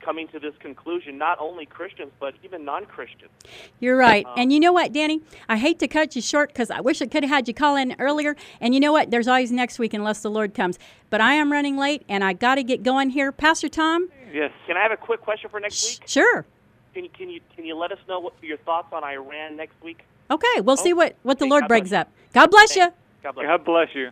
coming 0.00 0.28
to 0.28 0.38
this 0.38 0.54
conclusion. 0.60 1.18
Not 1.18 1.40
only 1.40 1.66
Christians, 1.66 2.12
but 2.20 2.34
even 2.44 2.64
non-Christians. 2.64 3.32
You're 3.80 3.96
right. 3.96 4.24
Um, 4.24 4.34
and 4.36 4.52
you 4.52 4.60
know 4.60 4.72
what, 4.72 4.92
Danny? 4.92 5.20
I 5.48 5.56
hate 5.56 5.80
to 5.80 5.88
cut 5.88 6.14
you 6.14 6.22
short 6.22 6.50
because 6.50 6.70
I 6.70 6.80
wish 6.80 7.02
I 7.02 7.06
could 7.06 7.24
have 7.24 7.30
had 7.30 7.48
you 7.48 7.54
call 7.54 7.74
in 7.74 7.96
earlier. 7.98 8.36
And 8.60 8.72
you 8.72 8.78
know 8.78 8.92
what? 8.92 9.10
There's 9.10 9.26
always 9.26 9.50
next 9.50 9.80
week 9.80 9.92
unless 9.92 10.22
the 10.22 10.30
Lord 10.30 10.54
comes. 10.54 10.78
But 11.10 11.20
I 11.20 11.34
am 11.34 11.50
running 11.50 11.76
late 11.76 12.04
and 12.08 12.22
I 12.22 12.34
got 12.34 12.54
to 12.54 12.62
get 12.62 12.84
going 12.84 13.10
here. 13.10 13.32
Pastor 13.32 13.68
Tom? 13.68 14.10
Yes. 14.32 14.52
Can 14.68 14.76
I 14.76 14.82
have 14.84 14.92
a 14.92 14.96
quick 14.96 15.22
question 15.22 15.50
for 15.50 15.58
next 15.58 15.74
Sh- 15.74 15.98
week? 15.98 16.08
Sure. 16.08 16.46
Can 16.94 17.02
you 17.02 17.10
can 17.10 17.30
you 17.30 17.40
can 17.56 17.64
you 17.66 17.76
let 17.76 17.90
us 17.90 17.98
know 18.08 18.20
what 18.20 18.34
your 18.42 18.58
thoughts 18.58 18.92
on 18.92 19.02
Iran 19.02 19.56
next 19.56 19.74
week? 19.82 20.04
Okay, 20.30 20.60
we'll 20.60 20.76
see 20.76 20.92
oh. 20.92 20.96
what, 20.96 21.16
what 21.22 21.38
the 21.38 21.44
Okay, 21.44 21.50
Lord 21.50 21.62
God 21.62 21.68
brings 21.68 21.92
up. 21.92 22.10
God 22.32 22.50
bless 22.50 22.76
you. 22.76 22.88
God 23.22 23.34
bless. 23.34 23.46
God 23.46 23.64
bless 23.64 23.88
you. 23.94 24.10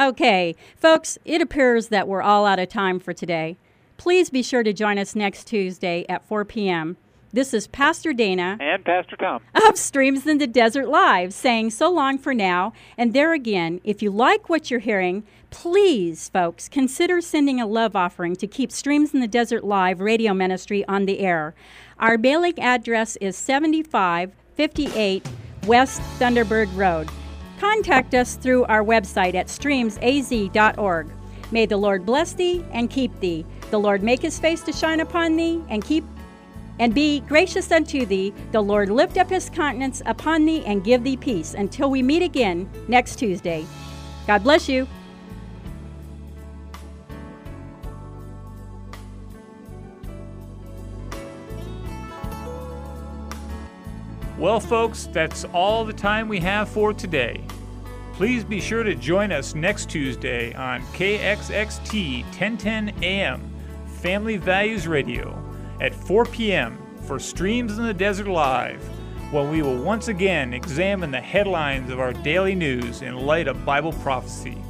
Okay, 0.00 0.56
folks, 0.76 1.18
it 1.24 1.42
appears 1.42 1.88
that 1.88 2.08
we're 2.08 2.22
all 2.22 2.46
out 2.46 2.58
of 2.58 2.68
time 2.68 2.98
for 2.98 3.12
today. 3.12 3.56
Please 3.98 4.30
be 4.30 4.42
sure 4.42 4.62
to 4.62 4.72
join 4.72 4.98
us 4.98 5.14
next 5.14 5.44
Tuesday 5.44 6.06
at 6.08 6.26
4 6.26 6.44
p.m. 6.44 6.96
This 7.34 7.54
is 7.54 7.66
Pastor 7.66 8.12
Dana 8.12 8.58
And 8.60 8.84
Pastor 8.84 9.16
Tom. 9.16 9.42
of 9.66 9.78
Streams 9.78 10.26
in 10.26 10.36
the 10.38 10.46
Desert 10.46 10.88
Live 10.88 11.32
saying 11.32 11.70
so 11.70 11.90
long 11.90 12.18
for 12.18 12.34
now. 12.34 12.74
And 12.98 13.14
there 13.14 13.32
again, 13.32 13.80
if 13.84 14.02
you 14.02 14.10
like 14.10 14.50
what 14.50 14.70
you're 14.70 14.80
hearing, 14.80 15.24
please, 15.50 16.28
folks, 16.28 16.68
consider 16.68 17.22
sending 17.22 17.58
a 17.58 17.66
love 17.66 17.96
offering 17.96 18.36
to 18.36 18.46
keep 18.46 18.70
Streams 18.70 19.14
in 19.14 19.20
the 19.20 19.28
Desert 19.28 19.64
Live 19.64 20.00
radio 20.00 20.34
ministry 20.34 20.84
on 20.86 21.06
the 21.06 21.20
air. 21.20 21.54
Our 21.98 22.18
mailing 22.18 22.58
address 22.58 23.16
is 23.16 23.36
7558 24.56 25.26
West 25.66 26.00
Thunderbird 26.18 26.74
Road. 26.76 27.08
Contact 27.58 28.14
us 28.14 28.34
through 28.34 28.64
our 28.64 28.84
website 28.84 29.34
at 29.34 29.46
streamsaz.org. 29.46 31.10
May 31.50 31.66
the 31.66 31.76
Lord 31.76 32.04
bless 32.04 32.32
thee 32.32 32.64
and 32.72 32.90
keep 32.90 33.18
thee. 33.20 33.46
The 33.70 33.78
Lord 33.78 34.02
make 34.02 34.20
his 34.20 34.38
face 34.38 34.62
to 34.62 34.72
shine 34.72 35.00
upon 35.00 35.36
thee 35.36 35.62
and 35.68 35.84
keep 35.84 36.04
and 36.78 36.94
be 36.94 37.20
gracious 37.20 37.70
unto 37.70 38.04
thee. 38.04 38.34
The 38.50 38.60
Lord 38.60 38.90
lift 38.90 39.16
up 39.16 39.30
his 39.30 39.48
countenance 39.48 40.02
upon 40.06 40.44
thee 40.44 40.64
and 40.66 40.82
give 40.82 41.04
thee 41.04 41.16
peace 41.16 41.54
until 41.54 41.90
we 41.90 42.02
meet 42.02 42.22
again 42.22 42.68
next 42.88 43.16
Tuesday. 43.16 43.64
God 44.26 44.42
bless 44.42 44.68
you. 44.68 44.88
Well, 54.42 54.58
folks, 54.58 55.08
that's 55.12 55.44
all 55.52 55.84
the 55.84 55.92
time 55.92 56.26
we 56.26 56.40
have 56.40 56.68
for 56.68 56.92
today. 56.92 57.44
Please 58.14 58.42
be 58.42 58.60
sure 58.60 58.82
to 58.82 58.96
join 58.96 59.30
us 59.30 59.54
next 59.54 59.88
Tuesday 59.88 60.52
on 60.54 60.82
KXXT 60.94 62.24
1010 62.24 63.04
AM, 63.04 63.54
Family 64.00 64.38
Values 64.38 64.88
Radio, 64.88 65.40
at 65.80 65.94
4 65.94 66.24
p.m. 66.24 66.76
for 67.06 67.20
Streams 67.20 67.78
in 67.78 67.84
the 67.86 67.94
Desert 67.94 68.26
Live, 68.26 68.82
when 69.30 69.48
we 69.48 69.62
will 69.62 69.80
once 69.80 70.08
again 70.08 70.52
examine 70.52 71.12
the 71.12 71.20
headlines 71.20 71.88
of 71.88 72.00
our 72.00 72.12
daily 72.12 72.56
news 72.56 73.02
in 73.02 73.14
light 73.14 73.46
of 73.46 73.64
Bible 73.64 73.92
prophecy. 73.92 74.60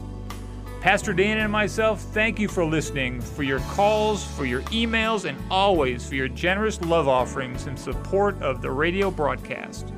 Pastor 0.83 1.13
Dana 1.13 1.43
and 1.43 1.53
myself 1.53 2.01
thank 2.13 2.41
you 2.41 2.49
for 2.49 2.65
listening, 2.65 3.21
for 3.21 3.45
your 3.45 3.61
calls, 3.61 4.25
for 4.25 4.45
your 4.45 4.63
emails, 4.63 5.27
and 5.27 5.39
always 5.49 6.09
for 6.09 6.17
your 6.17 6.27
generous 6.27 6.81
love 6.81 7.07
offerings 7.07 7.69
in 7.69 7.77
support 7.77 8.43
of 8.43 8.61
the 8.61 8.71
radio 8.73 9.09
broadcast. 9.09 9.93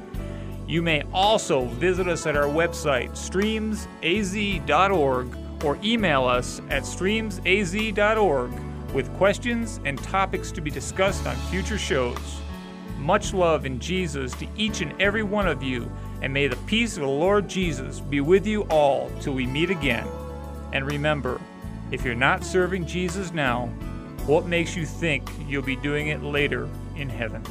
You 0.67 0.83
may 0.83 1.03
also 1.11 1.65
visit 1.65 2.07
us 2.07 2.27
at 2.27 2.37
our 2.37 2.49
website, 2.49 3.13
streamsaz.org, 3.13 5.39
or 5.65 5.79
email 5.83 6.27
us 6.27 6.61
at 6.69 6.83
streamsaz.org 6.83 8.53
with 8.93 9.11
questions 9.15 9.81
and 9.87 9.99
topics 10.03 10.53
to 10.53 10.61
be 10.61 10.71
discussed 10.71 11.27
on 11.27 11.35
future 11.51 11.79
shows. 11.79 12.43
Much 12.99 13.33
love 13.33 13.65
in 13.65 13.81
Jesus 13.81 14.35
to 14.35 14.47
each 14.55 14.83
and 14.83 14.93
every 15.01 15.23
one 15.23 15.49
of 15.49 15.63
you, 15.63 15.91
and 16.21 16.31
may 16.31 16.47
the 16.47 16.57
peace 16.67 16.99
of 16.99 17.05
the 17.05 17.09
Lord 17.09 17.49
Jesus 17.49 18.01
be 18.01 18.21
with 18.21 18.47
you 18.47 18.65
all 18.65 19.11
till 19.23 19.33
we 19.33 19.47
meet 19.47 19.71
again. 19.71 20.07
And 20.75 20.85
remember, 20.87 21.41
if 21.91 22.05
you're 22.05 22.15
not 22.15 22.45
serving 22.45 22.85
Jesus 22.87 23.33
now, 23.33 23.67
what 24.27 24.47
makes 24.47 24.77
you 24.77 24.85
think 24.85 25.31
you'll 25.47 25.63
be 25.63 25.77
doing 25.77 26.09
it 26.09 26.23
later 26.23 26.69
in 26.97 27.09
heaven? 27.09 27.43